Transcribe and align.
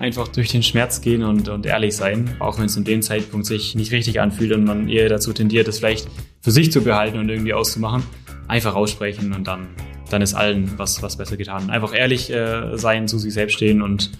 einfach 0.00 0.28
durch 0.28 0.48
den 0.48 0.62
Schmerz 0.62 1.02
gehen 1.02 1.22
und, 1.22 1.48
und 1.50 1.66
ehrlich 1.66 1.94
sein, 1.94 2.34
auch 2.40 2.58
wenn 2.58 2.64
es 2.64 2.76
in 2.76 2.84
dem 2.84 3.02
Zeitpunkt 3.02 3.46
sich 3.46 3.74
nicht 3.74 3.92
richtig 3.92 4.18
anfühlt 4.18 4.52
und 4.52 4.64
man 4.64 4.88
eher 4.88 5.10
dazu 5.10 5.32
tendiert, 5.34 5.68
es 5.68 5.78
vielleicht 5.78 6.08
für 6.40 6.50
sich 6.50 6.72
zu 6.72 6.80
behalten 6.80 7.18
und 7.18 7.28
irgendwie 7.28 7.52
auszumachen. 7.52 8.02
Einfach 8.48 8.74
aussprechen 8.74 9.34
und 9.34 9.46
dann, 9.46 9.68
dann 10.08 10.22
ist 10.22 10.34
allen 10.34 10.78
was, 10.78 11.02
was 11.02 11.18
besser 11.18 11.36
getan. 11.36 11.68
Einfach 11.68 11.94
ehrlich 11.94 12.30
äh, 12.30 12.78
sein, 12.78 13.08
zu 13.08 13.18
sich 13.18 13.34
selbst 13.34 13.54
stehen 13.54 13.82
und 13.82 14.10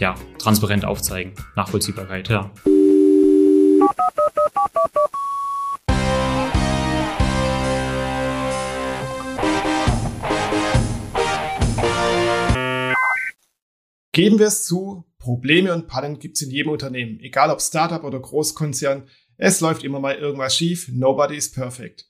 ja, 0.00 0.16
transparent 0.38 0.84
aufzeigen. 0.84 1.32
Nachvollziehbarkeit, 1.54 2.28
ja. 2.28 2.50
Geben 14.12 14.40
wir 14.40 14.48
es 14.48 14.64
zu, 14.64 15.04
Probleme 15.20 15.72
und 15.72 15.86
Pannen 15.86 16.18
gibt 16.18 16.36
es 16.36 16.42
in 16.42 16.50
jedem 16.50 16.72
Unternehmen, 16.72 17.20
egal 17.20 17.50
ob 17.50 17.60
Startup 17.60 18.02
oder 18.02 18.18
Großkonzern. 18.18 19.06
Es 19.36 19.60
läuft 19.60 19.84
immer 19.84 20.00
mal 20.00 20.16
irgendwas 20.16 20.56
schief, 20.56 20.88
nobody 20.88 21.36
is 21.36 21.52
perfect. 21.52 22.06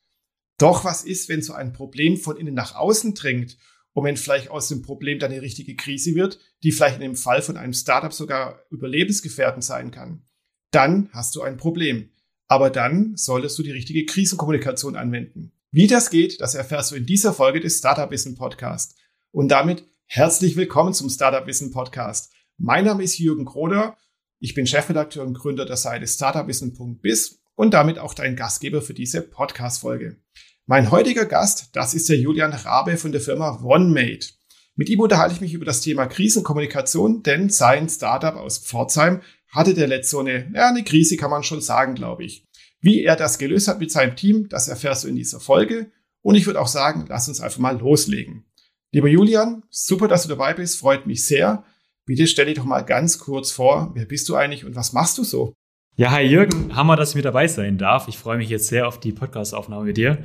Doch 0.59 0.84
was 0.84 1.05
ist, 1.05 1.28
wenn 1.28 1.42
so 1.42 1.52
ein 1.52 1.73
Problem 1.73 2.16
von 2.16 2.37
innen 2.37 2.54
nach 2.54 2.74
außen 2.74 3.15
dringt 3.15 3.59
und 3.92 4.04
wenn 4.04 4.16
vielleicht 4.16 4.48
aus 4.48 4.68
dem 4.68 4.82
Problem 4.82 5.18
dann 5.18 5.32
eine 5.32 5.42
richtige 5.42 5.74
Krise 5.74 6.15
wird, 6.15 6.38
die 6.62 6.70
vielleicht 6.70 6.96
in 6.96 7.02
dem 7.02 7.16
Fall 7.16 7.42
von 7.42 7.56
einem 7.56 7.73
Startup 7.73 8.12
sogar 8.12 8.60
überlebensgefährdend 8.70 9.65
sein 9.65 9.90
kann? 9.90 10.23
Dann 10.70 11.10
hast 11.12 11.34
du 11.34 11.42
ein 11.42 11.56
Problem. 11.56 12.10
Aber 12.46 12.70
dann 12.70 13.16
solltest 13.16 13.59
du 13.59 13.62
die 13.62 13.70
richtige 13.70 14.06
Krisenkommunikation 14.06 14.96
anwenden. 14.96 15.52
Wie 15.73 15.87
das 15.87 16.10
geht, 16.10 16.40
das 16.40 16.54
erfährst 16.54 16.92
du 16.92 16.96
in 16.96 17.06
dieser 17.06 17.32
Folge 17.32 17.60
des 17.60 17.79
Startup 17.79 18.10
Wissen 18.10 18.37
Podcast. 18.37 18.96
Und 19.32 19.48
damit 19.48 19.84
herzlich 20.06 20.56
willkommen 20.56 20.95
zum 20.95 21.09
Startup 21.09 21.46
Wissen 21.46 21.70
Podcast. 21.73 22.32
Mein 22.62 22.84
Name 22.84 23.02
ist 23.02 23.16
Jürgen 23.16 23.46
Kroder. 23.46 23.96
Ich 24.38 24.52
bin 24.52 24.66
Chefredakteur 24.66 25.24
und 25.24 25.32
Gründer 25.32 25.64
der 25.64 25.78
Seite 25.78 26.06
startupwissen.biz 26.06 27.40
und 27.54 27.73
damit 27.73 27.98
auch 27.98 28.12
dein 28.12 28.37
Gastgeber 28.37 28.82
für 28.82 28.93
diese 28.93 29.23
Podcast-Folge. 29.23 30.18
Mein 30.66 30.90
heutiger 30.90 31.24
Gast, 31.24 31.71
das 31.73 31.95
ist 31.95 32.10
der 32.10 32.18
Julian 32.18 32.52
Rabe 32.52 32.99
von 32.99 33.12
der 33.12 33.23
Firma 33.23 33.62
OneMate. 33.65 34.34
Mit 34.74 34.90
ihm 34.90 35.01
unterhalte 35.01 35.34
ich 35.34 35.40
mich 35.40 35.54
über 35.54 35.65
das 35.65 35.80
Thema 35.80 36.04
Krisenkommunikation, 36.04 37.23
denn 37.23 37.49
sein 37.49 37.88
Startup 37.88 38.34
aus 38.34 38.59
Pforzheim 38.59 39.23
hatte 39.49 39.73
der 39.73 39.88
letzte 39.88 40.10
so 40.10 40.18
eine, 40.18 40.52
ja, 40.54 40.68
eine 40.68 40.84
Krise 40.84 41.16
kann 41.16 41.30
man 41.30 41.43
schon 41.43 41.62
sagen, 41.62 41.95
glaube 41.95 42.24
ich. 42.24 42.46
Wie 42.82 43.02
er 43.02 43.16
das 43.16 43.38
gelöst 43.38 43.68
hat 43.68 43.80
mit 43.80 43.90
seinem 43.90 44.16
Team, 44.16 44.51
das 44.51 44.68
erfährst 44.68 45.04
du 45.04 45.09
in 45.09 45.16
dieser 45.16 45.40
Folge. 45.40 45.90
Und 46.21 46.34
ich 46.34 46.45
würde 46.45 46.60
auch 46.60 46.68
sagen, 46.68 47.06
lass 47.09 47.27
uns 47.27 47.40
einfach 47.40 47.59
mal 47.59 47.79
loslegen. 47.79 48.45
Lieber 48.93 49.09
Julian, 49.09 49.62
super, 49.71 50.09
dass 50.09 50.24
du 50.24 50.29
dabei 50.29 50.52
bist, 50.52 50.79
freut 50.79 51.06
mich 51.06 51.24
sehr. 51.24 51.65
Bitte 52.10 52.26
stell 52.26 52.46
dich 52.46 52.56
doch 52.56 52.64
mal 52.64 52.80
ganz 52.80 53.20
kurz 53.20 53.52
vor, 53.52 53.92
wer 53.94 54.04
bist 54.04 54.28
du 54.28 54.34
eigentlich 54.34 54.64
und 54.64 54.74
was 54.74 54.92
machst 54.92 55.16
du 55.16 55.22
so? 55.22 55.54
Ja, 55.94 56.10
hi 56.10 56.22
Jürgen, 56.22 56.74
Hammer, 56.74 56.96
dass 56.96 57.10
ich 57.10 57.14
mit 57.14 57.24
dabei 57.24 57.46
sein 57.46 57.78
darf. 57.78 58.08
Ich 58.08 58.18
freue 58.18 58.36
mich 58.36 58.48
jetzt 58.48 58.66
sehr 58.66 58.88
auf 58.88 58.98
die 58.98 59.12
Podcast-Aufnahme 59.12 59.84
mit 59.84 59.96
dir. 59.96 60.18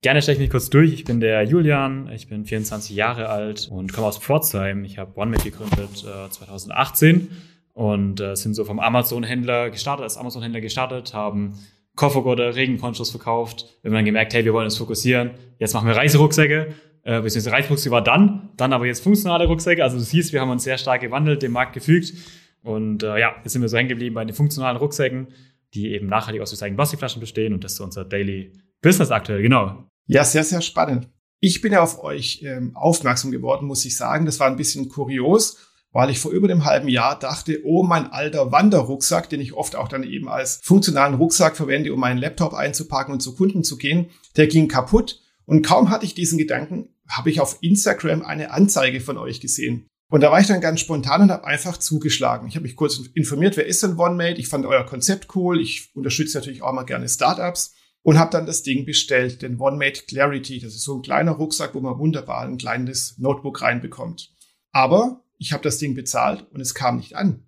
Gerne 0.00 0.22
stelle 0.22 0.36
ich 0.36 0.40
mich 0.42 0.50
kurz 0.50 0.70
durch. 0.70 0.92
Ich 0.92 1.02
bin 1.02 1.18
der 1.18 1.42
Julian, 1.42 2.08
ich 2.12 2.28
bin 2.28 2.44
24 2.44 2.94
Jahre 2.94 3.30
alt 3.30 3.66
und 3.68 3.92
komme 3.92 4.06
aus 4.06 4.18
Pforzheim. 4.18 4.84
Ich 4.84 4.98
habe 4.98 5.18
OneMate 5.18 5.50
gegründet 5.50 6.04
äh, 6.04 6.30
2018 6.30 7.28
und 7.72 8.20
äh, 8.20 8.36
sind 8.36 8.54
so 8.54 8.64
vom 8.64 8.78
Amazon-Händler 8.78 9.70
gestartet, 9.70 10.04
als 10.04 10.16
Amazon-Händler 10.16 10.60
gestartet, 10.60 11.14
haben 11.14 11.58
Koffergurte, 11.96 12.54
Regenponchos 12.54 13.10
verkauft. 13.10 13.76
Wir 13.82 13.88
haben 13.88 13.96
dann 13.96 14.04
gemerkt, 14.04 14.34
hey, 14.34 14.44
wir 14.44 14.52
wollen 14.52 14.66
uns 14.66 14.78
fokussieren. 14.78 15.32
Jetzt 15.58 15.74
machen 15.74 15.88
wir 15.88 15.96
Reiserucksäcke 15.96 16.74
äh, 17.04 17.20
beziehungsweise 17.20 17.52
Reizrucksäcke 17.52 17.92
war 17.92 18.02
dann, 18.02 18.50
dann 18.56 18.72
aber 18.72 18.86
jetzt 18.86 19.02
funktionale 19.02 19.46
Rucksäcke. 19.46 19.82
Also 19.82 19.98
du 19.98 20.02
siehst, 20.02 20.32
wir 20.32 20.40
haben 20.40 20.50
uns 20.50 20.64
sehr 20.64 20.78
stark 20.78 21.02
gewandelt, 21.02 21.42
dem 21.42 21.52
Markt 21.52 21.74
gefügt. 21.74 22.14
Und 22.62 23.02
äh, 23.02 23.20
ja, 23.20 23.34
jetzt 23.42 23.52
sind 23.52 23.62
wir 23.62 23.68
so 23.68 23.76
hängen 23.76 23.90
geblieben 23.90 24.14
bei 24.14 24.24
den 24.24 24.34
funktionalen 24.34 24.78
Rucksäcken, 24.78 25.28
die 25.74 25.92
eben 25.92 26.06
nachhaltig 26.06 26.40
aus 26.40 26.50
recycelten 26.50 26.76
Plastikflaschen 26.76 27.20
bestehen. 27.20 27.52
Und 27.52 27.62
das 27.62 27.74
ist 27.74 27.80
unser 27.80 28.06
Daily 28.06 28.52
Business 28.80 29.10
aktuell, 29.10 29.42
genau. 29.42 29.84
Ja, 30.06 30.24
sehr, 30.24 30.44
sehr 30.44 30.62
spannend. 30.62 31.08
Ich 31.40 31.60
bin 31.60 31.72
ja 31.72 31.82
auf 31.82 32.02
euch 32.02 32.42
ähm, 32.42 32.74
aufmerksam 32.74 33.30
geworden, 33.30 33.66
muss 33.66 33.84
ich 33.84 33.96
sagen. 33.98 34.24
Das 34.24 34.40
war 34.40 34.46
ein 34.46 34.56
bisschen 34.56 34.88
kurios, 34.88 35.58
weil 35.92 36.08
ich 36.08 36.18
vor 36.18 36.32
über 36.32 36.48
einem 36.48 36.64
halben 36.64 36.88
Jahr 36.88 37.18
dachte, 37.18 37.60
oh, 37.64 37.82
mein 37.82 38.10
alter 38.10 38.50
Wanderrucksack, 38.50 39.28
den 39.28 39.40
ich 39.40 39.52
oft 39.52 39.76
auch 39.76 39.88
dann 39.88 40.04
eben 40.04 40.28
als 40.28 40.60
funktionalen 40.62 41.14
Rucksack 41.14 41.54
verwende, 41.54 41.92
um 41.92 42.00
meinen 42.00 42.18
Laptop 42.18 42.54
einzupacken 42.54 43.12
und 43.12 43.20
zu 43.20 43.34
Kunden 43.34 43.62
zu 43.62 43.76
gehen, 43.76 44.06
der 44.36 44.46
ging 44.46 44.68
kaputt. 44.68 45.20
Und 45.44 45.66
kaum 45.66 45.90
hatte 45.90 46.06
ich 46.06 46.14
diesen 46.14 46.38
Gedanken, 46.38 46.93
habe 47.08 47.30
ich 47.30 47.40
auf 47.40 47.58
Instagram 47.60 48.22
eine 48.22 48.50
Anzeige 48.50 49.00
von 49.00 49.18
euch 49.18 49.40
gesehen. 49.40 49.86
Und 50.10 50.20
da 50.20 50.30
war 50.30 50.40
ich 50.40 50.46
dann 50.46 50.60
ganz 50.60 50.80
spontan 50.80 51.22
und 51.22 51.30
habe 51.30 51.46
einfach 51.46 51.76
zugeschlagen. 51.76 52.46
Ich 52.46 52.54
habe 52.54 52.64
mich 52.64 52.76
kurz 52.76 53.00
informiert, 53.14 53.56
wer 53.56 53.66
ist 53.66 53.82
denn 53.82 53.98
OneMate? 53.98 54.40
Ich 54.40 54.48
fand 54.48 54.66
euer 54.66 54.84
Konzept 54.84 55.34
cool. 55.34 55.60
Ich 55.60 55.90
unterstütze 55.94 56.38
natürlich 56.38 56.62
auch 56.62 56.72
mal 56.72 56.84
gerne 56.84 57.08
Startups 57.08 57.74
und 58.02 58.18
habe 58.18 58.30
dann 58.30 58.46
das 58.46 58.62
Ding 58.62 58.84
bestellt, 58.84 59.42
den 59.42 59.58
OneMate 59.58 60.02
Clarity. 60.06 60.60
Das 60.60 60.74
ist 60.74 60.84
so 60.84 60.96
ein 60.96 61.02
kleiner 61.02 61.32
Rucksack, 61.32 61.74
wo 61.74 61.80
man 61.80 61.98
wunderbar 61.98 62.42
ein 62.42 62.58
kleines 62.58 63.16
Notebook 63.18 63.62
reinbekommt. 63.62 64.30
Aber 64.72 65.24
ich 65.38 65.52
habe 65.52 65.62
das 65.62 65.78
Ding 65.78 65.94
bezahlt 65.94 66.46
und 66.52 66.60
es 66.60 66.74
kam 66.74 66.98
nicht 66.98 67.16
an. 67.16 67.46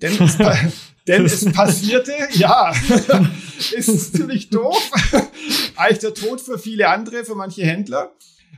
Denn 0.00 0.16
es, 0.22 0.38
denn 1.08 1.24
es 1.24 1.44
passierte, 1.52 2.12
ja, 2.32 2.72
ist 3.72 4.16
ziemlich 4.16 4.48
doof. 4.48 4.90
Eigentlich 5.76 5.98
der 5.98 6.14
Tod 6.14 6.40
für 6.40 6.58
viele 6.58 6.88
andere, 6.88 7.24
für 7.24 7.34
manche 7.34 7.64
Händler. 7.66 8.12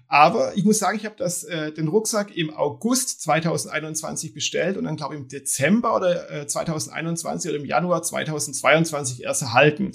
Aber 0.09 0.57
ich 0.57 0.65
muss 0.65 0.81
sagen, 0.81 0.97
ich 0.97 1.07
habe 1.07 1.23
äh, 1.23 1.73
den 1.73 1.87
Rucksack 1.87 2.37
im 2.37 2.53
August 2.53 3.23
2021 3.23 4.35
bestellt 4.35 4.77
und 4.77 4.85
dann 4.85 4.97
glaube 4.97 5.15
ich 5.15 5.21
im 5.21 5.29
Dezember 5.29 5.95
oder 5.95 6.31
äh, 6.31 6.47
2021 6.49 7.49
oder 7.49 7.61
im 7.61 7.67
Januar 7.67 8.03
2022 8.03 9.23
erst 9.23 9.43
erhalten. 9.43 9.93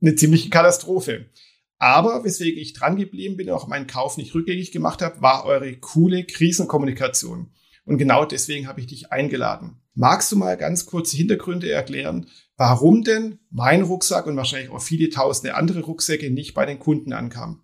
Eine 0.00 0.14
ziemliche 0.14 0.48
Katastrophe. 0.48 1.26
Aber 1.78 2.24
weswegen 2.24 2.62
ich 2.62 2.72
dran 2.72 2.96
geblieben 2.96 3.36
bin 3.36 3.50
und 3.50 3.54
auch 3.54 3.66
meinen 3.66 3.86
Kauf 3.86 4.16
nicht 4.16 4.34
rückgängig 4.34 4.72
gemacht 4.72 5.02
habe, 5.02 5.20
war 5.20 5.44
eure 5.44 5.76
coole 5.76 6.24
Krisenkommunikation. 6.24 7.50
Und 7.84 7.98
genau 7.98 8.24
deswegen 8.24 8.68
habe 8.68 8.80
ich 8.80 8.86
dich 8.86 9.12
eingeladen. 9.12 9.82
Magst 9.94 10.32
du 10.32 10.36
mal 10.36 10.56
ganz 10.56 10.86
kurze 10.86 11.16
Hintergründe 11.16 11.70
erklären, 11.70 12.28
warum 12.56 13.02
denn 13.02 13.40
mein 13.50 13.82
Rucksack 13.82 14.26
und 14.26 14.36
wahrscheinlich 14.36 14.70
auch 14.70 14.80
viele 14.80 15.10
tausende 15.10 15.56
andere 15.56 15.80
Rucksäcke 15.80 16.30
nicht 16.30 16.54
bei 16.54 16.64
den 16.64 16.78
Kunden 16.78 17.12
ankamen? 17.12 17.62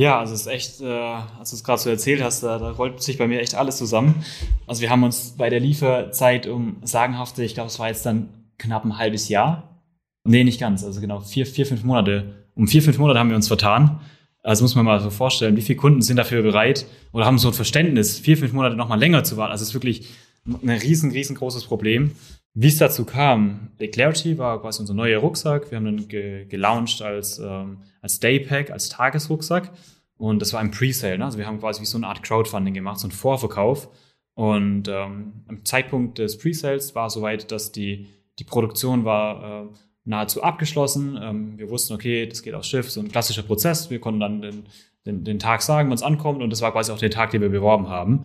Ja, 0.00 0.18
also 0.18 0.32
es 0.32 0.40
ist 0.40 0.46
echt, 0.46 0.80
äh, 0.80 0.86
als 0.86 1.50
du 1.50 1.56
es 1.56 1.62
gerade 1.62 1.78
so 1.78 1.90
erzählt 1.90 2.22
hast, 2.22 2.42
da, 2.42 2.58
da 2.58 2.70
rollt 2.70 3.02
sich 3.02 3.18
bei 3.18 3.28
mir 3.28 3.38
echt 3.38 3.54
alles 3.54 3.76
zusammen. 3.76 4.24
Also 4.66 4.80
wir 4.80 4.88
haben 4.88 5.02
uns 5.02 5.34
bei 5.36 5.50
der 5.50 5.60
Lieferzeit 5.60 6.46
um 6.46 6.78
sagenhafte, 6.82 7.44
ich 7.44 7.52
glaube, 7.52 7.66
es 7.66 7.78
war 7.78 7.88
jetzt 7.88 8.06
dann 8.06 8.30
knapp 8.56 8.86
ein 8.86 8.96
halbes 8.96 9.28
Jahr. 9.28 9.78
Nee, 10.24 10.42
nicht 10.42 10.58
ganz, 10.58 10.84
also 10.84 11.02
genau 11.02 11.20
vier, 11.20 11.44
vier, 11.44 11.66
fünf 11.66 11.84
Monate. 11.84 12.46
Um 12.54 12.66
vier, 12.66 12.82
fünf 12.82 12.96
Monate 12.96 13.18
haben 13.18 13.28
wir 13.28 13.36
uns 13.36 13.48
vertan. 13.48 14.00
Also 14.42 14.64
muss 14.64 14.74
man 14.74 14.86
mal 14.86 15.00
so 15.00 15.10
vorstellen, 15.10 15.58
wie 15.58 15.60
viele 15.60 15.78
Kunden 15.78 16.00
sind 16.00 16.16
dafür 16.16 16.40
bereit 16.40 16.86
oder 17.12 17.26
haben 17.26 17.36
so 17.36 17.48
ein 17.48 17.54
Verständnis, 17.54 18.18
vier, 18.18 18.38
fünf 18.38 18.54
Monate 18.54 18.76
noch 18.76 18.88
mal 18.88 18.98
länger 18.98 19.22
zu 19.22 19.36
warten. 19.36 19.52
Also 19.52 19.64
es 19.64 19.68
ist 19.68 19.74
wirklich 19.74 20.08
ein 20.46 20.68
riesen, 20.70 21.10
riesengroßes 21.10 21.64
Problem. 21.64 22.12
Wie 22.54 22.66
es 22.66 22.78
dazu 22.78 23.04
kam, 23.04 23.70
Clarity 23.78 24.36
war 24.36 24.60
quasi 24.60 24.80
unser 24.80 24.94
neuer 24.94 25.20
Rucksack. 25.20 25.70
Wir 25.70 25.76
haben 25.76 25.84
den 25.84 26.08
ge 26.08 26.46
gelauncht 26.46 27.00
als, 27.00 27.38
ähm, 27.38 27.78
als 28.02 28.18
Daypack, 28.18 28.70
als 28.70 28.88
Tagesrucksack. 28.88 29.70
Und 30.16 30.42
das 30.42 30.52
war 30.52 30.60
ein 30.60 30.70
Presale. 30.70 31.16
Ne? 31.16 31.24
Also 31.24 31.38
wir 31.38 31.46
haben 31.46 31.60
quasi 31.60 31.80
wie 31.80 31.86
so 31.86 31.96
eine 31.96 32.08
Art 32.08 32.22
Crowdfunding 32.22 32.74
gemacht, 32.74 32.98
so 32.98 33.08
ein 33.08 33.12
Vorverkauf. 33.12 33.88
Und 34.34 34.88
ähm, 34.88 35.44
am 35.48 35.64
Zeitpunkt 35.64 36.18
des 36.18 36.38
Presales 36.38 36.94
war 36.94 37.08
soweit, 37.08 37.50
dass 37.52 37.72
die, 37.72 38.08
die 38.38 38.44
Produktion 38.44 39.04
war 39.04 39.64
äh, 39.64 39.68
nahezu 40.04 40.42
abgeschlossen. 40.42 41.18
Ähm, 41.20 41.58
wir 41.58 41.70
wussten, 41.70 41.94
okay, 41.94 42.26
das 42.26 42.42
geht 42.42 42.54
aufs 42.54 42.68
Schiff, 42.68 42.90
so 42.90 43.00
ein 43.00 43.10
klassischer 43.10 43.42
Prozess. 43.42 43.90
Wir 43.90 44.00
konnten 44.00 44.20
dann 44.20 44.42
den, 44.42 44.64
den, 45.06 45.24
den 45.24 45.38
Tag 45.38 45.62
sagen, 45.62 45.88
wann 45.88 45.94
es 45.94 46.02
ankommt. 46.02 46.42
Und 46.42 46.50
das 46.50 46.62
war 46.62 46.72
quasi 46.72 46.90
auch 46.92 46.98
der 46.98 47.10
Tag, 47.10 47.30
den 47.30 47.42
wir 47.42 47.48
beworben 47.48 47.88
haben. 47.88 48.24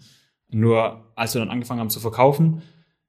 Nur 0.51 1.11
als 1.15 1.33
wir 1.33 1.39
dann 1.39 1.49
angefangen 1.49 1.79
haben 1.79 1.89
zu 1.89 1.99
verkaufen, 1.99 2.61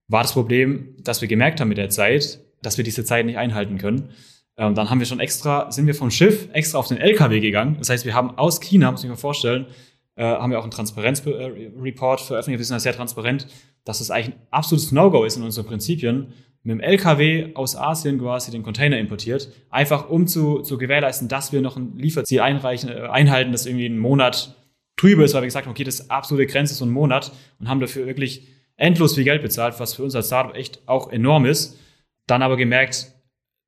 war 0.08 0.22
das 0.22 0.32
Problem, 0.32 0.96
dass 1.02 1.20
wir 1.20 1.28
gemerkt 1.28 1.60
haben 1.60 1.68
mit 1.68 1.78
der 1.78 1.90
Zeit, 1.90 2.40
dass 2.62 2.76
wir 2.76 2.84
diese 2.84 3.04
Zeit 3.04 3.26
nicht 3.26 3.38
einhalten 3.38 3.78
können. 3.78 4.10
Ähm, 4.56 4.74
dann 4.74 4.88
haben 4.88 5.00
wir 5.00 5.06
schon 5.06 5.20
extra, 5.20 5.70
sind 5.70 5.86
wir 5.86 5.94
vom 5.94 6.10
Schiff 6.10 6.48
extra 6.52 6.78
auf 6.78 6.88
den 6.88 6.98
LKW 6.98 7.40
gegangen. 7.40 7.76
Das 7.78 7.90
heißt, 7.90 8.04
wir 8.04 8.14
haben 8.14 8.38
aus 8.38 8.60
China, 8.60 8.90
muss 8.90 9.04
ich 9.04 9.10
mir 9.10 9.16
vorstellen, 9.16 9.66
äh, 10.14 10.24
haben 10.24 10.50
wir 10.50 10.58
auch 10.58 10.62
einen 10.62 10.70
Transparenzreport 10.70 12.20
veröffentlicht. 12.20 12.58
Wir 12.58 12.64
sind 12.64 12.74
da 12.74 12.80
sehr 12.80 12.94
transparent, 12.94 13.46
dass 13.84 14.00
es 14.00 14.10
eigentlich 14.10 14.34
ein 14.34 14.40
absolutes 14.50 14.92
No-Go 14.92 15.24
ist 15.24 15.36
in 15.36 15.42
unseren 15.42 15.66
Prinzipien, 15.66 16.32
mit 16.62 16.72
dem 16.72 16.80
LKW 16.80 17.54
aus 17.54 17.76
Asien 17.76 18.18
quasi 18.18 18.50
den 18.50 18.64
Container 18.64 18.98
importiert, 18.98 19.52
einfach 19.70 20.08
um 20.08 20.26
zu, 20.26 20.60
zu 20.62 20.78
gewährleisten, 20.78 21.28
dass 21.28 21.52
wir 21.52 21.60
noch 21.60 21.76
ein 21.76 21.96
Lieferziel 21.96 22.40
einreichen, 22.40 22.90
äh, 22.90 23.02
einhalten, 23.02 23.52
das 23.52 23.66
irgendwie 23.66 23.86
einen 23.86 23.98
Monat 23.98 24.55
drüber 24.96 25.24
ist, 25.24 25.34
weil 25.34 25.42
wir 25.42 25.46
gesagt 25.46 25.66
haben, 25.66 25.72
okay, 25.72 25.84
das 25.84 26.00
ist 26.00 26.10
absolute 26.10 26.46
Grenze 26.46 26.74
so 26.74 26.84
ein 26.84 26.90
Monat 26.90 27.32
und 27.58 27.68
haben 27.68 27.80
dafür 27.80 28.06
wirklich 28.06 28.48
endlos 28.76 29.14
viel 29.14 29.24
Geld 29.24 29.42
bezahlt, 29.42 29.78
was 29.78 29.94
für 29.94 30.02
uns 30.02 30.14
als 30.14 30.26
Startup 30.26 30.54
echt 30.54 30.86
auch 30.86 31.10
enorm 31.10 31.46
ist. 31.46 31.78
Dann 32.26 32.42
aber 32.42 32.56
gemerkt, 32.56 33.12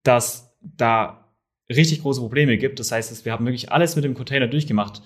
dass 0.02 0.56
da 0.60 1.34
richtig 1.70 2.02
große 2.02 2.20
Probleme 2.20 2.56
gibt. 2.58 2.80
Das 2.80 2.92
heißt, 2.92 3.24
wir 3.24 3.32
haben 3.32 3.46
wirklich 3.46 3.70
alles 3.70 3.94
mit 3.96 4.04
dem 4.04 4.14
Container 4.14 4.46
durchgemacht. 4.46 5.02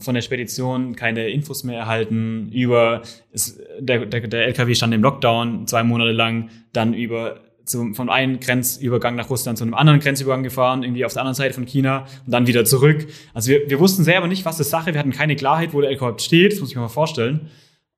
von 0.00 0.14
der 0.14 0.22
Spedition 0.22 0.94
keine 0.94 1.28
Infos 1.28 1.64
mehr 1.64 1.80
erhalten, 1.80 2.52
über 2.52 3.02
es, 3.32 3.60
der, 3.80 4.06
der, 4.06 4.28
der 4.28 4.46
LKW 4.46 4.74
stand 4.76 4.94
im 4.94 5.02
Lockdown 5.02 5.66
zwei 5.66 5.82
Monate 5.82 6.12
lang, 6.12 6.50
dann 6.72 6.94
über 6.94 7.40
zum, 7.68 7.94
von 7.94 8.10
einem 8.10 8.40
Grenzübergang 8.40 9.14
nach 9.14 9.30
Russland 9.30 9.58
zu 9.58 9.64
einem 9.64 9.74
anderen 9.74 10.00
Grenzübergang 10.00 10.42
gefahren, 10.42 10.82
irgendwie 10.82 11.04
auf 11.04 11.12
der 11.12 11.22
anderen 11.22 11.34
Seite 11.34 11.54
von 11.54 11.66
China 11.66 12.06
und 12.26 12.32
dann 12.32 12.46
wieder 12.46 12.64
zurück. 12.64 13.06
Also 13.34 13.50
wir, 13.50 13.68
wir 13.68 13.78
wussten 13.78 14.04
selber 14.04 14.26
nicht, 14.26 14.44
was 14.44 14.56
das 14.56 14.70
Sache, 14.70 14.92
wir 14.92 14.98
hatten 14.98 15.12
keine 15.12 15.36
Klarheit, 15.36 15.72
wo 15.74 15.80
der 15.80 15.90
LKW 15.90 16.18
steht, 16.18 16.52
das 16.52 16.60
muss 16.60 16.70
ich 16.70 16.76
mir 16.76 16.82
mal 16.82 16.88
vorstellen. 16.88 17.48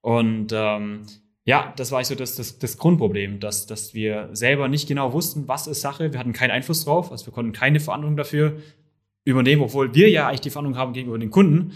Und 0.01 0.53
ähm, 0.53 1.03
ja, 1.45 1.73
das 1.77 1.93
war 1.93 2.05
so 2.05 2.15
das, 2.15 2.37
das, 2.37 2.59
das 2.59 2.79
Grundproblem, 2.79 3.41
dass, 3.41 3.67
dass 3.67 3.95
wir 3.95 4.29
selber 4.33 4.69
nicht 4.69 4.89
genau 4.89 5.13
wussten, 5.13 5.49
was 5.49 5.67
ist 5.67 5.81
Sache. 5.81 6.13
Wir 6.13 6.19
hatten 6.19 6.33
keinen 6.33 6.51
Einfluss 6.51 6.85
drauf, 6.85 7.13
also 7.13 7.27
wir 7.27 7.33
konnten 7.33 7.53
keine 7.53 7.81
Verantwortung 7.81 8.17
dafür 8.17 8.57
übernehmen, 9.25 9.63
obwohl 9.63 9.95
wir 9.95 10.09
ja 10.11 10.29
eigentlich 10.29 10.41
die 10.41 10.51
Verantwortung 10.51 10.81
haben 10.81 10.93
gegenüber 10.93 11.19
den 11.19 11.31
Kunden 11.31 11.73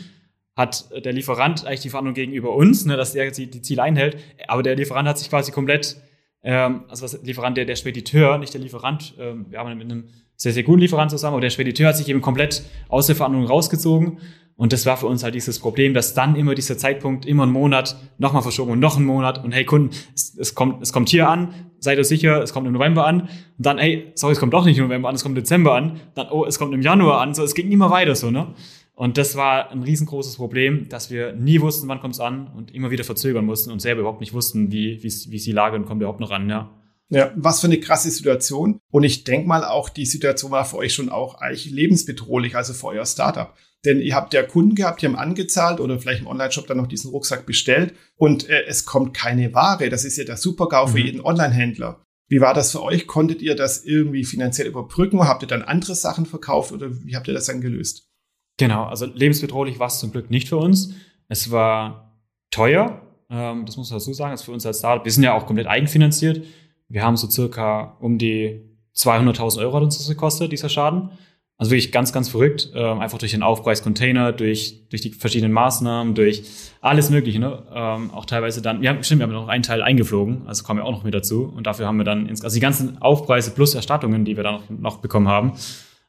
hat 0.57 0.89
der 1.05 1.13
Lieferant 1.13 1.67
eigentlich 1.67 1.81
die 1.81 1.91
Verantwortung 1.91 2.15
gegenüber 2.15 2.55
uns, 2.55 2.85
ne, 2.85 2.97
dass 2.97 3.15
er 3.15 3.31
die 3.31 3.63
Ziele 3.63 3.83
einhält. 3.83 4.19
Aber 4.47 4.63
der 4.63 4.77
Lieferant 4.77 5.09
hat 5.09 5.19
sich 5.19 5.29
quasi 5.29 5.51
komplett, 5.51 5.97
ähm, 6.45 6.85
also 6.89 7.05
was 7.05 7.21
Lieferant, 7.23 7.57
der, 7.57 7.65
der 7.65 7.77
Spediteur, 7.77 8.39
nicht 8.39 8.55
der 8.55 8.61
Lieferant, 8.61 9.15
ähm, 9.19 9.47
wir 9.49 9.59
haben 9.59 9.77
mit 9.77 9.91
einem 9.91 10.05
sehr, 10.37 10.53
sehr 10.53 10.63
guten 10.63 10.81
Lieferant 10.81 11.11
zusammen, 11.11 11.35
aber 11.35 11.41
der 11.41 11.51
Spediteur 11.51 11.89
hat 11.89 11.97
sich 11.97 12.09
eben 12.09 12.21
komplett 12.21 12.65
aus 12.89 13.07
der 13.07 13.17
Verhandlung 13.17 13.47
rausgezogen. 13.47 14.19
Und 14.57 14.73
das 14.73 14.87
war 14.87 14.97
für 14.97 15.07
uns 15.07 15.25
halt 15.25 15.35
dieses 15.35 15.59
Problem, 15.59 15.95
dass 15.95 16.15
dann 16.15 16.37
immer 16.37 16.55
dieser 16.55 16.79
Zeitpunkt, 16.79 17.27
immer 17.27 17.43
einen 17.43 17.53
Monat, 17.53 17.97
nochmal 18.19 18.43
verschoben 18.43 18.73
und 18.73 18.79
noch 18.79 18.97
einen 18.97 19.07
Monat 19.07 19.43
und 19.43 19.51
hey 19.51 19.65
Kunden, 19.65 19.91
es, 20.15 20.37
es, 20.39 20.55
kommt, 20.55 20.81
es 20.81 20.93
kommt 20.93 21.09
hier 21.09 21.29
an, 21.29 21.55
seid 21.81 21.99
euch 21.99 22.07
sicher, 22.07 22.41
es 22.41 22.53
kommt 22.53 22.67
im 22.69 22.73
November 22.73 23.05
an 23.05 23.23
und 23.23 23.31
dann, 23.59 23.79
hey, 23.79 24.13
sorry, 24.15 24.35
es 24.35 24.39
kommt 24.39 24.55
doch 24.55 24.65
nicht 24.65 24.79
im 24.79 24.85
November 24.85 25.09
an, 25.09 25.17
es 25.17 25.25
kommt 25.25 25.37
im 25.37 25.43
Dezember 25.43 25.75
an, 25.75 26.01
dann, 26.15 26.29
oh, 26.31 26.45
es 26.45 26.59
kommt 26.59 26.73
im 26.73 26.83
Januar 26.83 27.21
an, 27.21 27.35
so, 27.35 27.43
es 27.43 27.55
ging 27.55 27.73
immer 27.73 27.91
weiter 27.91 28.15
so, 28.15 28.31
ne? 28.31 28.55
Und 28.95 29.19
das 29.19 29.35
war 29.35 29.71
ein 29.71 29.83
riesengroßes 29.83 30.37
Problem, 30.37 30.89
dass 30.89 31.11
wir 31.11 31.33
nie 31.33 31.61
wussten, 31.61 31.89
wann 31.89 32.01
kommt 32.01 32.15
es 32.15 32.21
an 32.21 32.47
und 32.47 32.73
immer 32.73 32.91
wieder 32.93 33.03
verzögern 33.03 33.45
mussten 33.45 33.73
und 33.73 33.81
selber 33.81 34.03
überhaupt 34.03 34.21
nicht 34.21 34.33
wussten, 34.33 34.71
wie, 34.71 35.03
wie, 35.03 35.13
wie 35.31 35.37
ist 35.37 35.47
die 35.47 35.53
Lage 35.53 35.77
und 35.77 35.85
kommt 35.85 36.01
überhaupt 36.01 36.21
noch 36.21 36.31
an, 36.31 36.49
ja. 36.49 36.71
Ja, 37.11 37.33
was 37.37 37.61
für 37.61 37.67
eine 37.67 37.81
krasse 37.81 38.11
Situation. 38.11 38.81
Und 38.91 39.05
ich 39.05 39.25
denke 39.25 39.47
mal 39.47 39.65
auch, 39.65 39.89
die 39.89 40.07
Situation 40.07 40.51
war 40.51 40.65
für 40.65 40.79
euch 40.79 40.95
schon 40.95 41.11
auch 41.11 41.35
eigentlich 41.35 41.71
lebensbedrohlich, 41.71 42.57
also 42.57 42.73
für 42.73 42.87
euer 42.89 43.05
Startup. 43.05 43.55
Denn 43.85 44.01
ihr 44.01 44.15
habt 44.15 44.33
ja 44.33 44.43
Kunden 44.43 44.75
gehabt, 44.75 45.03
die 45.03 45.07
haben 45.07 45.17
angezahlt 45.17 45.81
oder 45.81 45.99
vielleicht 45.99 46.23
im 46.23 46.27
Online-Shop 46.27 46.67
dann 46.67 46.79
noch 46.79 46.87
diesen 46.87 47.11
Rucksack 47.11 47.45
bestellt 47.45 47.95
und 48.17 48.49
äh, 48.49 48.65
es 48.67 48.87
kommt 48.87 49.13
keine 49.13 49.53
Ware. 49.53 49.91
Das 49.91 50.05
ist 50.05 50.17
ja 50.17 50.25
der 50.25 50.39
Supergau 50.39 50.87
mhm. 50.87 50.91
für 50.91 51.01
jeden 51.01 51.21
Online-Händler. 51.21 52.03
Wie 52.29 52.41
war 52.41 52.55
das 52.55 52.73
für 52.73 52.83
euch? 52.83 53.07
Konntet 53.07 53.43
ihr 53.43 53.55
das 53.55 53.85
irgendwie 53.85 54.25
finanziell 54.25 54.67
überbrücken? 54.67 55.21
Habt 55.21 55.43
ihr 55.43 55.49
dann 55.49 55.63
andere 55.63 55.95
Sachen 55.95 56.25
verkauft 56.25 56.73
oder 56.73 56.89
wie 57.05 57.15
habt 57.15 57.29
ihr 57.29 57.35
das 57.35 57.47
dann 57.47 57.61
gelöst? 57.61 58.09
Genau, 58.57 58.85
also 58.85 59.07
lebensbedrohlich 59.07 59.79
war 59.79 59.89
es 59.89 59.99
zum 59.99 60.13
Glück 60.13 60.31
nicht 60.31 60.49
für 60.49 60.57
uns. 60.57 60.95
Es 61.29 61.51
war 61.51 62.19
teuer, 62.51 63.03
ähm, 63.31 63.67
das 63.67 63.77
muss 63.77 63.91
man 63.91 63.99
dazu 63.99 64.13
sagen, 64.13 64.31
das 64.31 64.41
ist 64.41 64.47
für 64.47 64.53
uns 64.53 64.65
als 64.65 64.79
Startup. 64.79 65.05
Wir 65.05 65.13
sind 65.13 65.25
ja 65.25 65.35
auch 65.35 65.47
komplett 65.47 65.67
eigenfinanziert. 65.67 66.45
Wir 66.89 67.03
haben 67.03 67.17
so 67.17 67.29
circa 67.29 67.97
um 68.01 68.19
die 68.19 68.61
200.000 68.97 69.59
Euro 69.59 69.77
hat 69.77 69.83
uns 69.83 69.99
das 69.99 70.09
gekostet, 70.09 70.53
dieser 70.53 70.69
Schaden. 70.69 71.11
Also 71.57 71.71
wirklich 71.71 71.93
ganz, 71.93 72.13
ganz 72.13 72.29
verrückt. 72.29 72.71
Ähm, 72.75 73.01
einfach 73.01 73.19
durch 73.19 73.33
den 73.33 73.43
Aufpreis 73.43 73.83
Container, 73.83 74.33
durch, 74.33 74.89
durch 74.89 75.03
die 75.03 75.11
verschiedenen 75.11 75.53
Maßnahmen, 75.53 76.15
durch 76.15 76.45
alles 76.81 77.11
Mögliche. 77.11 77.39
Ne? 77.39 77.63
Ähm, 77.73 78.11
auch 78.13 78.25
teilweise 78.25 78.61
dann, 78.61 78.83
wir 78.83 78.91
haben, 78.91 79.03
stimmt, 79.03 79.21
wir 79.21 79.27
haben 79.27 79.33
noch 79.33 79.49
einen 79.49 79.63
Teil 79.63 79.83
eingeflogen, 79.83 80.47
also 80.47 80.65
kommen 80.65 80.81
wir 80.81 80.85
auch 80.85 80.93
noch 80.93 81.05
mit 81.05 81.15
dazu. 81.15 81.53
Und 81.57 81.67
dafür 81.67 81.87
haben 81.87 81.97
wir 81.97 82.05
dann, 82.05 82.27
ins, 82.27 82.43
also 82.43 82.55
die 82.55 82.61
ganzen 82.61 83.01
Aufpreise 83.01 83.53
plus 83.53 83.75
Erstattungen, 83.75 84.25
die 84.25 84.37
wir 84.37 84.45
dann 84.45 84.55
noch, 84.55 84.71
noch 84.71 84.97
bekommen 84.99 85.29
haben. 85.29 85.53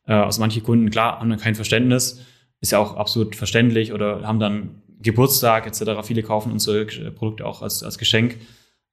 Äh, 0.07 0.13
also 0.13 0.41
manche 0.41 0.61
Kunden, 0.61 0.89
klar, 0.89 1.19
haben 1.19 1.29
dann 1.29 1.39
kein 1.39 1.55
Verständnis 1.55 2.21
ist 2.61 2.71
ja 2.71 2.79
auch 2.79 2.95
absolut 2.95 3.35
verständlich 3.35 3.93
oder 3.93 4.23
haben 4.23 4.39
dann 4.39 4.81
Geburtstag 5.01 5.67
etc. 5.67 6.05
Viele 6.05 6.23
kaufen 6.23 6.51
unsere 6.51 6.85
Produkte 7.11 7.45
auch 7.45 7.61
als, 7.61 7.83
als 7.83 7.97
Geschenk. 7.97 8.37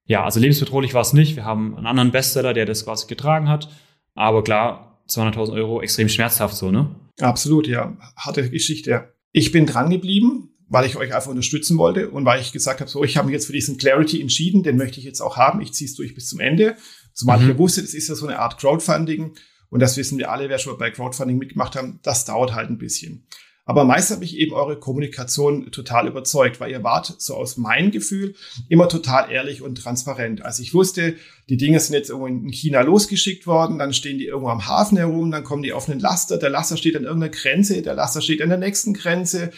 Ja, 0.04 0.24
also 0.24 0.40
lebensbedrohlich 0.40 0.94
war 0.94 1.02
es 1.02 1.12
nicht. 1.12 1.36
Wir 1.36 1.44
haben 1.44 1.76
einen 1.76 1.86
anderen 1.86 2.10
Bestseller, 2.10 2.54
der 2.54 2.66
das 2.66 2.84
quasi 2.84 3.06
getragen 3.06 3.48
hat. 3.48 3.68
Aber 4.14 4.42
klar, 4.44 5.02
200.000 5.08 5.52
Euro 5.52 5.80
extrem 5.80 6.08
schmerzhaft 6.08 6.56
so, 6.56 6.70
ne? 6.70 6.94
Absolut, 7.20 7.66
ja. 7.66 7.96
Harte 8.16 8.50
Geschichte. 8.50 9.14
Ich 9.30 9.52
bin 9.52 9.66
dran 9.66 9.90
geblieben, 9.90 10.50
weil 10.68 10.86
ich 10.86 10.96
euch 10.96 11.14
einfach 11.14 11.30
unterstützen 11.30 11.78
wollte 11.78 12.10
und 12.10 12.24
weil 12.24 12.40
ich 12.40 12.52
gesagt 12.52 12.80
habe, 12.80 12.90
so, 12.90 13.04
ich 13.04 13.16
habe 13.16 13.26
mich 13.26 13.34
jetzt 13.34 13.46
für 13.46 13.52
diesen 13.52 13.78
Clarity 13.78 14.20
entschieden, 14.20 14.62
den 14.62 14.76
möchte 14.76 14.98
ich 14.98 15.04
jetzt 15.04 15.20
auch 15.20 15.36
haben. 15.36 15.60
Ich 15.60 15.72
ziehe 15.72 15.88
es 15.88 15.94
durch 15.94 16.14
bis 16.14 16.28
zum 16.28 16.40
Ende. 16.40 16.76
Zumal 17.14 17.38
mhm. 17.38 17.44
ich 17.44 17.48
ja 17.50 17.58
wusste, 17.58 17.82
das 17.82 17.94
ist 17.94 18.08
ja 18.08 18.14
so 18.14 18.26
eine 18.26 18.38
Art 18.38 18.58
Crowdfunding. 18.58 19.34
Und 19.70 19.80
das 19.80 19.96
wissen 19.96 20.18
wir 20.18 20.30
alle, 20.30 20.48
wer 20.48 20.58
schon 20.58 20.76
bei 20.76 20.90
Crowdfunding 20.90 21.38
mitgemacht 21.38 21.76
haben, 21.76 22.00
das 22.02 22.24
dauert 22.24 22.54
halt 22.54 22.70
ein 22.70 22.78
bisschen. 22.78 23.26
Aber 23.64 23.84
meist 23.84 24.10
habe 24.10 24.24
ich 24.24 24.36
eben 24.36 24.54
eure 24.54 24.76
Kommunikation 24.78 25.70
total 25.70 26.08
überzeugt, 26.08 26.58
weil 26.58 26.72
ihr 26.72 26.82
wart, 26.82 27.14
so 27.18 27.36
aus 27.36 27.56
meinem 27.56 27.92
Gefühl, 27.92 28.34
immer 28.68 28.88
total 28.88 29.30
ehrlich 29.30 29.62
und 29.62 29.76
transparent. 29.76 30.44
Also 30.44 30.62
ich 30.62 30.74
wusste, 30.74 31.14
die 31.48 31.56
Dinge 31.56 31.78
sind 31.78 31.94
jetzt 31.94 32.10
irgendwo 32.10 32.26
in 32.26 32.48
China 32.48 32.80
losgeschickt 32.80 33.46
worden, 33.46 33.78
dann 33.78 33.92
stehen 33.92 34.18
die 34.18 34.26
irgendwo 34.26 34.50
am 34.50 34.66
Hafen 34.66 34.98
herum, 34.98 35.30
dann 35.30 35.44
kommen 35.44 35.62
die 35.62 35.72
auf 35.72 35.88
einen 35.88 36.00
Laster, 36.00 36.38
der 36.38 36.50
Laster 36.50 36.76
steht 36.76 36.96
an 36.96 37.04
irgendeiner 37.04 37.32
Grenze, 37.32 37.82
der 37.82 37.94
Laster 37.94 38.20
steht 38.20 38.42
an 38.42 38.48
der 38.48 38.58
nächsten 38.58 38.94
Grenze, 38.94 39.52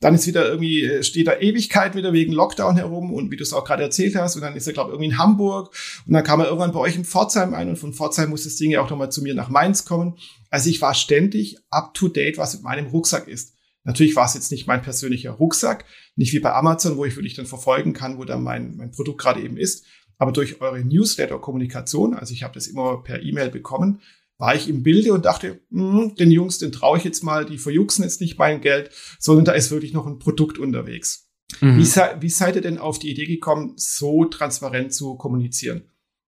dann 0.00 0.14
ist 0.14 0.26
wieder 0.26 0.48
irgendwie, 0.48 0.82
äh, 0.82 1.02
steht 1.02 1.26
da 1.26 1.38
Ewigkeit 1.38 1.94
wieder 1.94 2.12
wegen 2.12 2.32
Lockdown 2.32 2.76
herum 2.76 3.12
und 3.12 3.30
wie 3.30 3.36
du 3.36 3.42
es 3.42 3.52
auch 3.52 3.64
gerade 3.64 3.82
erzählt 3.82 4.16
hast, 4.16 4.34
und 4.34 4.42
dann 4.42 4.56
ist 4.56 4.66
er, 4.66 4.72
glaube 4.72 4.90
ich, 4.90 4.94
irgendwie 4.94 5.12
in 5.12 5.18
Hamburg 5.18 5.74
und 6.06 6.12
dann 6.14 6.24
kam 6.24 6.40
er 6.40 6.46
irgendwann 6.46 6.72
bei 6.72 6.80
euch 6.80 6.96
in 6.96 7.04
Pforzheim 7.04 7.54
ein 7.54 7.68
und 7.68 7.76
von 7.76 7.92
Pforzheim 7.92 8.30
muss 8.30 8.44
das 8.44 8.56
Ding 8.56 8.70
ja 8.70 8.80
auch 8.80 8.90
nochmal 8.90 9.12
zu 9.12 9.22
mir 9.22 9.34
nach 9.34 9.50
Mainz 9.50 9.84
kommen. 9.84 10.16
Also 10.48 10.70
ich 10.70 10.80
war 10.80 10.94
ständig 10.94 11.58
up 11.70 11.94
to 11.94 12.08
date, 12.08 12.38
was 12.38 12.54
mit 12.54 12.62
meinem 12.62 12.86
Rucksack 12.86 13.28
ist. 13.28 13.54
Natürlich 13.84 14.16
war 14.16 14.26
es 14.26 14.34
jetzt 14.34 14.50
nicht 14.50 14.66
mein 14.66 14.82
persönlicher 14.82 15.32
Rucksack, 15.32 15.84
nicht 16.16 16.32
wie 16.32 16.40
bei 16.40 16.52
Amazon, 16.52 16.96
wo 16.96 17.04
ich 17.04 17.16
wirklich 17.16 17.34
dann 17.34 17.46
verfolgen 17.46 17.92
kann, 17.92 18.18
wo 18.18 18.24
dann 18.24 18.42
mein, 18.42 18.76
mein 18.76 18.90
Produkt 18.90 19.20
gerade 19.20 19.40
eben 19.40 19.56
ist. 19.56 19.84
Aber 20.18 20.32
durch 20.32 20.60
eure 20.60 20.84
Newsletter-Kommunikation, 20.84 22.14
also 22.14 22.34
ich 22.34 22.42
habe 22.42 22.52
das 22.52 22.66
immer 22.66 23.02
per 23.02 23.22
E-Mail 23.22 23.50
bekommen, 23.50 24.02
war 24.40 24.54
ich 24.54 24.68
im 24.68 24.82
Bilde 24.82 25.12
und 25.12 25.26
dachte, 25.26 25.60
hm, 25.70 26.14
den 26.18 26.30
Jungs, 26.30 26.58
den 26.58 26.72
traue 26.72 26.98
ich 26.98 27.04
jetzt 27.04 27.22
mal, 27.22 27.44
die 27.44 27.58
verjuxen 27.58 28.02
jetzt 28.02 28.20
nicht 28.20 28.38
mein 28.38 28.60
Geld, 28.60 28.90
sondern 29.18 29.44
da 29.44 29.52
ist 29.52 29.70
wirklich 29.70 29.92
noch 29.92 30.06
ein 30.06 30.18
Produkt 30.18 30.58
unterwegs. 30.58 31.28
Mhm. 31.60 31.78
Wie, 31.78 31.84
wie 32.20 32.28
seid 32.30 32.56
ihr 32.56 32.62
denn 32.62 32.78
auf 32.78 32.98
die 32.98 33.10
Idee 33.10 33.26
gekommen, 33.26 33.74
so 33.76 34.24
transparent 34.24 34.94
zu 34.94 35.16
kommunizieren? 35.16 35.82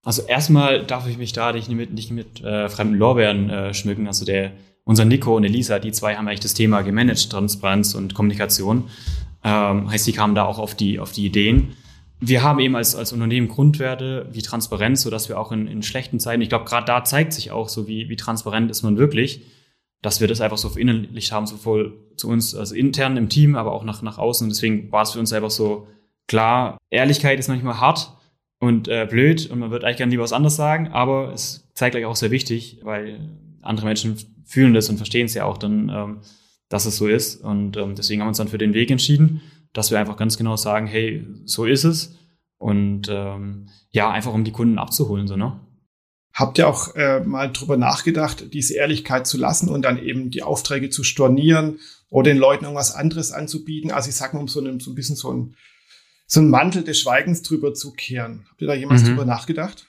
Also 0.04 0.22
erstmal 0.22 0.84
darf 0.84 1.08
ich 1.08 1.16
mich 1.16 1.32
da 1.32 1.52
nicht 1.52 1.70
mit, 1.70 1.92
nicht 1.92 2.10
mit 2.10 2.42
äh, 2.42 2.68
fremden 2.68 2.96
Lorbeeren 2.96 3.48
äh, 3.48 3.74
schmücken. 3.74 4.06
Also 4.06 4.24
der 4.24 4.52
unser 4.84 5.04
Nico 5.04 5.36
und 5.36 5.44
Elisa, 5.44 5.78
die 5.78 5.92
zwei 5.92 6.16
haben 6.16 6.26
eigentlich 6.26 6.40
das 6.40 6.54
Thema 6.54 6.82
gemanagt, 6.82 7.30
Transparenz 7.30 7.94
und 7.94 8.14
Kommunikation. 8.14 8.90
Ähm, 9.44 9.90
heißt, 9.90 10.06
die 10.06 10.12
kamen 10.12 10.34
da 10.34 10.44
auch 10.44 10.58
auf 10.58 10.74
die, 10.74 10.98
auf 10.98 11.12
die 11.12 11.24
Ideen. 11.24 11.76
Wir 12.24 12.44
haben 12.44 12.60
eben 12.60 12.76
als, 12.76 12.94
als 12.94 13.12
Unternehmen 13.12 13.48
Grundwerte 13.48 14.28
wie 14.30 14.42
Transparenz, 14.42 15.02
sodass 15.02 15.28
wir 15.28 15.40
auch 15.40 15.50
in, 15.50 15.66
in 15.66 15.82
schlechten 15.82 16.20
Zeiten, 16.20 16.40
ich 16.40 16.48
glaube, 16.48 16.66
gerade 16.66 16.86
da 16.86 17.02
zeigt 17.02 17.32
sich 17.32 17.50
auch 17.50 17.68
so, 17.68 17.88
wie, 17.88 18.08
wie 18.08 18.14
transparent 18.14 18.70
ist 18.70 18.84
man 18.84 18.96
wirklich, 18.96 19.42
dass 20.02 20.20
wir 20.20 20.28
das 20.28 20.40
einfach 20.40 20.56
so 20.56 20.68
verinnerlicht 20.68 21.32
haben, 21.32 21.48
sowohl 21.48 21.98
zu 22.16 22.28
uns, 22.28 22.54
also 22.54 22.76
intern 22.76 23.16
im 23.16 23.28
Team, 23.28 23.56
aber 23.56 23.72
auch 23.72 23.82
nach, 23.82 24.02
nach 24.02 24.18
außen. 24.18 24.44
Und 24.44 24.50
deswegen 24.50 24.92
war 24.92 25.02
es 25.02 25.10
für 25.10 25.18
uns 25.18 25.32
einfach 25.32 25.50
so 25.50 25.88
klar, 26.28 26.78
Ehrlichkeit 26.90 27.40
ist 27.40 27.48
manchmal 27.48 27.80
hart 27.80 28.16
und 28.60 28.86
äh, 28.86 29.04
blöd 29.10 29.50
und 29.50 29.58
man 29.58 29.72
wird 29.72 29.82
eigentlich 29.82 29.96
gerne 29.96 30.10
lieber 30.10 30.22
was 30.22 30.32
anderes 30.32 30.54
sagen, 30.54 30.92
aber 30.92 31.32
es 31.32 31.68
zeigt 31.74 31.94
gleich 31.94 32.04
auch 32.04 32.14
sehr 32.14 32.30
wichtig, 32.30 32.78
weil 32.84 33.18
andere 33.62 33.86
Menschen 33.86 34.16
fühlen 34.44 34.74
das 34.74 34.88
und 34.88 34.96
verstehen 34.96 35.26
es 35.26 35.34
ja 35.34 35.44
auch 35.44 35.58
dann, 35.58 35.88
ähm, 35.88 36.18
dass 36.68 36.86
es 36.86 36.96
so 36.96 37.08
ist. 37.08 37.42
Und 37.42 37.76
ähm, 37.76 37.96
deswegen 37.96 38.20
haben 38.20 38.26
wir 38.26 38.30
uns 38.30 38.38
dann 38.38 38.46
für 38.46 38.58
den 38.58 38.74
Weg 38.74 38.92
entschieden, 38.92 39.40
dass 39.72 39.90
wir 39.90 39.98
einfach 39.98 40.16
ganz 40.16 40.36
genau 40.36 40.56
sagen, 40.56 40.86
hey, 40.86 41.26
so 41.44 41.64
ist 41.64 41.84
es. 41.84 42.16
Und 42.58 43.08
ähm, 43.10 43.68
ja, 43.90 44.10
einfach 44.10 44.32
um 44.32 44.44
die 44.44 44.52
Kunden 44.52 44.78
abzuholen, 44.78 45.26
so, 45.26 45.36
ne? 45.36 45.60
Habt 46.34 46.56
ihr 46.56 46.66
auch 46.66 46.94
äh, 46.94 47.20
mal 47.20 47.52
drüber 47.52 47.76
nachgedacht, 47.76 48.54
diese 48.54 48.74
Ehrlichkeit 48.74 49.26
zu 49.26 49.36
lassen 49.36 49.68
und 49.68 49.82
dann 49.82 49.98
eben 49.98 50.30
die 50.30 50.42
Aufträge 50.42 50.88
zu 50.88 51.04
stornieren 51.04 51.78
oder 52.08 52.30
den 52.30 52.38
Leuten 52.38 52.64
irgendwas 52.64 52.94
anderes 52.94 53.32
anzubieten? 53.32 53.90
Also 53.90 54.08
ich 54.08 54.14
sag 54.14 54.32
mal, 54.32 54.40
um 54.40 54.48
so, 54.48 54.60
einen, 54.60 54.80
so 54.80 54.90
ein 54.90 54.94
bisschen 54.94 55.16
so 55.16 55.30
ein, 55.30 55.56
so 56.26 56.40
ein 56.40 56.48
Mantel 56.48 56.84
des 56.84 56.98
Schweigens 56.98 57.42
drüber 57.42 57.74
zu 57.74 57.92
kehren. 57.92 58.46
Habt 58.48 58.62
ihr 58.62 58.66
da 58.68 58.74
jemals 58.74 59.02
mhm. 59.02 59.08
drüber 59.08 59.24
nachgedacht? 59.26 59.88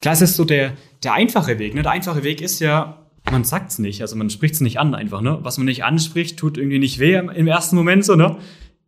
Klar, 0.00 0.14
es 0.14 0.22
ist 0.22 0.36
so 0.36 0.46
der, 0.46 0.72
der 1.02 1.12
einfache 1.12 1.58
Weg. 1.58 1.74
Ne? 1.74 1.82
Der 1.82 1.92
einfache 1.92 2.24
Weg 2.24 2.40
ist 2.40 2.60
ja, 2.60 3.06
man 3.30 3.44
sagt's 3.44 3.78
nicht, 3.78 4.00
also 4.00 4.16
man 4.16 4.30
spricht's 4.30 4.60
nicht 4.60 4.80
an 4.80 4.94
einfach, 4.94 5.20
ne? 5.20 5.38
Was 5.42 5.58
man 5.58 5.66
nicht 5.66 5.84
anspricht, 5.84 6.38
tut 6.38 6.56
irgendwie 6.56 6.78
nicht 6.78 6.98
weh 6.98 7.14
im 7.14 7.46
ersten 7.46 7.76
Moment 7.76 8.04
so, 8.04 8.16
ne? 8.16 8.38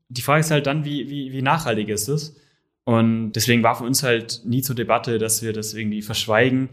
Die 0.08 0.22
Frage 0.22 0.40
ist 0.40 0.50
halt 0.50 0.66
dann, 0.66 0.84
wie, 0.84 1.08
wie, 1.08 1.32
wie 1.32 1.42
nachhaltig 1.42 1.88
ist 1.88 2.08
es? 2.08 2.36
Und 2.84 3.32
deswegen 3.32 3.62
war 3.62 3.76
für 3.76 3.84
uns 3.84 4.02
halt 4.02 4.42
nie 4.44 4.62
zur 4.62 4.76
Debatte, 4.76 5.18
dass 5.18 5.42
wir 5.42 5.52
das 5.52 5.74
irgendwie 5.74 6.02
verschweigen. 6.02 6.68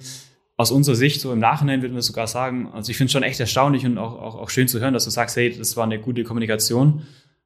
Aus 0.57 0.71
unserer 0.71 0.95
Sicht, 0.95 1.21
so 1.21 1.31
im 1.31 1.39
Nachhinein 1.39 1.81
würden 1.81 1.95
wir 1.95 2.01
sogar 2.01 2.27
sagen, 2.27 2.69
also 2.73 2.91
ich 2.91 2.97
finde 2.97 3.07
es 3.07 3.13
schon 3.13 3.23
echt 3.23 3.39
erstaunlich 3.39 3.85
und 3.85 3.97
auch, 3.97 4.21
auch, 4.21 4.35
auch 4.35 4.49
schön 4.49 4.67
zu 4.67 4.79
hören, 4.79 4.93
dass 4.93 5.05
du 5.05 5.09
sagst, 5.09 5.37
hey, 5.37 5.55
das 5.57 5.77
war 5.77 5.85
eine 5.85 5.99
gute 5.99 6.23
Kommunikation. 6.23 7.03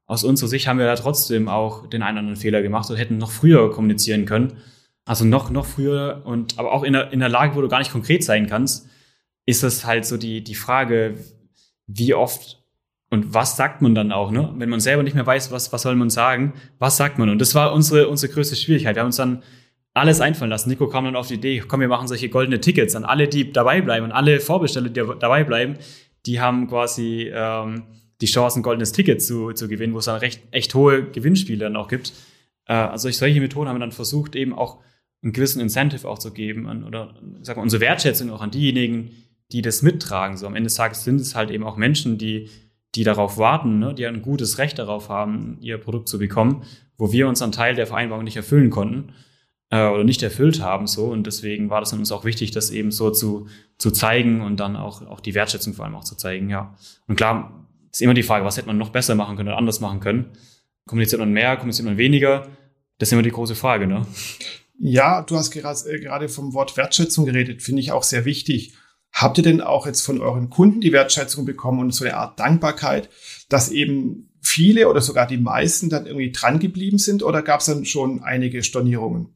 Aus 0.08 0.24
unserer 0.24 0.50
Sicht 0.50 0.68
haben 0.68 0.80
wir 0.80 0.86
ja 0.86 0.96
trotzdem 0.96 1.48
auch 1.48 1.88
den 1.88 2.02
einen 2.02 2.18
oder 2.18 2.20
anderen 2.20 2.42
Fehler 2.42 2.62
gemacht 2.62 2.90
und 2.90 2.98
hätten 2.98 3.18
noch 3.18 3.32
früher 3.32 3.72
kommunizieren 3.72 4.26
können. 4.26 4.58
Also 5.06 5.24
noch, 5.24 5.52
noch 5.52 5.66
früher 5.66 6.24
und 6.26 6.58
aber 6.58 6.72
auch 6.72 6.84
in 6.84 6.94
der, 6.94 7.12
in 7.14 7.20
der 7.20 7.30
Lage, 7.30 7.56
wo 7.56 7.62
du 7.62 7.68
gar 7.68 7.80
nicht 7.80 7.92
konkret 7.92 8.24
sein 8.24 8.48
kannst 8.48 8.90
ist 9.46 9.64
es 9.64 9.86
halt 9.86 10.06
so 10.06 10.18
die, 10.18 10.44
die 10.44 10.56
Frage, 10.56 11.18
wie 11.88 12.14
oft 12.14 12.64
Und 13.10 13.34
was 13.34 13.56
sagt 13.56 13.82
man 13.82 13.94
dann 13.94 14.12
auch, 14.12 14.32
ne? 14.32 14.54
Wenn 14.58 14.70
man 14.70 14.80
selber 14.80 15.04
nicht 15.04 15.14
mehr 15.14 15.26
weiß, 15.26 15.52
was, 15.52 15.72
was 15.72 15.84
soll 15.84 15.96
man 15.96 16.10
sagen, 16.10 16.54
was 16.80 16.98
sagt 16.98 17.20
man? 17.20 17.30
Und 17.30 17.40
das 17.40 17.54
war 17.54 17.72
unsere, 17.74 18.08
unsere 18.08 18.34
größte 18.34 18.56
Schwierigkeit. 18.56 18.96
Wir 18.96 19.02
haben 19.02 19.08
uns 19.08 19.18
dann 19.18 19.44
alles 19.94 20.22
einfallen 20.22 20.50
lassen. 20.50 20.70
Nico 20.70 20.88
kam 20.88 21.06
dann 21.06 21.16
auf 21.16 21.28
die 21.28 21.36
Idee, 21.36 21.64
komm, 21.66 21.80
wir 21.80 21.88
machen 21.88 22.08
solche 22.08 22.30
goldene 22.30 22.60
Tickets 22.60 22.96
an 22.96 23.06
alle, 23.06 23.28
die 23.28 23.52
dabei 23.52 23.82
bleiben 23.82 24.06
und 24.06 24.12
alle 24.12 24.40
Vorbesteller, 24.40 24.90
die 24.90 25.02
dabei 25.20 25.44
bleiben, 25.44 25.76
die 26.26 26.42
haben 26.42 26.68
quasi 26.68 27.32
ähm, 27.34 27.84
die 28.22 28.26
Chance, 28.26 28.60
ein 28.60 28.64
goldenes 28.64 28.92
Ticket 28.92 29.22
zu, 29.22 29.54
zu 29.54 29.68
gewinnen, 29.68 29.94
wo 29.94 30.00
es 30.00 30.06
dann 30.06 30.18
recht, 30.18 30.42
echt 30.52 30.74
hohe 30.76 31.10
Gewinnspiele 31.10 31.60
dann 31.60 31.76
auch 31.76 31.88
gibt. 31.88 32.12
Äh, 32.66 32.74
also 32.74 33.10
solche 33.10 33.40
Methoden 33.40 33.70
haben 33.70 33.76
wir 33.76 33.82
dann 33.82 33.92
versucht, 33.92 34.36
eben 34.36 34.54
auch 34.54 34.82
einen 35.24 35.32
gewissen 35.32 35.62
Incentive 35.62 36.08
auch 36.08 36.20
zu 36.20 36.34
geben 36.34 36.68
an, 36.68 36.84
oder 36.84 37.16
sag 37.42 37.56
mal, 37.56 37.64
unsere 37.64 37.82
Wertschätzung 37.82 38.32
auch 38.32 38.42
an 38.42 38.52
diejenigen, 38.52 39.12
die 39.52 39.62
das 39.62 39.82
mittragen. 39.82 40.38
So 40.38 40.46
am 40.48 40.56
Ende 40.56 40.68
des 40.68 40.76
Tages 40.76 41.04
sind 41.04 41.22
es 41.22 41.36
halt 41.36 41.52
eben 41.52 41.64
auch 41.64 41.78
Menschen, 41.78 42.18
die, 42.18 42.50
die 42.96 43.04
darauf 43.04 43.38
warten, 43.38 43.80
ne? 43.80 43.94
die 43.94 44.06
ein 44.06 44.22
gutes 44.22 44.58
Recht 44.58 44.80
darauf 44.80 45.10
haben, 45.10 45.58
ihr 45.62 45.78
Produkt 45.78 46.08
zu 46.08 46.18
bekommen, 46.18 46.64
wo 46.98 47.12
wir 47.12 47.28
uns 47.28 47.42
einen 47.42 47.52
Teil 47.52 47.76
der 47.76 47.88
Vereinbarung 47.88 48.24
nicht 48.24 48.38
erfüllen 48.38 48.70
konnten 48.70 49.14
äh, 49.70 49.88
oder 49.88 50.04
nicht 50.04 50.24
erfüllt 50.24 50.62
haben. 50.62 50.88
So 50.88 51.06
und 51.06 51.28
deswegen 51.28 51.70
war 51.70 51.82
das 51.82 51.94
uns 51.94 52.12
auch 52.12 52.26
wichtig, 52.26 52.52
das 52.52 52.72
eben 52.72 52.92
so 52.92 53.12
zu, 53.12 53.48
zu 53.78 53.92
zeigen 53.92 54.42
und 54.42 54.60
dann 54.60 54.76
auch, 54.76 55.06
auch 55.06 55.20
die 55.20 55.34
Wertschätzung 55.34 55.74
vor 55.74 55.86
allem 55.86 55.96
auch 55.96 56.04
zu 56.04 56.16
zeigen. 56.16 56.50
Ja. 56.50 56.76
Und 57.08 57.16
klar 57.16 57.68
ist 57.92 58.02
immer 58.02 58.14
die 58.14 58.24
Frage, 58.24 58.46
was 58.46 58.58
hätte 58.58 58.68
man 58.68 58.78
noch 58.78 58.90
besser 58.90 59.16
machen 59.16 59.36
können 59.36 59.50
oder 59.50 59.58
anders 59.58 59.82
machen 59.82 60.00
können. 60.00 60.32
Kommuniziert 60.88 61.20
man 61.20 61.32
mehr, 61.32 61.58
kommuniziert 61.58 61.88
man 61.88 61.98
weniger? 61.98 62.48
Das 62.98 63.10
ist 63.10 63.14
immer 63.14 63.24
die 63.24 63.32
große 63.32 63.56
Frage, 63.56 63.88
ne? 63.88 64.06
Ja, 64.80 65.22
du 65.22 65.36
hast 65.36 65.56
äh, 65.56 66.00
gerade 66.00 66.30
vom 66.30 66.54
Wort 66.54 66.78
Wertschätzung 66.78 67.26
geredet, 67.26 67.62
finde 67.62 67.82
ich 67.82 67.92
auch 67.92 68.04
sehr 68.04 68.26
wichtig. 68.26 68.74
Habt 69.16 69.38
ihr 69.38 69.46
denn 69.46 69.62
auch 69.62 69.88
jetzt 69.88 70.02
von 70.02 70.20
euren 70.20 70.50
Kunden 70.50 70.82
die 70.82 70.92
Wertschätzung 70.92 71.46
bekommen 71.46 71.80
und 71.80 71.92
so 71.92 72.04
eine 72.04 72.18
Art 72.18 72.38
Dankbarkeit, 72.38 73.10
dass 73.48 73.72
eben 73.72 74.30
viele 74.42 74.90
oder 74.90 75.00
sogar 75.00 75.26
die 75.26 75.38
meisten 75.38 75.90
dann 75.90 76.06
irgendwie 76.06 76.34
dran 76.34 76.60
geblieben 76.60 76.98
sind 76.98 77.24
oder 77.24 77.42
gab 77.42 77.62
es 77.62 77.68
dann 77.68 77.86
schon 77.86 78.22
einige 78.24 78.62
Stornierungen? 78.62 79.30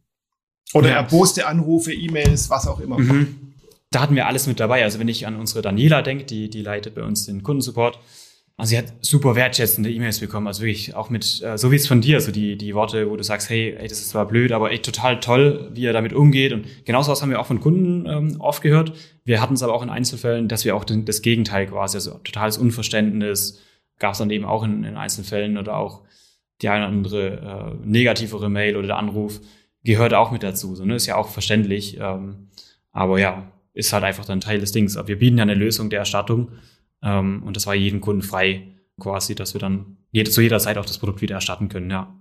Oder 0.73 0.89
ja. 0.89 0.95
erboste 0.95 1.47
Anrufe, 1.47 1.93
E-Mails, 1.93 2.49
was 2.49 2.67
auch 2.67 2.81
immer. 2.81 2.99
Mhm. 2.99 3.53
Da 3.89 4.01
hatten 4.01 4.15
wir 4.15 4.27
alles 4.27 4.47
mit 4.47 4.59
dabei. 4.59 4.83
Also 4.83 4.99
wenn 4.99 5.07
ich 5.07 5.25
an 5.25 5.37
unsere 5.37 5.61
Daniela 5.61 6.01
denke, 6.01 6.25
die, 6.25 6.49
die 6.49 6.61
leitet 6.61 6.95
bei 6.95 7.03
uns 7.03 7.25
den 7.25 7.41
Kundensupport, 7.41 7.99
also 8.59 8.71
sie 8.71 8.77
hat 8.77 8.93
super 8.99 9.35
wertschätzende 9.35 9.89
E-Mails 9.89 10.19
bekommen, 10.19 10.45
also 10.45 10.61
wirklich 10.63 10.93
auch 10.93 11.09
mit, 11.09 11.41
äh, 11.41 11.57
so 11.57 11.71
wie 11.71 11.77
es 11.77 11.87
von 11.87 12.01
dir, 12.01 12.19
so 12.19 12.31
die, 12.31 12.57
die 12.57 12.75
Worte, 12.75 13.09
wo 13.09 13.15
du 13.15 13.23
sagst, 13.23 13.49
hey, 13.49 13.73
ey, 13.77 13.87
das 13.87 13.99
ist 13.99 14.09
zwar 14.09 14.27
blöd, 14.27 14.51
aber 14.51 14.71
echt 14.71 14.83
total 14.83 15.21
toll, 15.21 15.71
wie 15.73 15.85
er 15.85 15.93
damit 15.93 16.11
umgeht. 16.11 16.51
Und 16.51 16.65
genauso 16.85 17.09
was 17.09 17.21
haben 17.21 17.29
wir 17.29 17.39
auch 17.39 17.45
von 17.45 17.61
Kunden 17.61 18.05
ähm, 18.05 18.35
oft 18.41 18.61
gehört. 18.61 18.91
Wir 19.23 19.41
hatten 19.41 19.53
es 19.53 19.63
aber 19.63 19.73
auch 19.73 19.81
in 19.81 19.89
Einzelfällen, 19.89 20.49
dass 20.49 20.65
wir 20.65 20.75
auch 20.75 20.83
den, 20.83 21.05
das 21.05 21.21
Gegenteil 21.21 21.67
quasi, 21.67 21.95
also 21.95 22.19
totales 22.25 22.57
Unverständnis, 22.57 23.61
gab 23.97 24.11
es 24.11 24.17
dann 24.17 24.29
eben 24.29 24.43
auch 24.43 24.63
in, 24.63 24.83
in 24.83 24.97
Einzelfällen 24.97 25.57
oder 25.57 25.77
auch 25.77 26.01
die 26.61 26.67
eine 26.67 26.85
oder 26.85 26.93
andere 26.93 27.77
äh, 27.81 27.87
negativere 27.87 28.49
Mail 28.49 28.75
oder 28.75 28.87
der 28.87 28.97
Anruf 28.97 29.39
gehört 29.85 30.13
auch 30.13 30.31
mit 30.31 30.43
dazu. 30.43 30.75
So, 30.75 30.83
ne? 30.83 30.95
Ist 30.95 31.05
ja 31.05 31.15
auch 31.15 31.29
verständlich. 31.29 31.97
Ähm, 31.97 32.49
aber 32.91 33.19
ja, 33.19 33.49
ist 33.73 33.93
halt 33.93 34.03
einfach 34.03 34.25
dann 34.25 34.41
Teil 34.41 34.59
des 34.59 34.73
Dings. 34.73 34.97
Aber 34.97 35.07
wir 35.07 35.19
bieten 35.19 35.37
ja 35.37 35.43
eine 35.43 35.53
Lösung 35.53 35.89
der 35.89 35.99
Erstattung 35.99 36.49
ähm, 37.01 37.43
und 37.43 37.55
das 37.55 37.67
war 37.67 37.75
jedem 37.75 38.01
Kunden 38.01 38.21
frei 38.21 38.75
quasi, 38.99 39.35
dass 39.35 39.53
wir 39.53 39.61
dann 39.61 39.97
jede, 40.11 40.31
zu 40.31 40.41
jeder 40.41 40.59
Zeit 40.59 40.77
auch 40.77 40.85
das 40.85 40.97
Produkt 40.97 41.21
wieder 41.21 41.35
erstatten 41.35 41.69
können, 41.69 41.89
ja. 41.89 42.15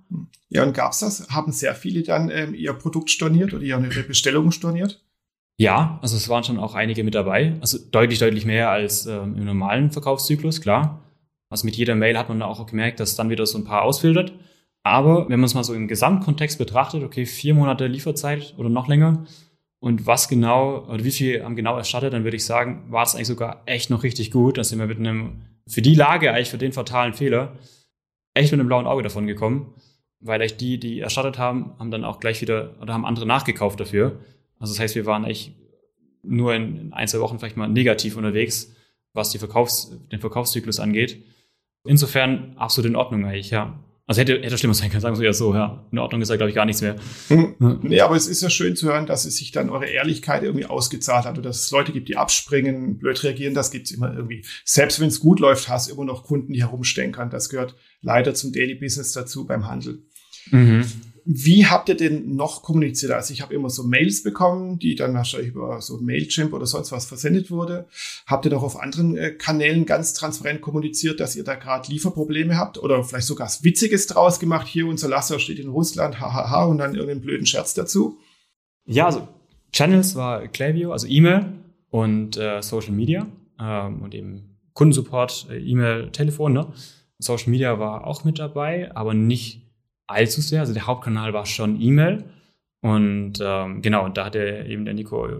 Ja, 0.51 0.63
und 0.63 0.75
gab's 0.75 1.01
das? 1.01 1.29
Haben 1.31 1.53
sehr 1.53 1.75
viele 1.75 2.03
dann 2.03 2.31
ähm, 2.31 2.55
ihr 2.55 2.73
Produkt 2.73 3.11
storniert 3.11 3.55
oder 3.55 3.63
ihre 3.63 4.03
Bestellungen 4.03 4.53
storniert? 4.53 5.03
Ja, 5.57 5.99
also 6.03 6.17
es 6.17 6.29
waren 6.29 6.45
schon 6.45 6.59
auch 6.59 6.75
einige 6.75 7.03
mit 7.03 7.15
dabei. 7.15 7.57
Also 7.61 7.79
deutlich, 7.91 8.21
deutlich 8.21 8.45
mehr 8.45 8.71
als 8.71 9.07
ähm, 9.07 9.35
im 9.37 9.45
normalen 9.45 9.91
Verkaufszyklus, 9.91 10.61
klar. 10.61 11.03
Also 11.51 11.65
mit 11.65 11.77
jeder 11.77 11.95
Mail 11.95 12.17
hat 12.17 12.29
man 12.29 12.43
auch 12.43 12.65
gemerkt, 12.67 13.01
dass 13.01 13.17
dann 13.17 13.31
wieder 13.31 13.45
so 13.45 13.59
ein 13.59 13.65
paar 13.65 13.83
ausfiltert. 13.83 14.33
Aber 14.85 15.29
wenn 15.29 15.41
man 15.41 15.47
es 15.47 15.55
mal 15.55 15.65
so 15.65 15.75
im 15.75 15.89
Gesamtkontext 15.89 16.59
betrachtet, 16.59 17.03
okay, 17.03 17.27
vier 17.27 17.55
Monate 17.55 17.87
Lieferzeit 17.87 18.55
oder 18.57 18.69
noch 18.69 18.87
länger, 18.87 19.27
und 19.81 20.07
was 20.07 20.29
genau, 20.29 20.87
oder 20.89 21.05
wie 21.05 21.13
viel 21.13 21.43
am 21.43 21.55
genau 21.55 21.77
erstattet, 21.77 22.13
dann 22.13 22.25
würde 22.25 22.37
ich 22.37 22.45
sagen, 22.45 22.87
war 22.91 23.05
es 23.05 23.15
eigentlich 23.15 23.29
sogar 23.29 23.63
echt 23.67 23.91
noch 23.91 24.03
richtig 24.03 24.31
gut. 24.31 24.59
Da 24.59 24.65
sind 24.65 24.79
wir 24.79 24.87
mit 24.87 24.99
einem, 24.99 25.43
für 25.69 25.83
die 25.83 25.95
Lage 25.95 26.33
eigentlich, 26.33 26.51
für 26.51 26.59
den 26.59 26.73
fatalen 26.73 27.13
Fehler, 27.13 27.57
echt 28.35 28.51
mit 28.51 28.61
einem 28.61 28.69
blauen 28.69 28.87
Auge 28.87 29.03
davon 29.03 29.27
gekommen. 29.27 29.75
Weil 30.21 30.41
echt 30.41 30.61
die, 30.61 30.81
die 30.81 30.99
erstattet 30.99 31.39
haben, 31.39 31.75
haben 31.79 31.93
dann 31.93 32.05
auch 32.05 32.19
gleich 32.19 32.41
wieder, 32.41 32.75
oder 32.81 32.93
haben 32.93 33.05
andere 33.05 33.25
nachgekauft 33.25 33.79
dafür. 33.79 34.19
Also 34.59 34.75
das 34.75 34.81
heißt, 34.81 34.95
wir 34.97 35.07
waren 35.07 35.25
echt 35.25 35.55
nur 36.25 36.55
in 36.55 36.93
ein, 36.93 37.07
zwei 37.07 37.21
Wochen 37.21 37.39
vielleicht 37.39 37.57
mal 37.57 37.69
negativ 37.69 38.17
unterwegs, 38.17 38.75
was 39.13 39.31
die 39.31 39.39
Verkaufs-, 39.39 39.97
den 40.11 40.19
Verkaufszyklus 40.19 40.81
angeht. 40.81 41.25
Insofern 41.85 42.55
absolut 42.57 42.91
in 42.91 42.97
Ordnung 42.97 43.25
eigentlich, 43.25 43.51
ja. 43.51 43.79
Also 44.09 44.23
hätte, 44.23 44.41
hätte 44.41 44.57
schlimmer 44.57 44.73
sein 44.73 44.89
können, 44.89 45.03
sagen 45.03 45.19
wir 45.19 45.27
ja 45.27 45.35
so, 45.35 45.53
ja. 45.53 45.87
In 45.93 45.99
Ordnung 45.99 46.23
ist 46.23 46.31
da, 46.31 46.37
glaube 46.37 46.49
ich, 46.49 46.57
gar 46.57 46.65
nichts 46.65 46.81
mehr. 46.81 46.97
Hm. 47.29 47.79
Nee, 47.83 48.01
aber 48.01 48.17
es 48.17 48.27
ist 48.27 48.41
ja 48.41 48.49
schön 48.49 48.75
zu 48.75 48.89
hören, 48.89 49.05
dass 49.05 49.27
es 49.27 49.37
sich 49.37 49.53
dann 49.53 49.69
eure 49.69 49.85
Ehrlichkeit 49.85 50.43
irgendwie 50.43 50.65
ausgezahlt 50.65 51.27
hat 51.27 51.37
und 51.37 51.45
dass 51.45 51.61
es 51.61 51.71
Leute 51.71 51.93
gibt, 51.93 52.09
die 52.09 52.17
abspringen, 52.17 52.97
blöd 52.97 53.23
reagieren, 53.23 53.53
das 53.53 53.71
gibt's 53.71 53.91
immer 53.91 54.15
irgendwie. 54.15 54.47
Selbst 54.65 54.99
wenn 54.99 55.09
es 55.09 55.21
gut 55.21 55.41
läuft, 55.41 55.69
hast 55.69 55.91
du 55.91 55.95
immer 55.95 56.07
noch 56.07 56.25
Kunden, 56.25 56.55
die 56.55 56.63
herumstenkern. 56.63 57.29
Das 57.29 57.51
gehört 57.51 57.77
leider 58.01 58.33
zum 58.33 58.51
Daily 58.51 58.77
Business 58.77 59.13
dazu 59.13 59.47
beim 59.47 59.69
Handel. 59.69 60.03
Mhm. 60.53 60.87
Wie 61.31 61.67
habt 61.67 61.91
ihr 61.91 61.95
denn 61.95 62.37
noch 62.37 62.63
kommuniziert? 62.63 63.13
Also 63.13 63.35
ich 63.35 63.43
habe 63.43 63.53
immer 63.53 63.69
so 63.69 63.83
Mails 63.83 64.23
bekommen, 64.23 64.79
die 64.79 64.95
dann 64.95 65.13
wahrscheinlich 65.13 65.51
über 65.51 65.79
so 65.83 65.99
Mailchimp 65.99 66.55
oder 66.55 66.65
sonst 66.65 66.91
was 66.91 67.05
versendet 67.05 67.51
wurde. 67.51 67.87
Habt 68.27 68.47
ihr 68.47 68.51
noch 68.51 68.63
auf 68.63 68.81
anderen 68.81 69.15
äh, 69.15 69.33
Kanälen 69.33 69.85
ganz 69.85 70.15
transparent 70.15 70.63
kommuniziert, 70.63 71.21
dass 71.21 71.37
ihr 71.37 71.45
da 71.45 71.57
gerade 71.57 71.93
Lieferprobleme 71.93 72.57
habt 72.57 72.79
oder 72.79 73.05
vielleicht 73.05 73.27
sogar 73.27 73.47
was 73.47 73.63
Witziges 73.63 74.07
draus 74.07 74.41
gemacht? 74.41 74.67
Hier 74.67 74.87
unser 74.87 75.11
Lasser 75.11 75.39
steht 75.39 75.59
in 75.59 75.69
Russland, 75.69 76.19
hahaha, 76.19 76.65
und 76.65 76.79
dann 76.79 76.95
irgendeinen 76.95 77.21
blöden 77.21 77.45
Scherz 77.45 77.75
dazu? 77.75 78.17
Ja, 78.87 79.05
also 79.05 79.29
Channels 79.71 80.15
war 80.15 80.49
Klaviyo, 80.49 80.93
also 80.93 81.07
E-Mail 81.07 81.45
und 81.91 82.39
äh, 82.39 82.63
Social 82.63 82.93
Media 82.93 83.27
ähm, 83.61 84.01
und 84.01 84.15
eben 84.15 84.57
Kundensupport, 84.73 85.49
äh, 85.51 85.59
E-Mail, 85.59 86.11
Telefon. 86.11 86.55
Ne? 86.55 86.73
Social 87.19 87.51
Media 87.51 87.79
war 87.79 88.07
auch 88.07 88.25
mit 88.25 88.39
dabei, 88.39 88.91
aber 88.97 89.13
nicht 89.13 89.68
allzu 90.09 90.41
sehr. 90.41 90.61
Also 90.61 90.75
der 90.75 90.87
Hauptkanal 90.87 91.33
war 91.33 91.47
schon 91.47 91.81
E-Mail. 91.81 92.25
Und 92.81 93.35
ähm, 93.41 93.83
genau, 93.83 94.09
da 94.09 94.27
hatte 94.27 94.65
eben 94.69 94.85
der 94.85 94.95
Nico 94.95 95.27
äh, 95.27 95.37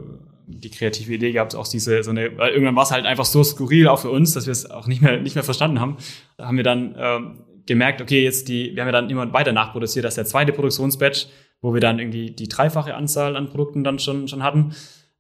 die 0.47 0.71
kreative 0.71 1.13
Idee 1.13 1.33
gehabt, 1.33 1.55
auch 1.55 1.69
diese, 1.69 2.03
so 2.03 2.11
eine, 2.11 2.37
weil 2.39 2.53
irgendwann 2.53 2.75
war 2.75 2.85
es 2.85 2.91
halt 2.91 3.05
einfach 3.05 3.27
so 3.27 3.45
skurril 3.45 3.87
auch 3.87 4.01
für 4.01 4.11
uns, 4.11 4.33
dass 4.33 4.47
wir 4.47 4.53
es 4.53 4.71
auch 4.71 4.87
nicht 4.87 5.03
mehr, 5.03 5.21
nicht 5.21 5.35
mehr 5.35 5.45
verstanden 5.45 5.79
haben. 5.79 5.99
Da 6.37 6.47
haben 6.47 6.57
wir 6.57 6.65
dann 6.65 6.95
ähm, 6.99 7.41
gemerkt, 7.67 8.01
okay, 8.01 8.25
jetzt 8.25 8.49
die, 8.49 8.75
wir 8.75 8.83
haben 8.83 8.89
ja 8.89 8.93
dann 8.93 9.11
immer 9.11 9.31
weiter 9.33 9.53
nachproduziert, 9.53 10.05
dass 10.05 10.15
der 10.15 10.25
zweite 10.25 10.53
Produktionsbatch, 10.53 11.27
wo 11.61 11.75
wir 11.75 11.81
dann 11.81 11.99
irgendwie 11.99 12.31
die 12.31 12.49
dreifache 12.49 12.95
Anzahl 12.95 13.37
an 13.37 13.49
Produkten 13.49 13.85
dann 13.85 13.99
schon, 13.99 14.27
schon 14.27 14.43
hatten, 14.43 14.73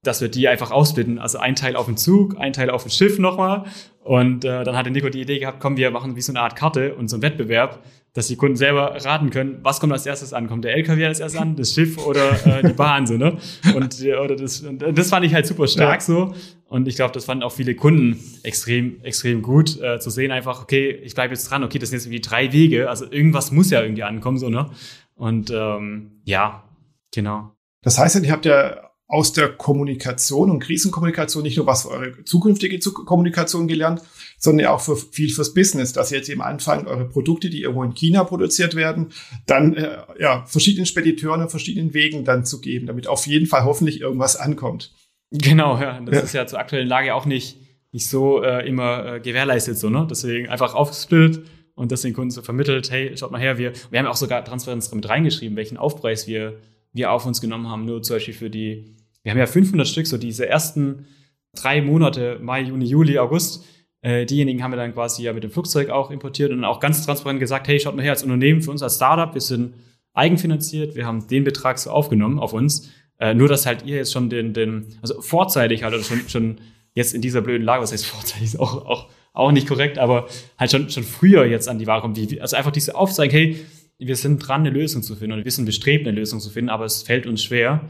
dass 0.03 0.21
wir 0.21 0.29
die 0.29 0.49
einfach 0.49 0.71
ausbilden. 0.71 1.19
Also 1.19 1.39
ein 1.39 1.57
Teil 1.57 1.77
auf 1.77 1.87
dem 1.87 1.97
Zug, 1.97 2.39
ein 2.39 2.53
Teil 2.53 2.71
auf 2.71 2.85
dem 2.85 2.91
Schiff 2.91 3.19
nochmal. 3.19 3.65
Und 4.09 4.47
äh, 4.47 4.65
dann 4.65 4.75
hatte 4.75 4.91
Nico 4.91 5.11
die 5.11 5.21
Idee 5.21 5.39
gehabt, 5.39 5.61
komm, 5.61 5.77
wir 5.77 5.91
machen 5.91 6.17
wie 6.17 6.23
so 6.23 6.33
eine 6.33 6.41
Art 6.41 6.57
Karte 6.57 6.95
und 6.95 7.09
so 7.09 7.17
einen 7.17 7.23
Wettbewerb, 7.23 7.85
dass 8.15 8.29
die 8.29 8.37
Kunden 8.37 8.57
selber 8.57 8.97
raten 9.05 9.29
können, 9.29 9.59
was 9.63 9.81
kommt 9.81 9.93
als 9.93 10.07
erstes 10.07 10.33
an? 10.33 10.49
Kommt 10.49 10.65
der 10.65 10.75
LKW 10.75 11.05
als 11.05 11.21
erstes 11.21 11.39
an, 11.39 11.57
das 11.57 11.75
Schiff 11.75 11.99
oder 11.99 12.31
äh, 12.47 12.67
die 12.67 12.73
Bahn 12.73 13.07
so, 13.07 13.19
ne? 13.19 13.37
Und, 13.77 14.03
äh, 14.03 14.15
oder 14.15 14.35
das, 14.35 14.63
und 14.63 14.81
das 14.81 15.11
fand 15.11 15.27
ich 15.27 15.35
halt 15.35 15.47
super 15.47 15.67
stark 15.67 15.97
ja. 15.97 16.01
so. 16.01 16.35
Und 16.69 16.89
ich 16.89 16.97
glaube, 16.97 17.13
das 17.13 17.27
fanden 17.27 17.45
auch 17.45 17.53
viele 17.53 17.75
Kunden 17.75 18.19
extrem, 18.45 18.99
extrem 19.03 19.43
gut, 19.43 19.79
äh, 19.79 20.01
zu 20.01 20.09
sehen 20.09 20.31
einfach, 20.31 20.63
okay, 20.63 20.89
ich 20.89 21.15
bleibe 21.15 21.35
jetzt 21.35 21.51
dran, 21.51 21.63
okay, 21.63 21.79
das 21.79 21.91
sind 21.91 21.99
jetzt 21.99 22.07
irgendwie 22.07 22.23
drei 22.23 22.51
Wege, 22.51 22.89
also 22.89 23.05
irgendwas 23.13 23.53
muss 23.53 23.69
ja 23.69 23.83
irgendwie 23.83 24.05
ankommen, 24.05 24.39
so, 24.39 24.49
ne? 24.49 24.71
Und 25.17 25.51
ähm, 25.51 26.23
ja, 26.25 26.65
genau. 27.13 27.53
Das 27.83 27.99
heißt, 27.99 28.25
ihr 28.25 28.33
habt 28.33 28.47
ja 28.47 28.88
aus 29.09 29.33
der 29.33 29.49
Kommunikation 29.49 30.51
und 30.51 30.61
Krisenkommunikation 30.61 31.43
nicht 31.43 31.57
nur 31.57 31.67
was 31.67 31.83
für 31.83 31.89
eure 31.89 32.25
zukünftige 32.25 32.79
Kommunikation 32.79 33.67
gelernt, 33.67 34.03
sondern 34.39 34.67
auch 34.67 34.81
für 34.81 34.97
viel 34.97 35.31
fürs 35.31 35.55
Business, 35.55 35.95
dass 35.95 36.13
ihr 36.13 36.19
jetzt 36.19 36.29
eben 36.29 36.43
anfangt, 36.43 36.87
eure 36.87 37.09
Produkte, 37.09 37.49
die 37.49 37.63
irgendwo 37.63 37.83
in 37.83 37.95
China 37.95 38.25
produziert 38.25 38.75
werden, 38.75 39.09
dann 39.47 39.75
äh, 39.75 39.97
ja, 40.21 40.45
verschiedenen 40.47 40.85
Spediteuren 40.85 41.41
und 41.41 41.51
verschiedenen 41.51 41.95
Wegen 41.95 42.25
dann 42.25 42.45
zu 42.45 42.61
geben, 42.61 42.87
damit 42.87 43.07
auf 43.07 43.27
jeden 43.27 43.47
Fall 43.47 43.65
hoffentlich 43.65 44.03
irgendwas 44.03 44.37
ankommt. 44.37 44.93
Genau, 45.31 45.81
ja. 45.81 46.01
Das 46.01 46.15
ja. 46.15 46.21
ist 46.21 46.33
ja 46.35 46.47
zur 46.47 46.59
aktuellen 46.59 46.89
Lage 46.89 47.15
auch 47.15 47.25
nicht, 47.25 47.57
nicht 47.93 48.09
so 48.09 48.43
äh, 48.43 48.69
immer 48.69 49.15
äh, 49.15 49.21
gewährleistet, 49.21 49.79
so, 49.79 49.89
ne? 49.89 50.07
Deswegen 50.09 50.51
einfach 50.51 50.75
aufgesplittet 50.75 51.47
und 51.75 51.93
das 51.93 52.03
den 52.03 52.13
Kunden 52.13 52.31
so 52.31 52.43
vermittelt, 52.43 52.91
hey, 52.91 53.17
schaut 53.17 53.31
mal 53.31 53.41
her, 53.41 53.57
wir, 53.57 53.73
wir 53.91 53.99
haben 53.99 54.07
auch 54.07 54.17
sogar 54.17 54.45
Transparenz 54.45 54.93
mit 54.93 55.09
reingeschrieben, 55.09 55.57
welchen 55.57 55.79
Aufpreis 55.79 56.27
wir, 56.27 56.59
wir 56.93 57.11
auf 57.11 57.25
uns 57.25 57.41
genommen 57.41 57.69
haben, 57.69 57.87
nur 57.87 58.03
zum 58.03 58.17
Beispiel 58.17 58.35
für 58.35 58.51
die 58.51 58.98
wir 59.23 59.33
haben 59.33 59.39
ja 59.39 59.47
500 59.47 59.87
Stück, 59.87 60.07
so 60.07 60.17
diese 60.17 60.49
ersten 60.49 61.07
drei 61.55 61.83
Monate, 61.83 62.39
Mai, 62.41 62.63
Juni, 62.63 62.85
Juli, 62.85 63.19
August, 63.19 63.65
äh, 64.01 64.27
diejenigen 64.27 64.63
haben 64.63 64.73
wir 64.73 64.77
dann 64.77 64.95
quasi 64.95 65.23
ja 65.23 65.33
mit 65.33 65.43
dem 65.43 65.51
Flugzeug 65.51 65.91
auch 65.91 66.11
importiert 66.11 66.53
und 66.53 66.65
auch 66.65 66.81
ganz 66.81 67.05
transparent 67.05 67.41
gesagt, 67.41 67.67
hey, 67.69 67.81
schaut 67.81 67.97
mal 67.97 68.03
her, 68.03 68.13
als 68.13 68.23
Unternehmen, 68.23 68.63
für 68.63 68.71
uns 68.71 68.83
als 68.83 68.97
Startup, 68.97 69.35
wir 69.35 69.41
sind 69.41 69.75
eigenfinanziert, 70.15 70.95
wir 70.95 71.07
haben 71.07 71.27
den 71.27 71.45
Betrag 71.45 71.79
so 71.79 71.91
aufgenommen 71.91 72.39
auf 72.39 72.53
uns, 72.53 72.91
äh, 73.19 73.35
nur 73.35 73.49
dass 73.49 73.67
halt 73.67 73.85
ihr 73.85 73.97
jetzt 73.97 74.13
schon 74.13 74.31
den, 74.31 74.53
den 74.53 74.87
also 75.03 75.21
vorzeitig 75.21 75.83
halt 75.83 75.95
oder 75.95 76.05
schon, 76.05 76.29
schon 76.29 76.61
jetzt 76.95 77.15
in 77.15 77.23
dieser 77.23 77.41
blöden 77.41 77.65
Lage, 77.65 77.83
was 77.83 77.93
heißt 77.93 78.07
vorzeitig, 78.07 78.45
ist 78.45 78.61
auch, 78.61 78.87
auch 78.87 79.09
auch 79.39 79.53
nicht 79.53 79.69
korrekt, 79.69 79.99
aber 79.99 80.29
halt 80.59 80.71
schon, 80.71 80.91
schon 80.91 81.05
früher 81.05 81.47
jetzt 81.47 81.69
an 81.69 81.79
die 81.79 81.87
Ware 81.87 82.01
kommt. 82.01 82.17
Wie, 82.17 82.41
also 82.41 82.57
einfach 82.57 82.73
diese 82.73 82.97
Aufzeigen, 82.97 83.33
hey, 83.33 83.65
wir 83.99 84.17
sind 84.17 84.39
dran, 84.39 84.63
eine 84.63 84.71
Lösung 84.71 85.03
zu 85.03 85.15
finden 85.17 85.39
und 85.39 85.45
wir 85.45 85.51
sind 85.53 85.65
bestrebt, 85.65 86.07
eine 86.07 86.17
Lösung 86.17 86.41
zu 86.41 86.51
finden, 86.51 86.71
aber 86.71 86.85
es 86.85 87.03
fällt 87.03 87.27
uns 87.27 87.43
schwer 87.43 87.89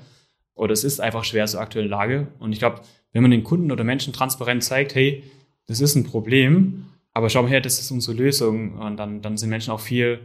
oder 0.59 0.73
es 0.73 0.85
ist 0.85 1.01
einfach 1.01 1.25
schwer 1.25 1.47
zur 1.47 1.61
aktuellen 1.61 1.89
Lage. 1.89 2.29
Und 2.39 2.53
ich 2.53 2.59
glaube, 2.59 2.83
wenn 3.13 3.23
man 3.23 3.31
den 3.31 3.45
Kunden 3.45 3.73
oder 3.73 3.85
Menschen 3.85 4.13
transparent 4.13 4.63
zeigt, 4.65 4.95
hey, 4.95 5.23
das 5.67 5.81
ist 5.81 5.95
ein 5.95 6.05
Problem, 6.05 6.87
aber 7.15 7.31
schau 7.31 7.43
mal 7.43 7.49
her, 7.49 7.61
das 7.61 7.81
ist 7.81 7.91
unsere 7.91 8.17
Lösung, 8.17 8.75
und 8.75 8.97
dann, 8.97 9.23
dann 9.23 9.37
sind 9.37 9.51
Menschen 9.51 9.73
auch 9.73 9.81
viel 9.81 10.21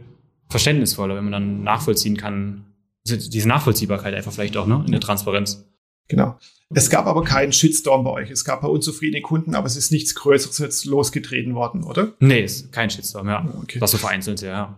verständnisvoller, 0.48 1.16
wenn 1.16 1.24
man 1.24 1.32
dann 1.32 1.62
nachvollziehen 1.62 2.16
kann, 2.16 2.64
diese 3.06 3.48
Nachvollziehbarkeit 3.48 4.14
einfach 4.14 4.32
vielleicht 4.32 4.56
auch, 4.56 4.66
ne, 4.66 4.82
in 4.86 4.92
der 4.92 5.00
Transparenz. 5.00 5.64
Genau. 6.08 6.38
Es 6.74 6.90
gab 6.90 7.06
aber 7.06 7.22
keinen 7.22 7.52
Shitstorm 7.52 8.04
bei 8.04 8.10
euch. 8.10 8.30
Es 8.30 8.44
gab 8.44 8.62
bei 8.62 8.68
unzufriedene 8.68 9.22
Kunden, 9.22 9.54
aber 9.54 9.66
es 9.66 9.76
ist 9.76 9.92
nichts 9.92 10.14
Größeres 10.14 10.58
jetzt 10.58 10.84
losgetreten 10.86 11.54
worden, 11.54 11.84
oder? 11.84 12.14
Nee, 12.18 12.40
ist 12.40 12.72
kein 12.72 12.90
Shitstorm, 12.90 13.28
ja. 13.28 13.46
Okay. 13.62 13.80
Was 13.80 13.92
so 13.92 13.98
vereinzelt, 13.98 14.40
ja. 14.42 14.76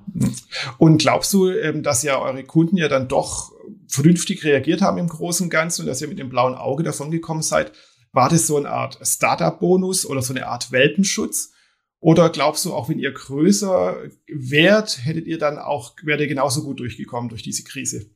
Und 0.79 0.99
glaubst 0.99 1.33
du, 1.33 1.49
ähm, 1.49 1.83
dass 1.83 2.03
ja 2.03 2.19
eure 2.21 2.45
Kunden 2.45 2.77
ja 2.77 2.89
dann 2.89 3.09
doch 3.09 3.53
vernünftig 3.89 4.45
reagiert 4.45 4.83
haben 4.83 4.99
im 4.99 5.09
Großen 5.09 5.45
und 5.45 5.51
Ganzen 5.51 5.83
und 5.83 5.87
dass 5.87 6.01
ihr 6.01 6.09
mit 6.09 6.19
dem 6.19 6.29
blauen 6.29 6.55
Auge 6.55 6.83
davon 6.83 7.11
gekommen 7.11 7.43
seid? 7.43 7.73
War 8.13 8.29
das 8.29 8.47
so 8.47 8.57
eine 8.57 8.71
Art 8.71 8.99
Startup-Bonus 9.03 10.07
oder 10.07 10.23
so 10.23 10.33
eine 10.33 10.47
Art 10.47 10.73
Welpenschutz? 10.73 11.53
Oder 12.01 12.31
glaubst 12.31 12.65
du, 12.65 12.73
auch 12.73 12.89
wenn 12.89 12.99
ihr 12.99 13.13
größer 13.13 13.97
wärt, 14.29 15.05
hättet 15.05 15.27
ihr 15.27 15.39
dann 15.39 15.59
auch, 15.59 15.95
wärt 16.03 16.21
ihr 16.21 16.27
genauso 16.27 16.63
gut 16.63 16.81
durchgekommen 16.81 17.29
durch 17.29 17.43
diese 17.43 17.65
Krise? 17.65 18.11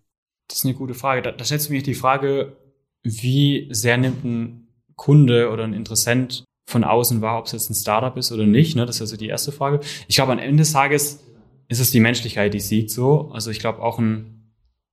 Das 0.48 0.58
ist 0.58 0.64
eine 0.64 0.74
gute 0.74 0.94
Frage. 0.94 1.22
Da, 1.22 1.32
da 1.32 1.44
stellt 1.44 1.60
sich 1.60 1.70
mir 1.70 1.82
die 1.82 1.94
Frage, 1.94 2.56
wie 3.02 3.68
sehr 3.70 3.96
nimmt 3.96 4.24
ein 4.24 4.68
Kunde 4.96 5.50
oder 5.50 5.64
ein 5.64 5.72
Interessent 5.72 6.44
von 6.66 6.84
außen 6.84 7.20
wahr, 7.20 7.38
ob 7.38 7.46
es 7.46 7.52
jetzt 7.52 7.70
ein 7.70 7.74
Startup 7.74 8.16
ist 8.16 8.32
oder 8.32 8.46
nicht. 8.46 8.76
Ne? 8.76 8.86
Das 8.86 8.96
ist 8.96 9.02
also 9.02 9.16
die 9.16 9.28
erste 9.28 9.52
Frage. 9.52 9.80
Ich 10.08 10.16
glaube, 10.16 10.32
am 10.32 10.38
Ende 10.38 10.62
des 10.62 10.72
Tages 10.72 11.20
ist 11.68 11.80
es 11.80 11.90
die 11.90 12.00
Menschlichkeit, 12.00 12.54
die 12.54 12.60
siegt 12.60 12.90
so. 12.90 13.30
Also 13.32 13.50
ich 13.50 13.58
glaube 13.58 13.80
auch 13.82 13.98
ein, 13.98 14.39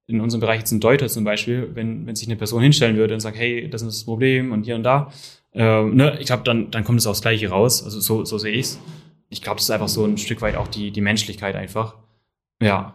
in 0.07 0.21
unserem 0.21 0.41
Bereich 0.41 0.59
jetzt 0.59 0.71
ein 0.71 0.79
Deuter 0.79 1.07
zum 1.07 1.23
Beispiel, 1.23 1.69
wenn, 1.73 2.07
wenn 2.07 2.15
sich 2.15 2.27
eine 2.27 2.37
Person 2.37 2.61
hinstellen 2.61 2.95
würde 2.95 3.13
und 3.13 3.19
sagt, 3.19 3.37
hey, 3.37 3.69
das 3.69 3.81
ist 3.81 3.87
das 3.87 4.03
Problem 4.05 4.53
und 4.53 4.63
hier 4.63 4.75
und 4.75 4.83
da, 4.83 5.11
äh, 5.53 5.83
ne, 5.83 6.17
ich 6.19 6.27
glaube, 6.27 6.43
dann, 6.43 6.71
dann 6.71 6.83
kommt 6.83 6.99
es 6.99 7.07
aufs 7.07 7.21
Gleiche 7.21 7.49
raus. 7.49 7.83
Also 7.83 7.99
so, 7.99 8.23
so 8.25 8.37
sehe 8.37 8.53
ich's. 8.53 8.79
Ich 9.29 9.41
glaube, 9.41 9.57
das 9.57 9.65
ist 9.65 9.71
einfach 9.71 9.89
so 9.89 10.05
ein 10.05 10.17
Stück 10.17 10.41
weit 10.41 10.55
auch 10.55 10.67
die, 10.67 10.91
die 10.91 11.01
Menschlichkeit 11.01 11.55
einfach. 11.55 11.95
Ja. 12.61 12.93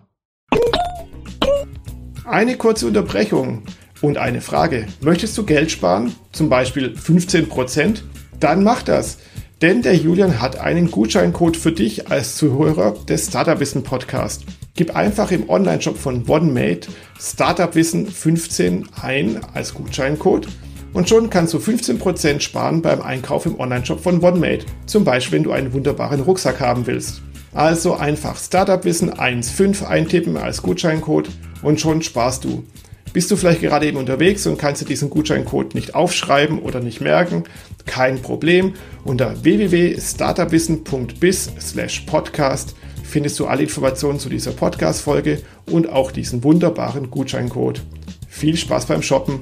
Eine 2.24 2.56
kurze 2.56 2.86
Unterbrechung. 2.86 3.62
Und 4.00 4.18
eine 4.18 4.40
Frage, 4.40 4.88
möchtest 5.00 5.38
du 5.38 5.44
Geld 5.44 5.70
sparen, 5.70 6.12
zum 6.32 6.48
Beispiel 6.48 6.92
15%? 6.92 8.02
Dann 8.40 8.64
mach 8.64 8.82
das, 8.82 9.18
denn 9.60 9.82
der 9.82 9.94
Julian 9.94 10.40
hat 10.40 10.58
einen 10.58 10.90
Gutscheincode 10.90 11.56
für 11.56 11.70
dich 11.70 12.10
als 12.10 12.34
Zuhörer 12.34 12.96
des 13.08 13.28
Startup 13.28 13.60
Wissen 13.60 13.84
Podcast. 13.84 14.44
Gib 14.74 14.96
einfach 14.96 15.30
im 15.30 15.50
Online-Shop 15.50 15.98
von 15.98 16.26
OneMate 16.26 16.88
Startup 17.20 17.74
Wissen 17.74 18.06
15 18.06 18.88
ein 19.02 19.38
als 19.52 19.74
Gutscheincode 19.74 20.48
und 20.94 21.10
schon 21.10 21.28
kannst 21.28 21.52
du 21.52 21.58
15% 21.58 22.40
sparen 22.40 22.80
beim 22.80 23.02
Einkauf 23.02 23.44
im 23.44 23.60
Online-Shop 23.60 24.00
von 24.00 24.24
OneMate. 24.24 24.64
Zum 24.86 25.04
Beispiel, 25.04 25.38
wenn 25.38 25.44
du 25.44 25.52
einen 25.52 25.74
wunderbaren 25.74 26.22
Rucksack 26.22 26.60
haben 26.60 26.86
willst. 26.86 27.20
Also 27.52 27.96
einfach 27.96 28.38
Startup 28.38 28.82
Wissen 28.86 29.12
1.5 29.12 29.84
eintippen 29.84 30.38
als 30.38 30.62
Gutscheincode 30.62 31.28
und 31.62 31.78
schon 31.78 32.00
sparst 32.00 32.44
du. 32.44 32.64
Bist 33.12 33.30
du 33.30 33.36
vielleicht 33.36 33.60
gerade 33.60 33.86
eben 33.86 33.98
unterwegs 33.98 34.46
und 34.46 34.56
kannst 34.56 34.80
du 34.80 34.86
diesen 34.86 35.10
Gutscheincode 35.10 35.74
nicht 35.74 35.94
aufschreiben 35.94 36.58
oder 36.58 36.80
nicht 36.80 37.02
merken? 37.02 37.44
Kein 37.84 38.22
Problem. 38.22 38.72
Unter 39.04 39.44
www.startupwissen.biz 39.44 41.52
slash 41.60 42.00
podcast 42.06 42.74
findest 43.02 43.38
du 43.38 43.44
alle 43.46 43.64
Informationen 43.64 44.18
zu 44.18 44.30
dieser 44.30 44.52
Podcast-Folge 44.52 45.42
und 45.70 45.90
auch 45.90 46.10
diesen 46.10 46.42
wunderbaren 46.42 47.10
Gutscheincode. 47.10 47.82
Viel 48.28 48.56
Spaß 48.56 48.86
beim 48.86 49.02
Shoppen! 49.02 49.40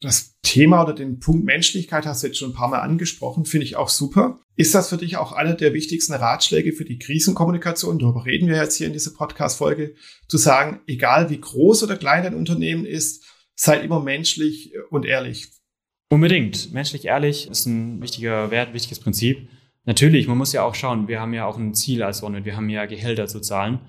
Das 0.00 0.36
Thema 0.42 0.84
oder 0.84 0.92
den 0.92 1.18
Punkt 1.18 1.44
Menschlichkeit 1.44 2.06
hast 2.06 2.22
du 2.22 2.28
jetzt 2.28 2.38
schon 2.38 2.50
ein 2.50 2.54
paar 2.54 2.68
Mal 2.68 2.80
angesprochen, 2.80 3.44
finde 3.44 3.66
ich 3.66 3.76
auch 3.76 3.88
super. 3.88 4.40
Ist 4.54 4.74
das 4.74 4.88
für 4.88 4.96
dich 4.96 5.16
auch 5.16 5.32
einer 5.32 5.54
der 5.54 5.74
wichtigsten 5.74 6.12
Ratschläge 6.12 6.72
für 6.72 6.84
die 6.84 6.98
Krisenkommunikation? 6.98 7.98
Darüber 7.98 8.24
reden 8.24 8.48
wir 8.48 8.56
jetzt 8.56 8.76
hier 8.76 8.86
in 8.86 8.92
dieser 8.92 9.10
Podcast-Folge. 9.10 9.94
Zu 10.28 10.38
sagen, 10.38 10.80
egal 10.86 11.30
wie 11.30 11.40
groß 11.40 11.82
oder 11.82 11.96
klein 11.96 12.22
dein 12.22 12.34
Unternehmen 12.34 12.84
ist, 12.84 13.24
sei 13.56 13.80
immer 13.80 14.00
menschlich 14.00 14.72
und 14.90 15.04
ehrlich. 15.04 15.48
Unbedingt. 16.10 16.72
Menschlich 16.72 17.04
ehrlich 17.06 17.50
ist 17.50 17.66
ein 17.66 18.00
wichtiger 18.00 18.52
Wert, 18.52 18.74
wichtiges 18.74 19.00
Prinzip. 19.00 19.48
Natürlich, 19.84 20.28
man 20.28 20.38
muss 20.38 20.52
ja 20.52 20.62
auch 20.62 20.74
schauen, 20.74 21.08
wir 21.08 21.20
haben 21.20 21.34
ja 21.34 21.44
auch 21.46 21.58
ein 21.58 21.74
Ziel 21.74 22.02
als 22.02 22.22
OneNet, 22.22 22.44
wir 22.44 22.56
haben 22.56 22.68
ja 22.68 22.86
Gehälter 22.86 23.26
zu 23.26 23.40
zahlen. 23.40 23.80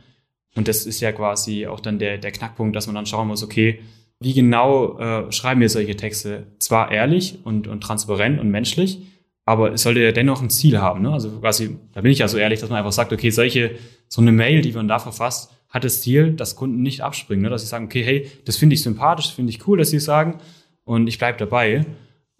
Und 0.55 0.67
das 0.67 0.85
ist 0.85 1.01
ja 1.01 1.11
quasi 1.11 1.67
auch 1.67 1.79
dann 1.79 1.99
der, 1.99 2.17
der 2.17 2.31
Knackpunkt, 2.31 2.75
dass 2.75 2.87
man 2.87 2.95
dann 2.95 3.05
schauen 3.05 3.27
muss, 3.27 3.43
okay, 3.43 3.81
wie 4.19 4.33
genau 4.33 4.99
äh, 4.99 5.31
schreiben 5.31 5.61
wir 5.61 5.69
solche 5.69 5.95
Texte? 5.95 6.47
Zwar 6.59 6.91
ehrlich 6.91 7.39
und, 7.43 7.67
und 7.67 7.81
transparent 7.81 8.39
und 8.39 8.49
menschlich, 8.49 8.99
aber 9.45 9.73
es 9.73 9.83
sollte 9.83 10.01
ja 10.01 10.11
dennoch 10.11 10.41
ein 10.41 10.49
Ziel 10.49 10.79
haben. 10.79 11.01
Ne? 11.01 11.11
Also 11.11 11.31
quasi, 11.39 11.77
da 11.93 12.01
bin 12.01 12.11
ich 12.11 12.19
ja 12.19 12.27
so 12.27 12.37
ehrlich, 12.37 12.59
dass 12.59 12.69
man 12.69 12.79
einfach 12.79 12.91
sagt, 12.91 13.13
okay, 13.13 13.29
solche, 13.29 13.71
so 14.07 14.21
eine 14.21 14.31
Mail, 14.31 14.61
die 14.61 14.73
man 14.73 14.87
da 14.87 14.99
verfasst, 14.99 15.51
hat 15.69 15.83
das 15.83 16.01
Ziel, 16.01 16.33
dass 16.33 16.55
Kunden 16.55 16.81
nicht 16.81 17.01
abspringen. 17.01 17.43
Ne? 17.43 17.49
Dass 17.49 17.61
sie 17.61 17.67
sagen, 17.67 17.85
okay, 17.85 18.03
hey, 18.03 18.29
das 18.45 18.57
finde 18.57 18.73
ich 18.73 18.83
sympathisch, 18.83 19.33
finde 19.33 19.51
ich 19.51 19.67
cool, 19.67 19.77
dass 19.77 19.91
sie 19.91 19.97
es 19.97 20.05
sagen 20.05 20.39
und 20.83 21.07
ich 21.07 21.17
bleibe 21.17 21.37
dabei. 21.37 21.85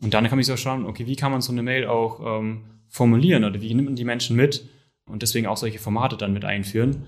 Und 0.01 0.13
dann 0.13 0.27
kann 0.27 0.37
sich 0.37 0.47
so 0.47 0.57
schauen, 0.57 0.85
okay, 0.85 1.07
wie 1.07 1.15
kann 1.15 1.31
man 1.31 1.41
so 1.41 1.51
eine 1.51 1.63
Mail 1.63 1.87
auch 1.87 2.39
ähm, 2.39 2.61
formulieren 2.89 3.43
oder 3.43 3.61
wie 3.61 3.73
nimmt 3.73 3.87
man 3.87 3.95
die 3.95 4.05
Menschen 4.05 4.35
mit 4.35 4.67
und 5.05 5.21
deswegen 5.21 5.47
auch 5.47 5.57
solche 5.57 5.79
Formate 5.79 6.17
dann 6.17 6.33
mit 6.33 6.45
einführen. 6.45 7.07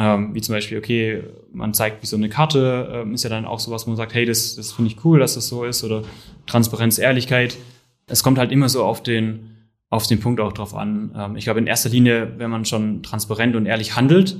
Ähm, 0.00 0.32
wie 0.32 0.40
zum 0.40 0.54
Beispiel, 0.54 0.78
okay, 0.78 1.24
man 1.52 1.74
zeigt 1.74 2.02
wie 2.02 2.06
so 2.06 2.16
eine 2.16 2.28
Karte, 2.28 2.88
ähm, 2.92 3.14
ist 3.14 3.24
ja 3.24 3.30
dann 3.30 3.44
auch 3.44 3.58
sowas, 3.58 3.84
wo 3.84 3.90
man 3.90 3.96
sagt, 3.96 4.14
hey, 4.14 4.24
das, 4.24 4.54
das 4.54 4.70
finde 4.72 4.92
ich 4.92 5.04
cool, 5.04 5.18
dass 5.18 5.34
das 5.34 5.48
so 5.48 5.64
ist, 5.64 5.82
oder 5.82 6.04
Transparenz, 6.46 6.98
Ehrlichkeit. 6.98 7.56
Es 8.06 8.22
kommt 8.22 8.38
halt 8.38 8.52
immer 8.52 8.68
so 8.68 8.84
auf 8.84 9.02
den, 9.02 9.56
auf 9.90 10.06
den 10.06 10.20
Punkt 10.20 10.40
auch 10.40 10.52
drauf 10.52 10.76
an. 10.76 11.10
Ähm, 11.16 11.36
ich 11.36 11.44
glaube, 11.44 11.58
in 11.58 11.66
erster 11.66 11.88
Linie, 11.88 12.34
wenn 12.38 12.48
man 12.48 12.64
schon 12.64 13.02
transparent 13.02 13.56
und 13.56 13.66
ehrlich 13.66 13.96
handelt, 13.96 14.36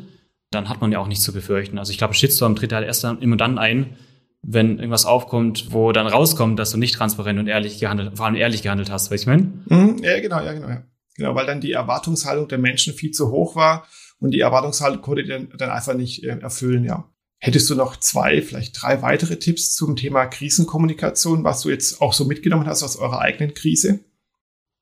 dann 0.53 0.69
hat 0.69 0.81
man 0.81 0.93
ja 0.93 1.01
auch 1.01 1.09
nichts 1.09 1.25
zu 1.25 1.33
befürchten. 1.33 1.77
Also 1.77 1.91
ich 1.91 1.99
glaube, 1.99 2.15
Shitstorm 2.15 2.55
tritt 2.55 2.73
halt 2.73 2.87
erst 2.87 3.03
dann, 3.03 3.21
immer 3.21 3.37
dann 3.37 3.59
ein, 3.59 3.97
wenn 4.43 4.79
irgendwas 4.79 5.07
aufkommt, 5.07 5.73
wo 5.73 5.91
dann 5.91 6.07
rauskommt, 6.07 6.57
dass 6.61 6.71
du 6.71 6.79
nicht 6.79 6.95
transparent 6.95 7.37
und 7.41 7.49
ehrlich 7.49 7.81
gehandelt, 7.81 8.17
vor 8.17 8.27
allem 8.27 8.37
ehrlich 8.37 8.63
gehandelt 8.63 8.93
hast, 8.93 9.11
weißt 9.11 9.27
du, 9.27 9.33
ich 9.33 9.37
meine? 9.37 9.53
Mhm, 9.67 9.97
ja, 10.05 10.21
genau, 10.21 10.41
ja, 10.41 10.53
genau, 10.53 10.69
ja. 10.69 10.85
Genau, 11.17 11.35
weil 11.35 11.47
dann 11.47 11.61
die 11.61 11.73
Erwartungshaltung 11.73 12.47
der 12.47 12.59
Menschen 12.59 12.95
viel 12.95 13.11
zu 13.11 13.33
hoch 13.33 13.57
war 13.57 13.89
und 14.21 14.33
die 14.33 14.41
Erwartungshaltung 14.41 15.03
konnte 15.03 15.25
dann, 15.25 15.49
dann 15.57 15.71
einfach 15.71 15.95
nicht 15.95 16.25
äh, 16.25 16.39
erfüllen, 16.39 16.85
ja. 16.85 17.11
Hättest 17.41 17.71
du 17.71 17.77
noch 17.77 17.97
zwei, 17.97 18.43
vielleicht 18.43 18.83
drei 18.83 19.01
weitere 19.01 19.39
Tipps 19.39 19.75
zum 19.75 19.95
Thema 19.95 20.27
Krisenkommunikation, 20.27 21.45
was 21.45 21.61
du 21.61 21.71
jetzt 21.71 22.01
auch 22.01 22.13
so 22.13 22.25
mitgenommen 22.25 22.67
hast 22.67 22.83
aus 22.83 22.97
eurer 22.97 23.21
eigenen 23.21 23.55
Krise? 23.55 24.01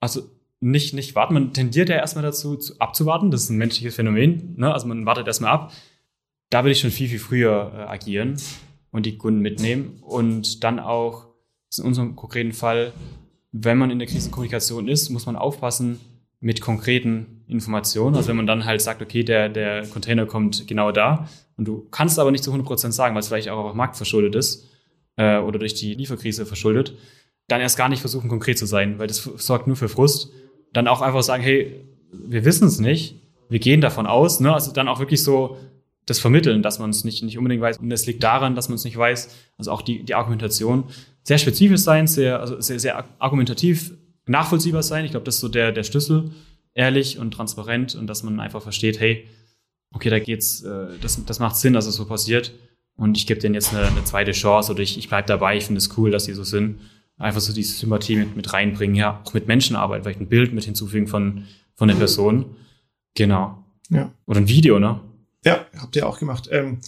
Also 0.01 0.31
nicht, 0.61 0.95
nicht 0.95 1.15
warten. 1.15 1.35
Man 1.35 1.53
tendiert 1.53 1.91
ja 1.91 1.97
erstmal 1.97 2.25
dazu, 2.25 2.57
zu, 2.57 2.79
abzuwarten. 2.79 3.31
Das 3.31 3.43
ist 3.43 3.51
ein 3.51 3.59
menschliches 3.59 3.95
Phänomen. 3.95 4.55
Ne? 4.57 4.73
Also 4.73 4.87
man 4.87 5.05
wartet 5.05 5.27
erstmal 5.27 5.51
ab. 5.51 5.73
Da 6.49 6.63
würde 6.65 6.73
ich 6.73 6.81
schon 6.81 6.91
viel, 6.91 7.09
viel 7.09 7.19
früher 7.19 7.73
äh, 7.75 7.83
agieren 7.83 8.37
und 8.91 9.05
die 9.05 9.19
Kunden 9.19 9.41
mitnehmen. 9.41 9.99
Und 10.01 10.65
dann 10.65 10.79
auch, 10.79 11.27
in 11.77 11.85
unserem 11.85 12.17
konkreten 12.17 12.53
Fall, 12.53 12.95
wenn 13.53 13.77
man 13.77 13.91
in 13.91 13.99
der 13.99 14.09
Krisenkommunikation 14.09 14.89
ist, 14.89 15.11
muss 15.11 15.27
man 15.27 15.37
aufpassen, 15.37 16.01
mit 16.41 16.63
konkreten 16.63 17.36
Informationen. 17.49 18.17
Also 18.17 18.29
wenn 18.29 18.37
man 18.37 18.47
dann 18.47 18.65
halt 18.65 18.81
sagt, 18.81 19.03
okay, 19.03 19.23
der, 19.23 19.49
der 19.49 19.87
Container 19.87 20.27
kommt 20.27 20.67
genau 20.67 20.93
da 20.93 21.29
und 21.57 21.67
du 21.67 21.87
kannst 21.91 22.19
aber 22.19 22.31
nicht 22.31 22.45
zu 22.45 22.53
100% 22.53 22.93
sagen, 22.93 23.15
weil 23.15 23.21
es 23.21 23.29
vielleicht 23.29 23.49
auch 23.49 23.65
auf 23.65 23.75
Markt 23.75 23.97
verschuldet 23.97 24.35
ist 24.35 24.69
äh, 25.17 25.39
oder 25.39 25.59
durch 25.59 25.75
die 25.75 25.95
Lieferkrise 25.95 26.47
verschuldet, 26.47 26.95
dann 27.49 27.61
erst 27.61 27.79
gar 27.79 27.89
nicht 27.89 28.01
versuchen, 28.01 28.29
konkret 28.29 28.59
zu 28.59 28.67
sein, 28.67 28.99
weil 28.99 29.07
das 29.07 29.23
sorgt 29.23 29.67
nur 29.67 29.77
für 29.77 29.89
Frust. 29.89 30.31
Dann 30.73 30.89
auch 30.89 31.01
einfach 31.01 31.23
sagen, 31.23 31.43
hey, 31.43 31.85
wir 32.13 32.45
wissen 32.45 32.67
es 32.67 32.81
nicht, 32.81 33.17
wir 33.49 33.59
gehen 33.59 33.81
davon 33.81 34.07
aus. 34.07 34.41
Ne? 34.41 34.53
Also 34.53 34.73
dann 34.73 34.89
auch 34.89 34.99
wirklich 34.99 35.23
so 35.23 35.57
das 36.07 36.19
Vermitteln, 36.19 36.63
dass 36.63 36.79
man 36.79 36.91
es 36.91 37.05
nicht, 37.05 37.23
nicht 37.23 37.39
unbedingt 37.39 37.63
weiß. 37.63 37.79
Und 37.79 37.91
es 37.91 38.07
liegt 38.07 38.23
daran, 38.23 38.55
dass 38.55 38.69
man 38.69 38.77
es 38.77 38.85
nicht 38.85 38.97
weiß. 38.97 39.35
Also 39.59 39.73
auch 39.73 39.83
die, 39.83 40.05
die 40.05 40.15
Argumentation 40.15 40.85
sehr 41.23 41.39
spezifisch 41.39 41.81
sein, 41.81 42.07
sehr, 42.07 42.41
also 42.41 42.61
sehr, 42.61 42.79
sehr 42.79 43.05
argumentativ 43.19 43.93
nachvollziehbar 44.27 44.83
sein. 44.83 45.05
Ich 45.05 45.11
glaube, 45.11 45.25
das 45.25 45.37
ist 45.37 45.41
so 45.41 45.49
der, 45.49 45.73
der 45.73 45.83
Schlüssel, 45.83 46.31
ehrlich 46.77 47.19
und 47.19 47.33
transparent 47.33 47.97
und 47.97 48.07
dass 48.07 48.23
man 48.23 48.39
einfach 48.39 48.63
versteht, 48.63 49.01
hey, 49.01 49.27
okay, 49.93 50.11
da 50.11 50.21
geht's, 50.21 50.63
äh, 50.63 50.99
das, 51.01 51.25
das 51.25 51.41
macht 51.41 51.57
Sinn, 51.57 51.73
dass 51.73 51.87
es 51.87 51.97
so 51.97 52.07
passiert 52.07 52.53
und 52.97 53.17
ich 53.17 53.27
gebe 53.27 53.41
denen 53.41 53.55
jetzt 53.55 53.75
eine, 53.75 53.87
eine 53.87 54.05
zweite 54.05 54.33
Chance 54.33 54.73
oder 54.73 54.81
ich, 54.81 54.99
ich 54.99 55.09
bleibe 55.09 55.27
dabei, 55.27 55.57
ich 55.57 55.65
finde 55.65 55.79
es 55.79 55.97
cool, 55.99 56.11
dass 56.11 56.25
die 56.25 56.33
so 56.33 56.45
sind. 56.45 56.81
Einfach 57.19 57.41
so 57.41 57.53
diese 57.55 57.75
Sympathie 57.75 58.17
mit, 58.17 58.37
mit 58.37 58.53
reinbringen, 58.53 58.95
ja, 58.95 59.23
auch 59.25 59.33
mit 59.33 59.49
Menschenarbeit, 59.49 60.03
vielleicht 60.03 60.21
ein 60.21 60.29
Bild 60.29 60.53
mit 60.53 60.65
hinzufügen 60.65 61.07
von, 61.07 61.45
von 61.75 61.89
der 61.89 61.95
Person. 61.95 62.57
Genau. 63.15 63.65
Ja. 63.89 64.13
Oder 64.27 64.41
ein 64.41 64.49
Video, 64.49 64.79
ne? 64.79 65.01
Ja, 65.45 65.65
habt 65.79 65.97
ihr 65.97 66.07
auch 66.07 66.19
gemacht. 66.19 66.49
Ähm, 66.53 66.81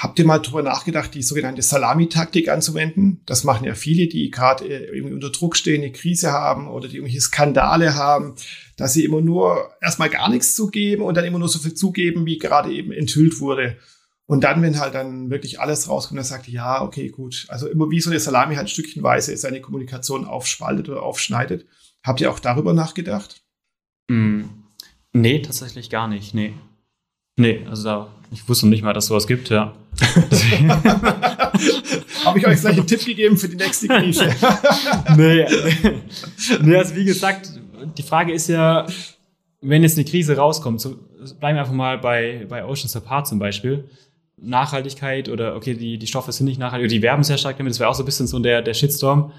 Habt 0.00 0.18
ihr 0.18 0.24
mal 0.24 0.38
drüber 0.38 0.62
nachgedacht, 0.62 1.12
die 1.12 1.22
sogenannte 1.22 1.60
Salamitaktik 1.60 2.48
anzuwenden? 2.48 3.20
Das 3.26 3.44
machen 3.44 3.66
ja 3.66 3.74
viele, 3.74 4.08
die 4.08 4.30
gerade 4.30 4.64
äh, 4.64 4.96
irgendwie 4.96 5.12
unter 5.12 5.28
Druck 5.28 5.58
stehen, 5.58 5.82
eine 5.82 5.92
Krise 5.92 6.32
haben 6.32 6.68
oder 6.68 6.88
die 6.88 6.96
irgendwelche 6.96 7.20
Skandale 7.20 7.96
haben, 7.96 8.34
dass 8.78 8.94
sie 8.94 9.04
immer 9.04 9.20
nur 9.20 9.68
erstmal 9.82 10.08
gar 10.08 10.30
nichts 10.30 10.54
zugeben 10.54 11.02
und 11.02 11.18
dann 11.18 11.26
immer 11.26 11.38
nur 11.38 11.50
so 11.50 11.58
viel 11.58 11.74
zugeben, 11.74 12.24
wie 12.24 12.38
gerade 12.38 12.72
eben 12.72 12.92
enthüllt 12.92 13.40
wurde. 13.40 13.76
Und 14.24 14.42
dann, 14.42 14.62
wenn 14.62 14.80
halt 14.80 14.94
dann 14.94 15.28
wirklich 15.28 15.60
alles 15.60 15.86
rauskommt, 15.86 16.16
dann 16.16 16.24
sagt, 16.24 16.48
ja, 16.48 16.80
okay, 16.80 17.10
gut. 17.10 17.44
Also 17.50 17.68
immer 17.68 17.90
wie 17.90 18.00
so 18.00 18.08
eine 18.08 18.20
Salami 18.20 18.54
halt 18.54 18.70
stückchenweise 18.70 19.36
seine 19.36 19.60
Kommunikation 19.60 20.24
aufspaltet 20.24 20.88
oder 20.88 21.02
aufschneidet. 21.02 21.66
Habt 22.02 22.22
ihr 22.22 22.30
auch 22.30 22.40
darüber 22.40 22.72
nachgedacht? 22.72 23.42
Mm, 24.08 24.44
nee, 25.12 25.42
tatsächlich 25.42 25.90
gar 25.90 26.08
nicht. 26.08 26.32
Nee. 26.32 26.54
Nee, 27.40 27.60
also 27.70 27.84
da, 27.84 28.06
ich 28.30 28.46
wusste 28.46 28.68
nicht 28.68 28.82
mal, 28.82 28.92
dass 28.92 29.06
sowas 29.06 29.26
gibt, 29.26 29.48
ja. 29.48 29.72
Habe 32.24 32.38
ich 32.38 32.46
euch 32.46 32.60
gleich 32.60 32.76
einen 32.76 32.86
Tipp 32.86 33.02
gegeben 33.04 33.38
für 33.38 33.48
die 33.48 33.56
nächste 33.56 33.88
Krise. 33.88 34.28
nee, 35.16 35.46
nee, 36.60 36.76
also 36.76 36.94
wie 36.96 37.06
gesagt, 37.06 37.50
die 37.96 38.02
Frage 38.02 38.34
ist 38.34 38.48
ja, 38.48 38.86
wenn 39.62 39.82
jetzt 39.82 39.96
eine 39.96 40.04
Krise 40.04 40.36
rauskommt, 40.36 40.82
so, 40.82 40.96
bleiben 41.40 41.56
wir 41.56 41.62
einfach 41.62 41.72
mal 41.72 41.96
bei, 41.96 42.44
bei 42.46 42.62
Oceans 42.62 42.94
Apart 42.94 43.26
zum 43.26 43.38
Beispiel. 43.38 43.88
Nachhaltigkeit 44.36 45.30
oder 45.30 45.56
okay, 45.56 45.72
die, 45.72 45.96
die 45.98 46.06
Stoffe 46.06 46.32
sind 46.32 46.44
nicht 46.44 46.58
nachhaltig, 46.58 46.84
oder 46.84 46.94
die 46.94 47.02
werben 47.02 47.24
sehr 47.24 47.38
stark 47.38 47.56
damit, 47.56 47.70
das 47.72 47.80
wäre 47.80 47.88
auch 47.88 47.94
so 47.94 48.02
ein 48.02 48.06
bisschen 48.06 48.26
so 48.26 48.38
der, 48.38 48.60
der 48.60 48.74
Shitstorm. 48.74 49.32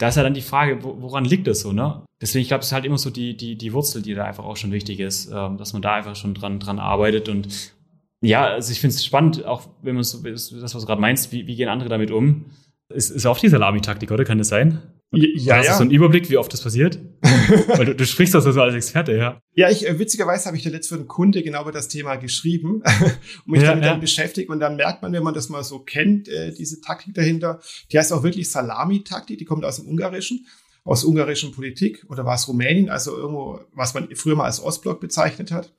Da 0.00 0.08
ist 0.08 0.16
ja 0.16 0.22
dann 0.22 0.32
die 0.32 0.40
Frage, 0.40 0.82
woran 0.82 1.26
liegt 1.26 1.46
das 1.46 1.60
so, 1.60 1.72
ne? 1.72 2.02
Deswegen, 2.22 2.40
ich 2.40 2.48
glaube, 2.48 2.62
es 2.62 2.68
ist 2.68 2.72
halt 2.72 2.86
immer 2.86 2.96
so 2.96 3.10
die, 3.10 3.36
die, 3.36 3.56
die 3.56 3.72
Wurzel, 3.74 4.00
die 4.00 4.14
da 4.14 4.24
einfach 4.24 4.44
auch 4.44 4.56
schon 4.56 4.72
wichtig 4.72 4.98
ist, 4.98 5.30
ähm, 5.30 5.58
dass 5.58 5.74
man 5.74 5.82
da 5.82 5.94
einfach 5.94 6.16
schon 6.16 6.32
dran, 6.32 6.58
dran 6.58 6.78
arbeitet 6.78 7.28
und 7.28 7.74
ja, 8.22 8.46
also 8.46 8.72
ich 8.72 8.80
finde 8.80 8.96
es 8.96 9.04
spannend, 9.04 9.44
auch 9.44 9.68
wenn 9.82 9.94
man 9.94 10.04
so, 10.04 10.22
das, 10.22 10.52
was 10.52 10.72
du 10.72 10.86
gerade 10.86 11.00
meinst, 11.00 11.32
wie, 11.32 11.46
wie 11.46 11.56
gehen 11.56 11.68
andere 11.68 11.90
damit 11.90 12.10
um? 12.10 12.46
Ist, 12.92 13.10
ist 13.10 13.26
auch 13.26 13.38
die 13.38 13.48
Salami-Taktik, 13.48 14.10
oder? 14.10 14.24
Kann 14.24 14.38
das 14.38 14.48
sein? 14.48 14.80
Ja, 15.12 15.56
hast 15.56 15.66
ja. 15.66 15.72
du 15.72 15.78
so 15.78 15.82
einen 15.82 15.90
Überblick, 15.90 16.30
wie 16.30 16.36
oft 16.36 16.52
das 16.52 16.62
passiert? 16.62 17.00
Weil 17.20 17.84
du, 17.84 17.94
du 17.96 18.06
sprichst 18.06 18.32
das 18.32 18.44
so 18.44 18.62
als 18.62 18.74
Experte, 18.74 19.16
ja. 19.16 19.42
Ja, 19.54 19.68
ich, 19.68 19.88
äh, 19.88 19.98
witzigerweise 19.98 20.46
habe 20.46 20.56
ich 20.56 20.62
da 20.62 20.70
letzte 20.70 20.94
für 20.94 21.00
einen 21.00 21.08
Kunde 21.08 21.42
genau 21.42 21.62
über 21.62 21.72
das 21.72 21.88
Thema 21.88 22.14
geschrieben 22.14 22.82
und 22.82 22.84
mich 23.46 23.62
ja, 23.62 23.70
damit 23.70 23.84
ja. 23.84 23.90
dann 23.90 24.00
beschäftigt. 24.00 24.50
Und 24.50 24.60
dann 24.60 24.76
merkt 24.76 25.02
man, 25.02 25.12
wenn 25.12 25.24
man 25.24 25.34
das 25.34 25.48
mal 25.48 25.64
so 25.64 25.80
kennt, 25.80 26.28
äh, 26.28 26.52
diese 26.52 26.80
Taktik 26.80 27.14
dahinter, 27.14 27.60
die 27.90 27.98
heißt 27.98 28.12
auch 28.12 28.22
wirklich 28.22 28.50
Salami-Taktik, 28.52 29.36
die 29.36 29.44
kommt 29.44 29.64
aus 29.64 29.76
dem 29.76 29.88
Ungarischen, 29.88 30.46
aus 30.84 31.02
ungarischen 31.02 31.50
Politik 31.50 32.06
oder 32.08 32.24
war 32.24 32.36
es 32.36 32.46
Rumänien, 32.46 32.88
also 32.88 33.16
irgendwo, 33.16 33.60
was 33.72 33.94
man 33.94 34.14
früher 34.14 34.36
mal 34.36 34.44
als 34.44 34.62
Ostblock 34.62 35.00
bezeichnet 35.00 35.50
hat. 35.50 35.74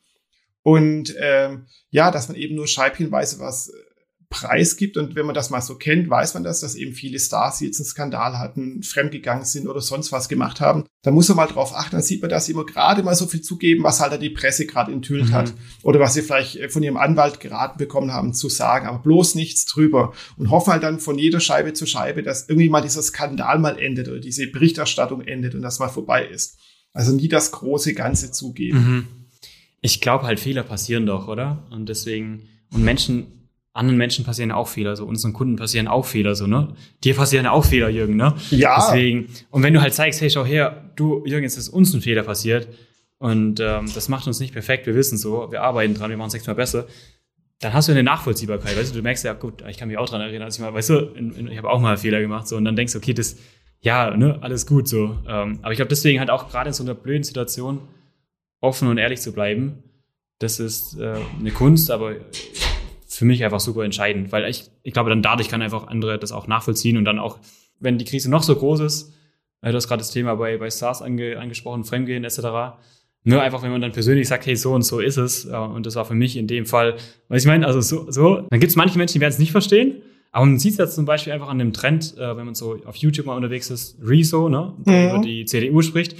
Und 0.62 1.16
ähm, 1.18 1.68
ja, 1.90 2.12
dass 2.12 2.28
man 2.28 2.36
eben 2.36 2.56
nur 2.56 2.68
scheibchenweise 2.68 3.40
was 3.40 3.72
preisgibt. 4.32 4.98
Und 4.98 5.16
wenn 5.16 5.28
man 5.28 5.36
das 5.36 5.52
mal 5.52 5.62
so 5.62 5.76
kennt, 5.76 6.10
weiß 6.10 6.34
man 6.34 6.44
das, 6.44 6.62
dass 6.62 6.74
eben 6.74 6.94
viele 6.94 7.20
Stars 7.20 7.60
jetzt 7.60 7.80
einen 7.80 7.86
Skandal 7.86 8.40
hatten, 8.40 8.82
fremdgegangen 8.82 9.46
sind 9.46 9.68
oder 9.68 9.82
sonst 9.82 10.12
was 10.12 10.30
gemacht 10.30 10.60
haben. 10.60 10.86
Da 11.04 11.12
muss 11.12 11.28
man 11.28 11.38
mal 11.38 11.48
drauf 11.48 11.76
achten, 11.76 11.98
dann 11.98 12.02
sieht 12.02 12.22
man, 12.22 12.32
dass 12.32 12.46
sie 12.46 12.54
immer 12.54 12.66
gerade 12.66 13.04
mal 13.04 13.14
so 13.14 13.28
viel 13.28 13.42
zugeben, 13.42 13.84
was 13.84 14.00
halt 14.00 14.20
die 14.22 14.30
Presse 14.30 14.66
gerade 14.66 14.92
enthüllt 14.92 15.30
mhm. 15.30 15.34
hat 15.34 15.54
oder 15.84 16.00
was 16.00 16.16
sie 16.16 16.22
vielleicht 16.22 16.56
äh, 16.56 16.70
von 16.70 16.82
ihrem 16.82 16.98
Anwalt 16.98 17.40
geraten 17.40 17.78
bekommen 17.78 18.14
haben 18.14 18.34
zu 18.34 18.50
sagen, 18.50 18.88
aber 18.88 19.00
bloß 19.00 19.36
nichts 19.36 19.66
drüber 19.66 20.14
und 20.38 20.50
hoffen 20.50 20.72
halt 20.72 20.84
dann 20.84 21.00
von 21.00 21.20
jeder 21.20 21.40
Scheibe 21.40 21.74
zu 21.74 21.86
Scheibe, 21.86 22.24
dass 22.24 22.50
irgendwie 22.50 22.70
mal 22.70 22.82
dieser 22.82 23.02
Skandal 23.02 23.60
mal 23.60 23.78
endet 23.78 24.08
oder 24.08 24.20
diese 24.20 24.48
Berichterstattung 24.48 25.22
endet 25.22 25.54
und 25.54 25.62
das 25.62 25.80
mal 25.80 25.90
vorbei 25.90 26.26
ist. 26.26 26.58
Also 26.94 27.14
nie 27.14 27.28
das 27.28 27.52
große 27.52 27.94
Ganze 27.94 28.32
zugeben. 28.32 28.78
Mhm. 28.78 29.08
Ich 29.82 30.00
glaube 30.00 30.26
halt, 30.26 30.40
Fehler 30.40 30.64
passieren 30.64 31.06
doch, 31.06 31.28
oder? 31.28 31.68
Und 31.72 31.90
deswegen, 31.90 32.48
und 32.72 32.84
Menschen 32.84 33.41
anderen 33.74 33.98
Menschen 33.98 34.26
passieren 34.26 34.52
auch 34.52 34.68
Fehler, 34.68 34.96
so 34.96 35.06
unseren 35.06 35.34
Kunden 35.34 35.56
passieren 35.56 35.88
auch 35.88 36.06
Fehler, 36.06 36.36
so, 36.36 36.46
ne? 36.46 36.76
Dir 37.04 37.16
passieren 37.16 37.48
auch 37.48 37.64
Fehler, 37.64 37.90
Jürgen, 37.90 38.18
ne? 38.18 38.36
Ja. 38.50 38.76
Deswegen, 38.76 39.30
und 39.50 39.64
wenn 39.64 39.74
du 39.74 39.82
halt 39.82 39.94
zeigst, 39.94 40.20
hey, 40.20 40.30
schau 40.30 40.46
her, 40.46 40.92
du, 40.96 41.26
Jürgen, 41.26 41.44
jetzt 41.44 41.58
ist 41.58 41.70
uns 41.70 41.94
ein 41.94 42.02
Fehler 42.02 42.24
passiert 42.24 42.68
und 43.18 43.60
ähm, 43.62 43.90
das 43.94 44.10
macht 44.10 44.28
uns 44.28 44.40
nicht 44.40 44.52
perfekt, 44.52 44.88
wir 44.88 44.96
wissen 44.96 45.18
so, 45.18 45.52
wir 45.52 45.62
arbeiten 45.62 45.94
dran, 45.94 46.10
wir 46.10 46.18
machen 46.18 46.28
es 46.28 46.34
sechsmal 46.34 46.56
besser, 46.56 46.86
dann 47.60 47.74
hast 47.74 47.88
du 47.88 47.94
eine 47.94 48.04
Nachvollziehbarkeit, 48.04 48.78
weißt 48.78 48.92
du, 48.92 48.98
du 48.98 49.04
merkst 49.04 49.24
ja, 49.24 49.34
gut, 49.34 49.64
ich 49.70 49.78
kann 49.78 49.88
mich 49.88 49.98
auch 49.98 50.10
dran 50.10 50.20
erinnern, 50.20 50.44
als 50.44 50.56
ich 50.56 50.62
mal, 50.62 50.74
weißt 50.74 50.90
du, 50.90 50.96
in, 51.16 51.34
in, 51.34 51.48
ich 51.48 51.58
habe 51.58 51.70
auch 51.70 51.80
mal 51.80 51.96
Fehler 51.96 52.20
gemacht, 52.20 52.48
so, 52.48 52.58
und 52.58 52.66
dann 52.66 52.76
denkst 52.76 52.92
du, 52.92 53.00
okay, 53.00 53.14
das, 53.14 53.38
ja, 53.80 54.16
ne, 54.18 54.38
alles 54.42 54.68
gut, 54.68 54.88
so. 54.88 55.18
Ähm, 55.28 55.60
aber 55.62 55.72
ich 55.72 55.78
glaube, 55.78 55.90
deswegen 55.90 56.20
halt 56.20 56.30
auch 56.30 56.50
gerade 56.50 56.70
in 56.70 56.74
so 56.74 56.84
einer 56.84 56.94
blöden 56.94 57.24
Situation 57.24 57.80
offen 58.60 58.88
und 58.90 58.98
ehrlich 58.98 59.22
zu 59.22 59.32
bleiben, 59.32 59.84
das 60.40 60.60
ist 60.60 61.00
äh, 61.00 61.16
eine 61.40 61.52
Kunst, 61.52 61.90
aber 61.92 62.16
für 63.12 63.26
mich 63.26 63.44
einfach 63.44 63.60
super 63.60 63.84
entscheidend, 63.84 64.32
weil 64.32 64.50
ich, 64.50 64.66
ich 64.84 64.94
glaube, 64.94 65.10
dann 65.10 65.22
dadurch 65.22 65.50
kann 65.50 65.62
einfach 65.62 65.88
andere 65.88 66.18
das 66.18 66.32
auch 66.32 66.48
nachvollziehen 66.48 66.98
und 66.98 67.06
dann 67.06 67.20
auch, 67.20 67.40
wenn 67.80 67.98
die 67.98 68.06
Krise 68.06 68.30
noch 68.30 68.44
so 68.44 68.56
groß 68.56 68.80
ist, 68.82 69.14
äh, 69.62 69.72
du 69.72 69.76
hast 69.76 69.88
gerade 69.88 70.00
das 70.00 70.12
Thema 70.12 70.36
bei, 70.36 70.58
bei 70.58 70.70
SARS 70.70 71.02
ange, 71.02 71.38
angesprochen, 71.38 71.84
Fremdgehen 71.84 72.24
etc., 72.24 72.78
nur 73.24 73.40
einfach, 73.40 73.62
wenn 73.62 73.70
man 73.70 73.82
dann 73.82 73.92
persönlich 73.92 74.28
sagt, 74.28 74.48
hey, 74.48 74.56
so 74.56 74.74
und 74.74 74.82
so 74.82 75.00
ist 75.00 75.18
es, 75.18 75.46
äh, 75.46 75.56
und 75.56 75.86
das 75.86 75.96
war 75.96 76.06
für 76.06 76.16
mich 76.16 76.38
in 76.38 76.48
dem 76.48 76.66
Fall, 76.66 76.96
was 77.28 77.44
ich 77.44 77.48
meine, 77.48 77.68
also 77.68 77.82
so, 77.82 78.10
so 78.10 78.48
dann 78.50 78.60
gibt 78.60 78.72
es 78.72 78.76
manche 78.76 78.98
Menschen, 78.98 79.14
die 79.14 79.20
werden 79.20 79.34
es 79.34 79.40
nicht 79.40 79.52
verstehen, 79.52 80.02
aber 80.32 80.46
man 80.46 80.58
sieht 80.58 80.72
es 80.72 80.78
jetzt 80.78 80.96
zum 80.96 81.06
Beispiel 81.06 81.34
einfach 81.34 81.50
an 81.50 81.60
dem 81.60 81.74
Trend, 81.74 82.18
äh, 82.18 82.36
wenn 82.38 82.46
man 82.46 82.56
so 82.56 82.78
auf 82.86 82.96
YouTube 82.96 83.26
mal 83.28 83.36
unterwegs 83.36 83.70
ist, 83.70 83.98
Rezo, 84.02 84.50
ne, 84.50 84.74
der 84.86 85.10
mhm. 85.10 85.16
über 85.16 85.26
die 85.26 85.46
CDU 85.46 85.82
spricht, 85.82 86.16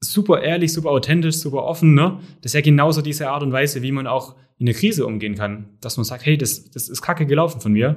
super 0.00 0.42
ehrlich, 0.42 0.72
super 0.72 0.90
authentisch, 0.90 1.36
super 1.36 1.64
offen, 1.64 1.94
ne? 1.94 2.20
Das 2.42 2.50
ist 2.50 2.54
ja 2.54 2.60
genauso 2.60 3.00
diese 3.00 3.30
Art 3.30 3.42
und 3.42 3.52
Weise, 3.52 3.82
wie 3.82 3.92
man 3.92 4.06
auch 4.06 4.36
in 4.58 4.66
der 4.66 4.74
Krise 4.74 5.06
umgehen 5.06 5.34
kann. 5.34 5.76
Dass 5.80 5.96
man 5.96 6.04
sagt, 6.04 6.26
hey, 6.26 6.36
das, 6.36 6.70
das 6.70 6.88
ist 6.88 7.02
kacke 7.02 7.26
gelaufen 7.26 7.60
von 7.60 7.72
mir. 7.72 7.96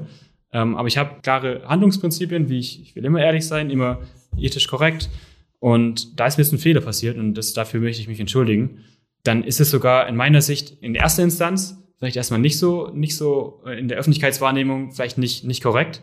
Ähm, 0.51 0.75
aber 0.75 0.87
ich 0.87 0.97
habe 0.97 1.21
klare 1.21 1.63
Handlungsprinzipien, 1.67 2.49
wie 2.49 2.59
ich, 2.59 2.81
ich 2.81 2.95
will 2.95 3.05
immer 3.05 3.21
ehrlich 3.21 3.45
sein, 3.45 3.69
immer 3.69 3.99
ethisch 4.37 4.67
korrekt. 4.67 5.09
Und 5.59 6.19
da 6.19 6.25
ist 6.25 6.37
mir 6.37 6.43
jetzt 6.43 6.53
ein 6.53 6.59
Fehler 6.59 6.81
passiert 6.81 7.17
und 7.17 7.33
das, 7.33 7.53
dafür 7.53 7.81
möchte 7.81 8.01
ich 8.01 8.07
mich 8.07 8.19
entschuldigen. 8.19 8.79
Dann 9.23 9.43
ist 9.43 9.59
es 9.59 9.69
sogar 9.69 10.07
in 10.07 10.15
meiner 10.15 10.41
Sicht 10.41 10.81
in 10.81 10.95
erster 10.95 11.23
Instanz 11.23 11.77
vielleicht 11.97 12.15
erstmal 12.15 12.39
nicht 12.39 12.57
so, 12.57 12.89
nicht 12.93 13.15
so 13.17 13.61
äh, 13.65 13.77
in 13.77 13.89
der 13.89 13.97
Öffentlichkeitswahrnehmung 13.97 14.91
vielleicht 14.93 15.17
nicht, 15.17 15.43
nicht 15.43 15.61
korrekt. 15.61 16.01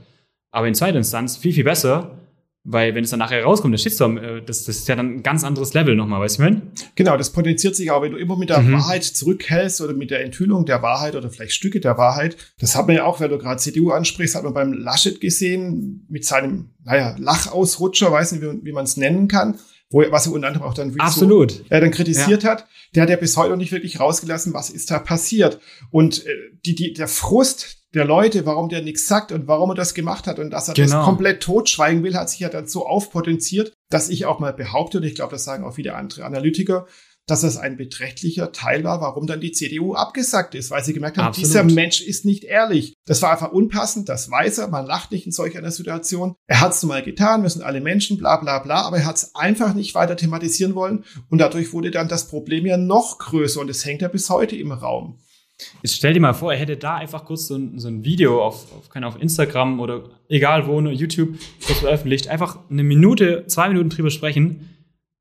Aber 0.51 0.69
in 0.69 0.75
zweiter 0.75 0.99
Instanz 0.99 1.37
viel, 1.37 1.53
viel 1.53 1.65
besser, 1.65 2.19
weil 2.69 2.97
wenn 2.97 3.05
es 3.05 3.11
dann 3.11 3.21
nachher 3.21 3.45
rauskommt, 3.45 3.73
der 3.73 3.79
Shitstorm, 3.79 4.19
äh, 4.19 4.43
das, 4.43 4.65
das 4.65 4.79
ist 4.79 4.89
ja 4.89 4.97
dann 4.97 5.17
ein 5.19 5.23
ganz 5.23 5.45
anderes 5.45 5.73
Level 5.73 5.95
nochmal, 5.95 6.21
weißt 6.21 6.39
du, 6.39 6.43
ich 6.43 6.51
mein? 6.51 6.63
Genau, 6.97 7.17
das 7.17 7.31
potenziert 7.31 7.77
sich 7.77 7.93
auch, 7.93 8.03
wenn 8.03 8.11
du 8.11 8.19
immer 8.19 8.37
mit 8.37 8.51
der 8.51 8.61
mhm. 8.61 8.73
Wahrheit 8.73 9.05
zurückhältst 9.05 9.81
oder 9.81 9.95
mit 9.95 10.11
der 10.11 10.25
Enthüllung 10.25 10.67
der 10.67 10.83
Wahrheit 10.83 11.15
oder 11.15 11.31
vielleicht 11.31 11.53
Stücke 11.53 11.79
der 11.79 11.97
Wahrheit. 11.97 12.37
Das 12.59 12.75
hat 12.75 12.89
man 12.89 12.97
ja 12.97 13.05
auch, 13.05 13.21
wenn 13.21 13.31
du 13.31 13.39
gerade 13.39 13.61
CDU 13.61 13.93
ansprichst, 13.93 14.35
hat 14.35 14.43
man 14.43 14.53
beim 14.53 14.73
Laschet 14.73 15.21
gesehen, 15.21 16.05
mit 16.09 16.25
seinem, 16.25 16.71
naja, 16.85 17.15
Lachausrutscher, 17.19 18.11
weiß 18.11 18.33
nicht, 18.33 18.43
wie, 18.43 18.65
wie 18.65 18.73
man 18.73 18.85
es 18.85 18.97
nennen 18.97 19.29
kann 19.29 19.59
wo 19.91 20.03
er, 20.03 20.13
was 20.13 20.27
er 20.27 20.33
unter 20.33 20.49
anderem 20.49 20.67
auch 20.67 20.75
dann 20.75 20.95
Absolut. 20.99 21.53
So, 21.53 21.65
er 21.69 21.81
dann 21.81 21.91
kritisiert 21.91 22.43
ja. 22.43 22.51
hat, 22.51 22.67
der 22.95 23.03
hat 23.03 23.11
ja 23.11 23.17
bis 23.17 23.37
heute 23.37 23.51
noch 23.51 23.57
nicht 23.57 23.73
wirklich 23.73 24.01
rausgelassen, 24.01 24.55
was 24.55 24.71
ist 24.71 24.91
da 24.91 24.99
passiert. 24.99 25.61
Und 25.91 26.27
äh, 26.27 26.31
die, 26.65 26.75
die, 26.75 26.93
der 26.93 27.09
Frust 27.09 27.79
der 27.95 28.05
Leute, 28.05 28.45
warum 28.45 28.69
der 28.69 28.83
nichts 28.83 29.07
sagt 29.07 29.33
und 29.33 29.47
warum 29.49 29.71
er 29.71 29.75
das 29.75 29.95
gemacht 29.95 30.27
hat 30.27 30.39
und 30.39 30.51
dass 30.51 30.69
er 30.69 30.75
genau. 30.75 30.97
das 30.97 31.05
komplett 31.05 31.43
totschweigen 31.43 32.03
will, 32.03 32.15
hat 32.15 32.29
sich 32.29 32.41
ja 32.41 32.49
dann 32.49 32.67
so 32.67 32.87
aufpotenziert, 32.87 33.73
dass 33.89 34.09
ich 34.11 34.27
auch 34.27 34.39
mal 34.39 34.53
behaupte, 34.53 34.99
und 34.99 35.05
ich 35.05 35.15
glaube, 35.15 35.33
das 35.33 35.45
sagen 35.45 35.65
auch 35.65 35.75
viele 35.75 35.95
andere 35.95 36.25
Analytiker, 36.25 36.87
dass 37.27 37.41
das 37.41 37.57
ein 37.57 37.77
beträchtlicher 37.77 38.53
Teil 38.53 38.85
war, 38.85 39.01
warum 39.01 39.27
dann 39.27 39.41
die 39.41 39.51
CDU 39.51 39.95
abgesagt 39.95 40.55
ist, 40.55 40.71
weil 40.71 40.85
sie 40.85 40.95
gemerkt 40.95 41.19
haben, 41.19 41.27
Absolut. 41.27 41.49
dieser 41.49 41.65
Mensch 41.65 42.01
ist 42.01 42.25
nicht 42.25 42.45
ehrlich. 42.45 42.95
Das 43.05 43.21
war 43.21 43.33
einfach 43.33 43.51
unpassend, 43.51 44.09
das 44.09 44.31
weiß 44.31 44.59
er, 44.59 44.69
man 44.69 44.87
lacht 44.87 45.11
nicht 45.11 45.27
in 45.27 45.33
solch 45.33 45.59
einer 45.59 45.73
Situation. 45.73 46.37
Er 46.47 46.61
hat 46.61 46.73
es 46.73 46.83
nun 46.83 46.91
mal 46.91 47.03
getan, 47.03 47.43
wir 47.43 47.51
sind 47.51 47.63
alle 47.63 47.81
Menschen, 47.81 48.17
bla 48.17 48.37
bla 48.37 48.61
bla, 48.61 48.83
aber 48.83 48.99
er 48.99 49.07
hat 49.07 49.17
es 49.17 49.35
einfach 49.35 49.75
nicht 49.75 49.95
weiter 49.95 50.17
thematisieren 50.17 50.77
wollen 50.77 51.05
und 51.29 51.39
dadurch 51.39 51.73
wurde 51.73 51.91
dann 51.91 52.09
das 52.09 52.29
Problem 52.29 52.65
ja 52.65 52.77
noch 52.77 53.19
größer 53.19 53.61
und 53.61 53.71
es 53.71 53.85
hängt 53.85 54.03
ja 54.03 54.09
bis 54.09 54.31
heute 54.31 54.57
im 54.57 54.71
Raum. 54.71 55.19
Jetzt 55.83 55.97
stell 55.97 56.13
dir 56.13 56.21
mal 56.21 56.35
vor, 56.35 56.53
er 56.53 56.59
hätte 56.59 56.77
da 56.77 56.97
einfach 56.97 57.25
kurz 57.25 57.47
so 57.47 57.57
ein, 57.57 57.79
so 57.79 57.89
ein 57.89 58.05
Video 58.05 58.45
auf, 58.45 58.73
auf, 58.73 58.91
keine 58.91 59.07
auf 59.07 59.21
Instagram 59.21 59.81
oder 59.81 60.11
egal 60.29 60.67
wo, 60.67 60.81
nur 60.81 60.93
YouTube 60.93 61.39
kurz 61.65 61.79
veröffentlicht, 61.79 62.29
einfach 62.29 62.59
eine 62.71 62.83
Minute, 62.83 63.47
zwei 63.47 63.69
Minuten 63.69 63.89
drüber 63.89 64.11
sprechen, 64.11 64.76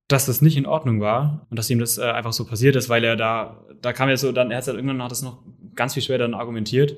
dass 0.07 0.25
das 0.25 0.41
nicht 0.41 0.57
in 0.57 0.65
Ordnung 0.65 1.01
war 1.01 1.47
und 1.49 1.57
dass 1.57 1.69
ihm 1.69 1.79
das 1.79 1.97
äh, 1.97 2.03
einfach 2.03 2.33
so 2.33 2.45
passiert 2.45 2.75
ist, 2.75 2.89
weil 2.89 3.03
er 3.03 3.15
da, 3.15 3.65
da 3.81 3.93
kam 3.93 4.09
er 4.09 4.17
so, 4.17 4.31
dann, 4.31 4.51
er 4.51 4.57
hat 4.57 4.67
halt 4.67 4.77
irgendwann 4.77 5.01
hat 5.01 5.11
das 5.11 5.21
noch 5.21 5.43
ganz 5.73 5.93
viel 5.93 6.03
schwerer 6.03 6.19
dann 6.19 6.33
argumentiert 6.33 6.97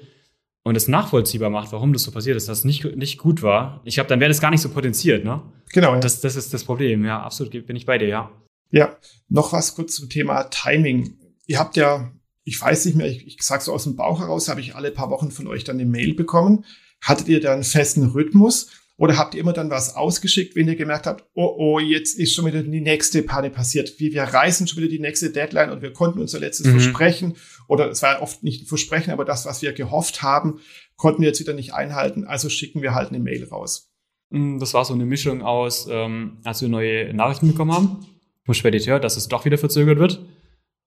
und 0.63 0.75
es 0.75 0.89
nachvollziehbar 0.89 1.49
macht, 1.49 1.71
warum 1.71 1.93
das 1.93 2.03
so 2.03 2.11
passiert 2.11 2.35
ist, 2.35 2.49
dass 2.49 2.59
es 2.59 2.65
nicht, 2.65 2.83
nicht 2.97 3.17
gut 3.17 3.41
war. 3.41 3.81
Ich 3.85 3.95
glaube, 3.95 4.09
dann 4.09 4.19
wäre 4.19 4.29
das 4.29 4.41
gar 4.41 4.51
nicht 4.51 4.61
so 4.61 4.69
potenziert, 4.69 5.23
ne? 5.23 5.41
Genau. 5.71 5.93
Ja. 5.93 5.99
Das, 5.99 6.19
das 6.19 6.35
ist 6.35 6.53
das 6.53 6.65
Problem, 6.65 7.05
ja, 7.05 7.21
absolut, 7.21 7.51
bin 7.65 7.75
ich 7.75 7.85
bei 7.85 7.97
dir, 7.97 8.07
ja. 8.07 8.31
Ja, 8.69 8.97
noch 9.29 9.53
was 9.53 9.75
kurz 9.75 9.95
zum 9.95 10.09
Thema 10.09 10.43
Timing. 10.43 11.17
Ihr 11.45 11.59
habt 11.59 11.77
ja, 11.77 12.11
ich 12.43 12.61
weiß 12.61 12.85
nicht 12.85 12.95
mehr, 12.95 13.07
ich, 13.07 13.25
ich 13.25 13.41
sage 13.41 13.63
so 13.63 13.71
aus 13.71 13.85
dem 13.85 13.95
Bauch 13.95 14.19
heraus, 14.19 14.49
habe 14.49 14.59
ich 14.59 14.75
alle 14.75 14.91
paar 14.91 15.09
Wochen 15.09 15.31
von 15.31 15.47
euch 15.47 15.63
dann 15.63 15.77
eine 15.77 15.89
Mail 15.89 16.13
bekommen. 16.13 16.65
Hattet 17.01 17.29
ihr 17.29 17.39
da 17.39 17.53
einen 17.53 17.63
festen 17.63 18.03
Rhythmus? 18.03 18.71
Oder 18.99 19.17
habt 19.17 19.35
ihr 19.35 19.41
immer 19.41 19.53
dann 19.53 19.69
was 19.69 19.95
ausgeschickt, 19.95 20.55
wenn 20.55 20.67
ihr 20.67 20.75
gemerkt 20.75 21.05
habt, 21.05 21.23
oh, 21.35 21.55
oh, 21.57 21.79
jetzt 21.79 22.17
ist 22.17 22.33
schon 22.33 22.47
wieder 22.47 22.63
die 22.63 22.81
nächste 22.81 23.21
Panne 23.21 23.51
passiert. 23.51 23.99
Wir, 23.99 24.11
wir 24.11 24.23
reißen 24.23 24.67
schon 24.67 24.79
wieder 24.79 24.89
die 24.89 24.99
nächste 24.99 25.29
Deadline 25.29 25.69
und 25.69 25.83
wir 25.83 25.93
konnten 25.93 26.19
unser 26.19 26.39
letztes 26.39 26.65
mhm. 26.65 26.71
Versprechen 26.71 27.35
oder 27.67 27.89
es 27.91 28.01
war 28.01 28.23
oft 28.23 28.43
nicht 28.43 28.63
ein 28.63 28.65
Versprechen, 28.65 29.11
aber 29.11 29.23
das, 29.23 29.45
was 29.45 29.61
wir 29.61 29.71
gehofft 29.73 30.23
haben, 30.23 30.59
konnten 30.95 31.21
wir 31.21 31.27
jetzt 31.27 31.39
wieder 31.39 31.53
nicht 31.53 31.75
einhalten. 31.75 32.25
Also 32.25 32.49
schicken 32.49 32.81
wir 32.81 32.95
halt 32.95 33.09
eine 33.09 33.19
Mail 33.19 33.43
raus. 33.45 33.91
Mm, 34.31 34.57
das 34.57 34.73
war 34.73 34.83
so 34.83 34.95
eine 34.95 35.05
Mischung 35.05 35.43
aus, 35.43 35.87
ähm, 35.91 36.39
als 36.43 36.61
wir 36.63 36.69
neue 36.69 37.13
Nachrichten 37.13 37.49
bekommen 37.49 37.73
haben 37.73 38.05
vom 38.45 38.55
Spediteur, 38.55 38.99
dass 38.99 39.15
es 39.15 39.27
doch 39.27 39.45
wieder 39.45 39.59
verzögert 39.59 39.99
wird 39.99 40.25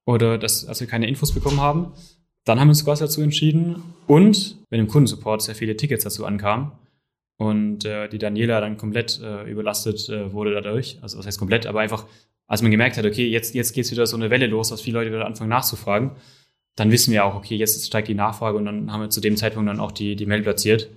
oder 0.04 0.36
dass, 0.36 0.66
als 0.66 0.80
wir 0.80 0.88
keine 0.88 1.06
Infos 1.06 1.32
bekommen 1.32 1.60
haben. 1.60 1.92
Dann 2.44 2.58
haben 2.58 2.68
wir 2.68 2.72
uns 2.72 2.84
quasi 2.84 3.04
dazu 3.04 3.20
entschieden 3.20 3.84
und 4.08 4.58
wenn 4.68 4.80
im 4.80 4.88
Kundensupport 4.88 5.42
sehr 5.42 5.54
viele 5.54 5.76
Tickets 5.76 6.02
dazu 6.02 6.24
ankamen 6.24 6.72
und 7.40 7.87
äh, 7.87 8.07
die 8.07 8.18
Daniela 8.18 8.61
dann 8.61 8.76
komplett 8.76 9.18
äh, 9.18 9.50
überlastet 9.50 10.11
äh, 10.11 10.31
wurde 10.31 10.53
dadurch, 10.53 10.98
also 11.00 11.16
was 11.16 11.24
heißt 11.24 11.38
komplett, 11.38 11.64
aber 11.64 11.81
einfach, 11.81 12.05
als 12.46 12.61
man 12.61 12.70
gemerkt 12.70 12.98
hat, 12.98 13.07
okay, 13.07 13.26
jetzt, 13.26 13.55
jetzt 13.55 13.72
geht's 13.72 13.90
wieder 13.90 14.07
so 14.07 14.14
eine 14.14 14.29
Welle 14.29 14.46
los, 14.46 14.68
dass 14.68 14.83
viele 14.83 14.98
Leute 14.98 15.11
wieder 15.11 15.24
anfangen 15.24 15.48
nachzufragen, 15.48 16.11
dann 16.76 16.90
wissen 16.90 17.14
wir 17.14 17.24
auch, 17.24 17.35
okay, 17.35 17.57
jetzt 17.57 17.87
steigt 17.87 18.09
die 18.09 18.14
Nachfrage 18.14 18.59
und 18.59 18.66
dann 18.66 18.92
haben 18.92 19.00
wir 19.00 19.09
zu 19.09 19.22
dem 19.22 19.38
Zeitpunkt 19.38 19.70
dann 19.70 19.81
auch 19.81 19.90
die, 19.90 20.16
die 20.16 20.26
Mail 20.26 20.42
platziert. 20.42 20.90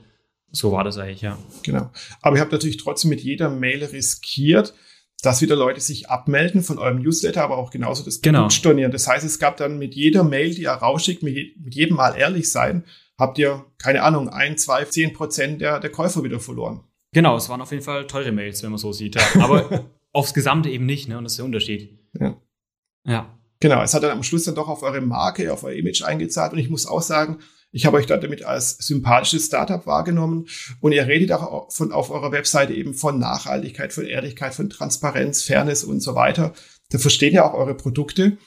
So 0.52 0.74
war 0.74 0.84
das 0.84 0.98
eigentlich, 0.98 1.22
ja. 1.22 1.38
Genau. 1.64 1.90
Aber 2.22 2.36
ihr 2.36 2.42
habt 2.42 2.52
natürlich 2.52 2.76
trotzdem 2.76 3.10
mit 3.10 3.22
jeder 3.22 3.50
Mail 3.50 3.82
riskiert, 3.82 4.74
dass 5.22 5.42
wieder 5.42 5.56
Leute 5.56 5.80
sich 5.80 6.10
abmelden 6.10 6.62
von 6.62 6.78
eurem 6.78 7.02
Newsletter, 7.02 7.42
aber 7.42 7.58
auch 7.58 7.72
genauso 7.72 8.04
das 8.04 8.20
genau. 8.20 8.40
Produkt 8.40 8.54
stornieren. 8.56 8.92
Das 8.92 9.08
heißt, 9.08 9.26
es 9.26 9.40
gab 9.40 9.56
dann 9.56 9.80
mit 9.80 9.96
jeder 9.96 10.26
Mail, 10.26 10.54
die 10.54 10.64
ihr 10.64 10.72
rausschickt, 10.72 11.24
mit 11.24 11.74
jedem 11.74 11.96
Mal 11.96 12.18
ehrlich 12.18 12.52
sein, 12.52 12.84
habt 13.18 13.38
ihr, 13.38 13.66
keine 13.78 14.04
Ahnung, 14.04 14.30
ein, 14.30 14.58
zwei, 14.58 14.86
zehn 14.86 15.14
Prozent 15.14 15.62
der, 15.62 15.80
der 15.80 15.92
Käufer 15.92 16.24
wieder 16.24 16.40
verloren. 16.40 16.84
Genau, 17.14 17.36
es 17.36 17.48
waren 17.50 17.62
auf 17.62 17.72
jeden 17.72 17.84
Fall 17.84 18.08
teure 18.08 18.32
Mails, 18.32 18.64
wenn 18.64 18.72
man 18.72 18.80
so 18.80 18.92
sieht. 18.92 19.16
Ja. 19.16 19.22
Aber 19.44 19.86
aufs 20.12 20.34
Gesamte 20.34 20.70
eben 20.70 20.86
nicht, 20.86 21.08
ne? 21.08 21.18
Und 21.18 21.24
das 21.24 21.34
ist 21.34 21.38
der 21.38 21.46
Unterschied. 21.46 22.00
Ja. 22.20 22.38
Ja. 23.06 23.38
Genau, 23.60 23.82
es 23.82 23.94
hat 23.94 24.04
dann 24.04 24.12
am 24.12 24.24
Schluss 24.24 24.44
dann 24.44 24.56
doch 24.56 24.68
auf 24.68 24.84
eure 24.84 25.02
Marke, 25.02 25.54
auf 25.54 25.64
euer 25.64 25.76
Image 25.76 26.04
eingezahlt. 26.04 26.52
Und 26.54 26.60
ich 26.60 26.70
muss 26.70 26.86
auch 26.86 27.02
sagen, 27.02 27.38
ich 27.72 27.86
habe 27.86 27.98
euch 27.98 28.06
damit 28.06 28.44
als 28.44 28.78
sympathisches 28.78 29.48
Startup 29.48 29.86
wahrgenommen 29.88 30.48
und 30.80 30.92
ihr 30.92 31.08
redet 31.08 31.32
auch 31.32 31.72
von, 31.72 31.92
auf 31.92 32.12
eurer 32.12 32.32
Webseite 32.32 32.74
eben 32.74 32.94
von 32.94 33.20
Nachhaltigkeit, 33.20 33.94
von 33.94 34.06
Ehrlichkeit, 34.06 34.54
von 34.54 34.70
Transparenz, 34.70 35.44
Fairness 35.44 35.84
und 35.84 36.02
so 36.02 36.14
weiter. 36.14 36.54
Da 36.92 37.00
verstehen 37.00 37.34
ja 37.34 37.50
auch 37.50 37.56
eure 37.56 37.74
Produkte 37.74 38.38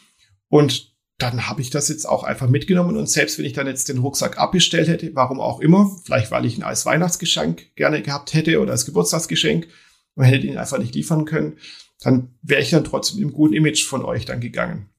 und 0.49 0.86
dann 1.19 1.49
habe 1.49 1.63
ich 1.63 1.71
das 1.71 1.89
jetzt 1.89 2.07
auch 2.07 2.25
einfach 2.25 2.49
mitgenommen 2.49 2.97
und 2.97 3.09
selbst 3.09 3.39
wenn 3.39 3.47
ich 3.47 3.55
dann 3.55 3.67
jetzt 3.67 3.89
den 3.89 3.99
Rucksack 3.99 4.39
abbestellt 4.39 4.89
hätte, 4.89 5.15
warum 5.15 5.41
auch 5.41 5.61
immer, 5.61 5.91
vielleicht 6.05 6.31
weil 6.31 6.45
ich 6.45 6.57
ihn 6.57 6.63
als 6.63 6.85
Weihnachtsgeschenk 6.85 7.75
gerne 7.75 8.03
gehabt 8.03 8.35
hätte 8.35 8.61
oder 8.61 8.73
als 8.73 8.85
Geburtstagsgeschenk 8.85 9.67
und 10.15 10.25
hätte 10.25 10.47
ihn 10.47 10.59
einfach 10.59 10.79
nicht 10.79 10.95
liefern 10.95 11.25
können, 11.25 11.59
dann 12.01 12.35
wäre 12.43 12.61
ich 12.61 12.71
dann 12.71 12.85
trotzdem 12.85 13.23
im 13.23 13.33
guten 13.33 13.55
Image 13.55 13.85
von 13.85 14.05
euch 14.05 14.27
dann 14.27 14.41
gegangen 14.41 14.91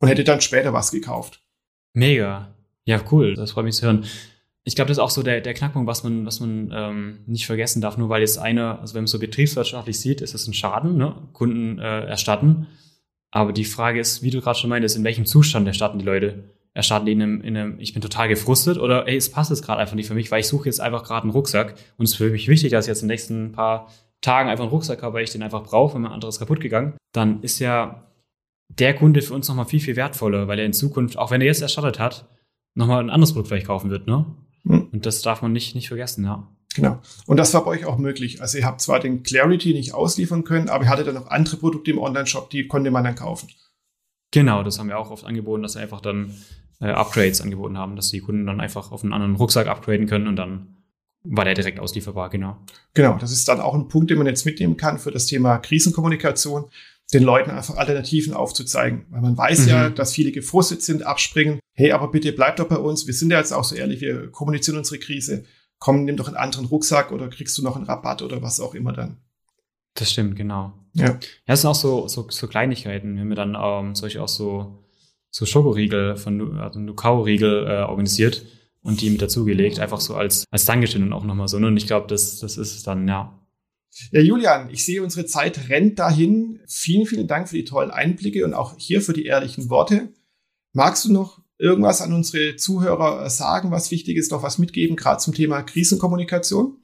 und 0.00 0.08
hätte 0.08 0.24
dann 0.24 0.42
später 0.42 0.74
was 0.74 0.90
gekauft. 0.90 1.42
Mega. 1.94 2.54
Ja, 2.84 3.02
cool, 3.10 3.34
das 3.34 3.52
freut 3.52 3.64
mich 3.64 3.76
zu 3.76 3.86
hören. 3.86 4.04
Ich 4.64 4.74
glaube, 4.74 4.88
das 4.88 4.98
ist 4.98 5.02
auch 5.02 5.10
so 5.10 5.22
der, 5.22 5.40
der 5.40 5.54
Knackpunkt, 5.54 5.86
was 5.86 6.04
man, 6.04 6.26
was 6.26 6.40
man 6.40 6.70
ähm, 6.74 7.20
nicht 7.26 7.46
vergessen 7.46 7.80
darf. 7.80 7.96
Nur 7.96 8.08
weil 8.08 8.20
jetzt 8.20 8.38
einer, 8.38 8.80
also 8.80 8.94
wenn 8.94 9.02
man 9.02 9.08
so 9.08 9.18
betriebswirtschaftlich 9.18 9.98
sieht, 9.98 10.20
ist 10.20 10.34
es 10.34 10.46
ein 10.46 10.54
Schaden, 10.54 10.96
ne? 10.96 11.14
Kunden 11.32 11.78
äh, 11.78 12.06
erstatten. 12.06 12.66
Aber 13.34 13.52
die 13.52 13.64
Frage 13.64 13.98
ist, 13.98 14.22
wie 14.22 14.30
du 14.30 14.40
gerade 14.40 14.56
schon 14.56 14.70
meintest, 14.70 14.96
in 14.96 15.02
welchem 15.02 15.26
Zustand 15.26 15.66
erstatten 15.66 15.98
die 15.98 16.04
Leute? 16.04 16.44
Erstatten 16.72 17.06
die 17.06 17.12
in 17.12 17.22
einem, 17.22 17.40
in 17.40 17.56
einem 17.56 17.80
ich 17.80 17.92
bin 17.92 18.00
total 18.00 18.28
gefrustet 18.28 18.78
oder 18.78 19.08
ey, 19.08 19.16
es 19.16 19.28
passt 19.28 19.50
jetzt 19.50 19.64
gerade 19.64 19.80
einfach 19.80 19.96
nicht 19.96 20.06
für 20.06 20.14
mich, 20.14 20.30
weil 20.30 20.40
ich 20.40 20.46
suche 20.46 20.66
jetzt 20.66 20.80
einfach 20.80 21.02
gerade 21.02 21.24
einen 21.24 21.32
Rucksack 21.32 21.74
und 21.98 22.04
es 22.04 22.12
ist 22.12 22.16
für 22.16 22.30
mich 22.30 22.46
wichtig, 22.46 22.70
dass 22.70 22.84
ich 22.84 22.90
jetzt 22.90 23.02
in 23.02 23.08
den 23.08 23.14
nächsten 23.14 23.52
paar 23.52 23.90
Tagen 24.20 24.48
einfach 24.48 24.62
einen 24.62 24.70
Rucksack 24.70 25.02
habe, 25.02 25.14
weil 25.14 25.24
ich 25.24 25.30
den 25.30 25.42
einfach 25.42 25.64
brauche, 25.64 25.94
wenn 25.94 26.02
mein 26.02 26.12
anderes 26.12 26.38
kaputt 26.38 26.60
gegangen. 26.60 26.94
Dann 27.12 27.42
ist 27.42 27.58
ja 27.58 28.06
der 28.68 28.94
Kunde 28.94 29.20
für 29.20 29.34
uns 29.34 29.48
nochmal 29.48 29.66
viel, 29.66 29.80
viel 29.80 29.96
wertvoller, 29.96 30.46
weil 30.46 30.60
er 30.60 30.66
in 30.66 30.72
Zukunft, 30.72 31.18
auch 31.18 31.32
wenn 31.32 31.40
er 31.40 31.48
jetzt 31.48 31.60
erstattet 31.60 31.98
hat, 31.98 32.28
nochmal 32.76 33.00
ein 33.00 33.10
anderes 33.10 33.32
Produkt 33.32 33.48
vielleicht 33.48 33.66
kaufen 33.66 33.90
wird, 33.90 34.06
ne? 34.06 34.26
Mhm. 34.62 34.90
Und 34.92 35.06
das 35.06 35.22
darf 35.22 35.42
man 35.42 35.52
nicht, 35.52 35.74
nicht 35.74 35.88
vergessen, 35.88 36.24
ja. 36.24 36.48
Genau. 36.74 37.00
Und 37.26 37.36
das 37.36 37.54
war 37.54 37.64
bei 37.64 37.70
euch 37.70 37.84
auch 37.84 37.98
möglich. 37.98 38.40
Also 38.40 38.58
ihr 38.58 38.64
habt 38.64 38.80
zwar 38.80 39.00
den 39.00 39.22
Clarity 39.22 39.72
nicht 39.72 39.94
ausliefern 39.94 40.44
können, 40.44 40.68
aber 40.68 40.84
ihr 40.84 40.90
hattet 40.90 41.06
dann 41.06 41.14
noch 41.14 41.28
andere 41.28 41.56
Produkte 41.56 41.92
im 41.92 41.98
Online-Shop, 41.98 42.50
die 42.50 42.66
konnte 42.66 42.90
man 42.90 43.04
dann 43.04 43.14
kaufen. 43.14 43.48
Genau, 44.32 44.64
das 44.64 44.78
haben 44.78 44.88
wir 44.88 44.98
auch 44.98 45.10
oft 45.10 45.24
angeboten, 45.24 45.62
dass 45.62 45.76
wir 45.76 45.82
einfach 45.82 46.00
dann 46.00 46.34
äh, 46.80 46.88
Upgrades 46.88 47.40
angeboten 47.40 47.78
haben, 47.78 47.94
dass 47.94 48.08
die 48.08 48.20
Kunden 48.20 48.46
dann 48.46 48.60
einfach 48.60 48.90
auf 48.90 49.04
einen 49.04 49.12
anderen 49.12 49.36
Rucksack 49.36 49.68
upgraden 49.68 50.06
können 50.06 50.26
und 50.26 50.36
dann 50.36 50.74
war 51.22 51.44
der 51.44 51.54
direkt 51.54 51.80
auslieferbar, 51.80 52.28
genau. 52.28 52.58
Genau, 52.92 53.16
das 53.16 53.32
ist 53.32 53.48
dann 53.48 53.60
auch 53.60 53.74
ein 53.74 53.88
Punkt, 53.88 54.10
den 54.10 54.18
man 54.18 54.26
jetzt 54.26 54.44
mitnehmen 54.44 54.76
kann 54.76 54.98
für 54.98 55.10
das 55.10 55.26
Thema 55.26 55.58
Krisenkommunikation 55.58 56.66
den 57.12 57.22
Leuten 57.22 57.50
einfach 57.50 57.76
Alternativen 57.76 58.34
aufzuzeigen. 58.34 59.06
Weil 59.10 59.20
man 59.22 59.36
weiß 59.36 59.60
mhm. 59.60 59.68
ja, 59.68 59.90
dass 59.90 60.12
viele 60.12 60.32
gefrustet 60.32 60.82
sind, 60.82 61.06
abspringen. 61.06 61.60
Hey, 61.74 61.92
aber 61.92 62.10
bitte 62.10 62.32
bleib 62.32 62.56
doch 62.56 62.68
bei 62.68 62.76
uns. 62.76 63.06
Wir 63.06 63.14
sind 63.14 63.30
ja 63.30 63.38
jetzt 63.38 63.52
auch 63.52 63.64
so 63.64 63.74
ehrlich, 63.74 64.00
wir 64.00 64.30
kommunizieren 64.30 64.78
unsere 64.78 64.98
Krise. 64.98 65.44
Komm, 65.84 66.04
nimm 66.04 66.16
doch 66.16 66.28
einen 66.28 66.38
anderen 66.38 66.64
Rucksack 66.64 67.12
oder 67.12 67.28
kriegst 67.28 67.58
du 67.58 67.62
noch 67.62 67.76
einen 67.76 67.84
Rabatt 67.84 68.22
oder 68.22 68.40
was 68.40 68.58
auch 68.58 68.74
immer 68.74 68.94
dann. 68.94 69.18
Das 69.92 70.10
stimmt, 70.10 70.34
genau. 70.34 70.72
Ja. 70.94 71.08
Ja, 71.08 71.18
das 71.44 71.60
sind 71.60 71.68
auch 71.68 71.74
so, 71.74 72.08
so, 72.08 72.26
so 72.30 72.48
Kleinigkeiten. 72.48 73.16
Wir 73.16 73.20
haben 73.20 73.34
dann 73.34 73.54
ähm, 73.54 73.94
solche 73.94 74.22
auch 74.22 74.28
so, 74.28 74.82
so 75.30 75.44
Schokoriegel 75.44 76.16
von 76.16 76.58
also 76.58 76.80
Nukau-Riegel 76.80 77.66
äh, 77.66 77.82
organisiert 77.82 78.46
und 78.80 79.02
die 79.02 79.10
mit 79.10 79.20
dazugelegt, 79.20 79.78
einfach 79.78 80.00
so 80.00 80.14
als, 80.14 80.46
als 80.50 80.64
Dankeschön 80.64 81.02
und 81.02 81.12
auch 81.12 81.24
nochmal 81.24 81.48
so. 81.48 81.58
Und 81.58 81.76
ich 81.76 81.86
glaube, 81.86 82.06
das, 82.06 82.38
das 82.38 82.56
ist 82.56 82.76
es 82.76 82.82
dann, 82.82 83.06
ja. 83.06 83.38
Ja, 84.10 84.20
Julian, 84.20 84.70
ich 84.70 84.86
sehe, 84.86 85.02
unsere 85.02 85.26
Zeit 85.26 85.68
rennt 85.68 85.98
dahin. 85.98 86.60
Vielen, 86.66 87.04
vielen 87.04 87.28
Dank 87.28 87.50
für 87.50 87.56
die 87.56 87.66
tollen 87.66 87.90
Einblicke 87.90 88.46
und 88.46 88.54
auch 88.54 88.78
hier 88.78 89.02
für 89.02 89.12
die 89.12 89.26
ehrlichen 89.26 89.68
Worte. 89.68 90.08
Magst 90.72 91.04
du 91.04 91.12
noch 91.12 91.43
irgendwas 91.58 92.02
an 92.02 92.12
unsere 92.12 92.56
Zuhörer 92.56 93.28
sagen, 93.30 93.70
was 93.70 93.90
wichtig 93.90 94.16
ist, 94.16 94.32
noch 94.32 94.42
was 94.42 94.58
mitgeben, 94.58 94.96
gerade 94.96 95.18
zum 95.18 95.34
Thema 95.34 95.62
Krisenkommunikation? 95.62 96.78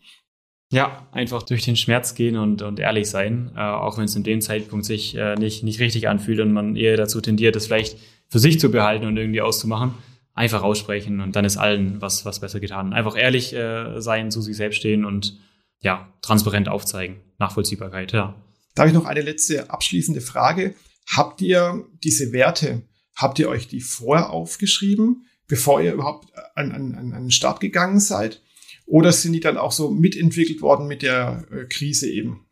Ja, 0.72 1.08
einfach 1.10 1.42
durch 1.42 1.64
den 1.64 1.76
Schmerz 1.76 2.14
gehen 2.14 2.36
und, 2.36 2.62
und 2.62 2.78
ehrlich 2.78 3.10
sein, 3.10 3.50
äh, 3.56 3.60
auch 3.60 3.98
wenn 3.98 4.04
es 4.04 4.14
in 4.14 4.22
dem 4.22 4.40
Zeitpunkt 4.40 4.86
sich 4.86 5.16
äh, 5.16 5.34
nicht, 5.34 5.64
nicht 5.64 5.80
richtig 5.80 6.08
anfühlt 6.08 6.38
und 6.38 6.52
man 6.52 6.76
eher 6.76 6.96
dazu 6.96 7.20
tendiert, 7.20 7.56
es 7.56 7.66
vielleicht 7.66 7.98
für 8.28 8.38
sich 8.38 8.60
zu 8.60 8.70
behalten 8.70 9.06
und 9.06 9.16
irgendwie 9.16 9.40
auszumachen. 9.40 9.94
Einfach 10.32 10.62
aussprechen 10.62 11.20
und 11.20 11.34
dann 11.34 11.44
ist 11.44 11.56
allen 11.56 12.00
was, 12.00 12.24
was 12.24 12.38
besser 12.38 12.60
getan. 12.60 12.92
Einfach 12.92 13.18
ehrlich 13.18 13.52
äh, 13.52 14.00
sein, 14.00 14.30
zu 14.30 14.40
sich 14.40 14.56
selbst 14.56 14.76
stehen 14.76 15.04
und 15.04 15.38
ja, 15.80 16.08
transparent 16.22 16.68
aufzeigen. 16.68 17.16
Nachvollziehbarkeit, 17.38 18.12
ja. 18.12 18.40
Da 18.74 18.82
habe 18.82 18.90
ich 18.90 18.94
noch 18.94 19.06
eine 19.06 19.22
letzte 19.22 19.70
abschließende 19.70 20.20
Frage. 20.20 20.74
Habt 21.10 21.40
ihr 21.40 21.84
diese 22.04 22.32
Werte, 22.32 22.82
habt 23.14 23.38
ihr 23.38 23.48
euch 23.48 23.68
die 23.68 23.80
vorher 23.80 24.30
aufgeschrieben, 24.30 25.26
bevor 25.46 25.80
ihr 25.80 25.92
überhaupt 25.92 26.32
an, 26.54 26.72
an, 26.72 26.94
an 26.94 27.10
den 27.10 27.30
Start 27.30 27.60
gegangen 27.60 28.00
seid? 28.00 28.42
Oder 28.86 29.12
sind 29.12 29.32
die 29.32 29.40
dann 29.40 29.56
auch 29.56 29.72
so 29.72 29.90
mitentwickelt 29.90 30.62
worden 30.62 30.88
mit 30.88 31.02
der 31.02 31.46
äh, 31.52 31.64
Krise 31.66 32.10
eben? 32.10 32.46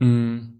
Mm, 0.00 0.58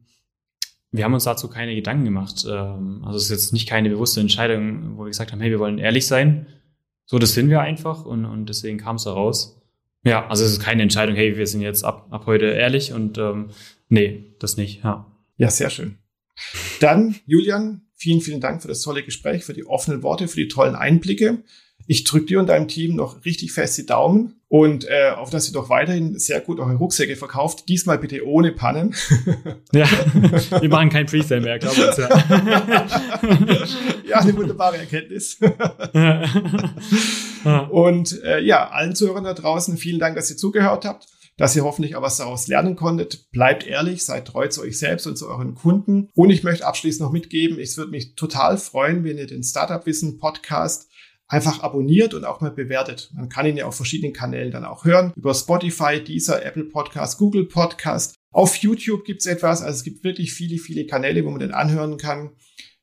wir 0.92 1.04
haben 1.04 1.14
uns 1.14 1.24
dazu 1.24 1.48
keine 1.48 1.74
Gedanken 1.74 2.04
gemacht. 2.04 2.46
Ähm, 2.48 3.02
also 3.04 3.16
es 3.16 3.24
ist 3.24 3.30
jetzt 3.30 3.52
nicht 3.52 3.68
keine 3.68 3.90
bewusste 3.90 4.20
Entscheidung, 4.20 4.96
wo 4.96 5.04
wir 5.04 5.10
gesagt 5.10 5.32
haben, 5.32 5.40
hey, 5.40 5.50
wir 5.50 5.58
wollen 5.58 5.78
ehrlich 5.78 6.06
sein. 6.06 6.46
So, 7.04 7.18
das 7.18 7.34
sind 7.34 7.50
wir 7.50 7.60
einfach 7.60 8.04
und, 8.04 8.26
und 8.26 8.46
deswegen 8.48 8.78
kam 8.78 8.96
es 8.96 9.06
heraus. 9.06 9.60
Ja, 10.04 10.28
also 10.28 10.44
es 10.44 10.52
ist 10.52 10.60
keine 10.60 10.82
Entscheidung, 10.82 11.16
hey, 11.16 11.36
wir 11.36 11.46
sind 11.46 11.62
jetzt 11.62 11.84
ab, 11.84 12.06
ab 12.10 12.26
heute 12.26 12.46
ehrlich 12.46 12.92
und 12.92 13.18
ähm, 13.18 13.50
nee, 13.88 14.36
das 14.38 14.56
nicht, 14.56 14.84
ja. 14.84 15.10
Ja, 15.36 15.50
sehr 15.50 15.70
schön. 15.70 15.98
Dann, 16.80 17.16
Julian, 17.26 17.87
vielen, 17.98 18.20
vielen 18.20 18.40
Dank 18.40 18.62
für 18.62 18.68
das 18.68 18.80
tolle 18.80 19.02
Gespräch, 19.02 19.44
für 19.44 19.52
die 19.52 19.66
offenen 19.66 20.02
Worte, 20.02 20.28
für 20.28 20.40
die 20.40 20.48
tollen 20.48 20.76
Einblicke. 20.76 21.42
Ich 21.86 22.04
drücke 22.04 22.26
dir 22.26 22.40
und 22.40 22.48
deinem 22.48 22.68
Team 22.68 22.96
noch 22.96 23.24
richtig 23.24 23.52
fest 23.52 23.78
die 23.78 23.86
Daumen 23.86 24.34
und 24.48 24.86
äh, 24.88 25.10
auf 25.16 25.30
dass 25.30 25.48
ihr 25.48 25.54
doch 25.54 25.70
weiterhin 25.70 26.18
sehr 26.18 26.40
gut 26.40 26.60
eure 26.60 26.74
Rucksäcke 26.74 27.16
verkauft. 27.16 27.68
Diesmal 27.68 27.98
bitte 27.98 28.26
ohne 28.26 28.52
Pannen. 28.52 28.94
ja, 29.72 29.88
wir 30.60 30.68
machen 30.68 30.90
kein 30.90 31.06
Presale 31.06 31.40
mehr, 31.40 31.58
glaube 31.58 31.90
ich. 31.90 31.96
Ja. 31.96 32.08
ja, 34.06 34.18
eine 34.18 34.36
wunderbare 34.36 34.76
Erkenntnis. 34.78 35.38
und 37.70 38.22
äh, 38.22 38.40
ja, 38.40 38.68
allen 38.68 38.94
Zuhörern 38.94 39.24
da 39.24 39.34
draußen, 39.34 39.78
vielen 39.78 39.98
Dank, 39.98 40.14
dass 40.16 40.30
ihr 40.30 40.36
zugehört 40.36 40.84
habt 40.84 41.06
dass 41.38 41.56
ihr 41.56 41.64
hoffentlich 41.64 41.96
auch 41.96 42.02
was 42.02 42.18
daraus 42.18 42.48
lernen 42.48 42.76
konntet. 42.76 43.30
Bleibt 43.30 43.66
ehrlich, 43.66 44.04
seid 44.04 44.26
treu 44.26 44.48
zu 44.48 44.60
euch 44.60 44.78
selbst 44.78 45.06
und 45.06 45.16
zu 45.16 45.28
euren 45.28 45.54
Kunden. 45.54 46.10
Und 46.14 46.28
ich 46.28 46.42
möchte 46.42 46.66
abschließend 46.66 47.00
noch 47.00 47.12
mitgeben, 47.12 47.58
es 47.58 47.78
würde 47.78 47.92
mich 47.92 48.14
total 48.16 48.58
freuen, 48.58 49.04
wenn 49.04 49.16
ihr 49.16 49.26
den 49.26 49.42
Startup 49.42 49.86
Wissen 49.86 50.18
Podcast 50.18 50.90
einfach 51.28 51.62
abonniert 51.62 52.14
und 52.14 52.24
auch 52.24 52.40
mal 52.40 52.50
bewertet. 52.50 53.10
Man 53.14 53.28
kann 53.28 53.46
ihn 53.46 53.56
ja 53.56 53.66
auf 53.66 53.76
verschiedenen 53.76 54.12
Kanälen 54.12 54.50
dann 54.50 54.64
auch 54.64 54.84
hören. 54.84 55.12
Über 55.14 55.34
Spotify, 55.34 56.02
Deezer, 56.02 56.44
Apple 56.44 56.64
Podcast, 56.64 57.18
Google 57.18 57.44
Podcast. 57.44 58.16
Auf 58.30 58.56
YouTube 58.56 59.04
gibt's 59.04 59.26
etwas. 59.26 59.62
Also 59.62 59.76
es 59.76 59.84
gibt 59.84 60.04
wirklich 60.04 60.32
viele, 60.32 60.58
viele 60.58 60.86
Kanäle, 60.86 61.24
wo 61.24 61.30
man 61.30 61.40
den 61.40 61.52
anhören 61.52 61.98
kann. 61.98 62.30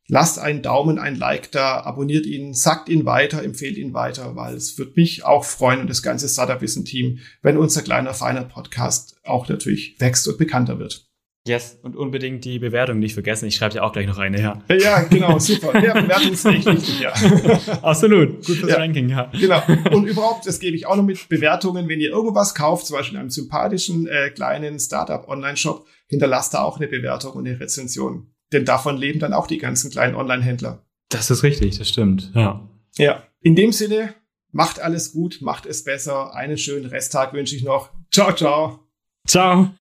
Lasst 0.08 0.38
einen 0.38 0.62
Daumen, 0.62 1.00
ein 1.00 1.16
Like 1.16 1.52
da, 1.52 1.82
abonniert 1.82 2.28
ihn, 2.28 2.54
sagt 2.54 2.90
ihn 2.90 3.06
weiter, 3.06 3.42
empfehlt 3.44 3.76
ihn 3.78 3.96
weiter, 3.96 4.36
weil 4.36 4.54
es 4.54 4.78
wird 4.78 4.96
mich 4.96 5.26
auch 5.26 5.44
freuen 5.44 5.82
und 5.82 5.90
das 5.90 6.04
ganze 6.04 6.30
Startup-Wissen-Team, 6.30 7.20
wenn 7.42 7.58
unser 7.58 7.82
kleiner, 7.82 8.14
feiner 8.14 8.44
Podcast 8.44 9.20
auch 9.24 9.50
natürlich 9.50 10.00
wächst 10.00 10.28
und 10.28 10.38
bekannter 10.38 10.78
wird. 10.78 11.08
Yes, 11.48 11.78
und 11.84 11.96
unbedingt 11.96 12.44
die 12.44 12.58
Bewertung 12.58 12.98
nicht 12.98 13.14
vergessen. 13.14 13.46
Ich 13.46 13.56
schreibe 13.56 13.74
dir 13.74 13.84
auch 13.84 13.94
gleich 13.94 14.08
noch 14.08 14.18
eine 14.18 14.38
her. 14.38 14.64
Ja, 14.68 15.04
genau, 15.04 15.38
super. 15.38 15.80
Ja, 15.80 15.94
Bewertung 15.94 16.34
ist 16.34 16.46
echt 16.46 16.66
wichtig, 16.66 17.02
ja. 17.02 17.14
Absolut, 17.84 18.44
gut 18.46 18.58
fürs 18.58 18.72
Ja. 18.72 18.78
Ranking, 18.78 19.10
ja. 19.10 19.32
Genau. 19.32 19.62
Und 19.92 20.08
überhaupt, 20.08 20.48
das 20.48 20.60
gebe 20.60 20.76
ich 20.76 20.88
auch 20.88 20.96
noch 20.96 21.04
mit 21.04 21.30
Bewertungen, 21.30 21.88
wenn 21.88 22.00
ihr 22.00 22.10
irgendwas 22.10 22.56
kauft, 22.56 22.88
zum 22.88 22.98
Beispiel 22.98 23.16
in 23.16 23.20
einem 23.20 23.30
sympathischen 23.30 24.08
äh, 24.08 24.32
kleinen 24.32 24.80
Startup-Online-Shop, 24.80 25.86
hinterlasst 26.08 26.56
da 26.56 26.64
auch 26.64 26.78
eine 26.78 26.88
Bewertung 26.88 27.34
und 27.34 27.48
eine 27.48 27.60
Rezension. 27.60 28.35
Denn 28.52 28.66
davon 28.66 28.98
leben 28.98 29.20
dann 29.20 29.34
auch 29.34 29.48
die 29.48 29.58
ganzen 29.58 29.92
kleinen 29.92 30.16
Online-Händler. 30.16 30.86
Das 31.10 31.32
ist 31.32 31.44
richtig, 31.44 31.78
das 31.78 31.90
stimmt, 31.90 32.32
ja. 32.36 32.68
Ja. 32.98 33.24
In 33.42 33.56
dem 33.56 33.72
Sinne, 33.72 34.16
macht 34.52 34.80
alles 34.80 35.12
gut, 35.12 35.40
macht 35.42 35.66
es 35.66 35.84
besser. 35.84 36.34
Einen 36.34 36.58
schönen 36.58 36.86
Resttag 36.86 37.34
wünsche 37.34 37.56
ich 37.56 37.64
noch. 37.64 37.92
Ciao, 38.12 38.34
ciao. 38.34 38.80
Ciao. 39.28 39.72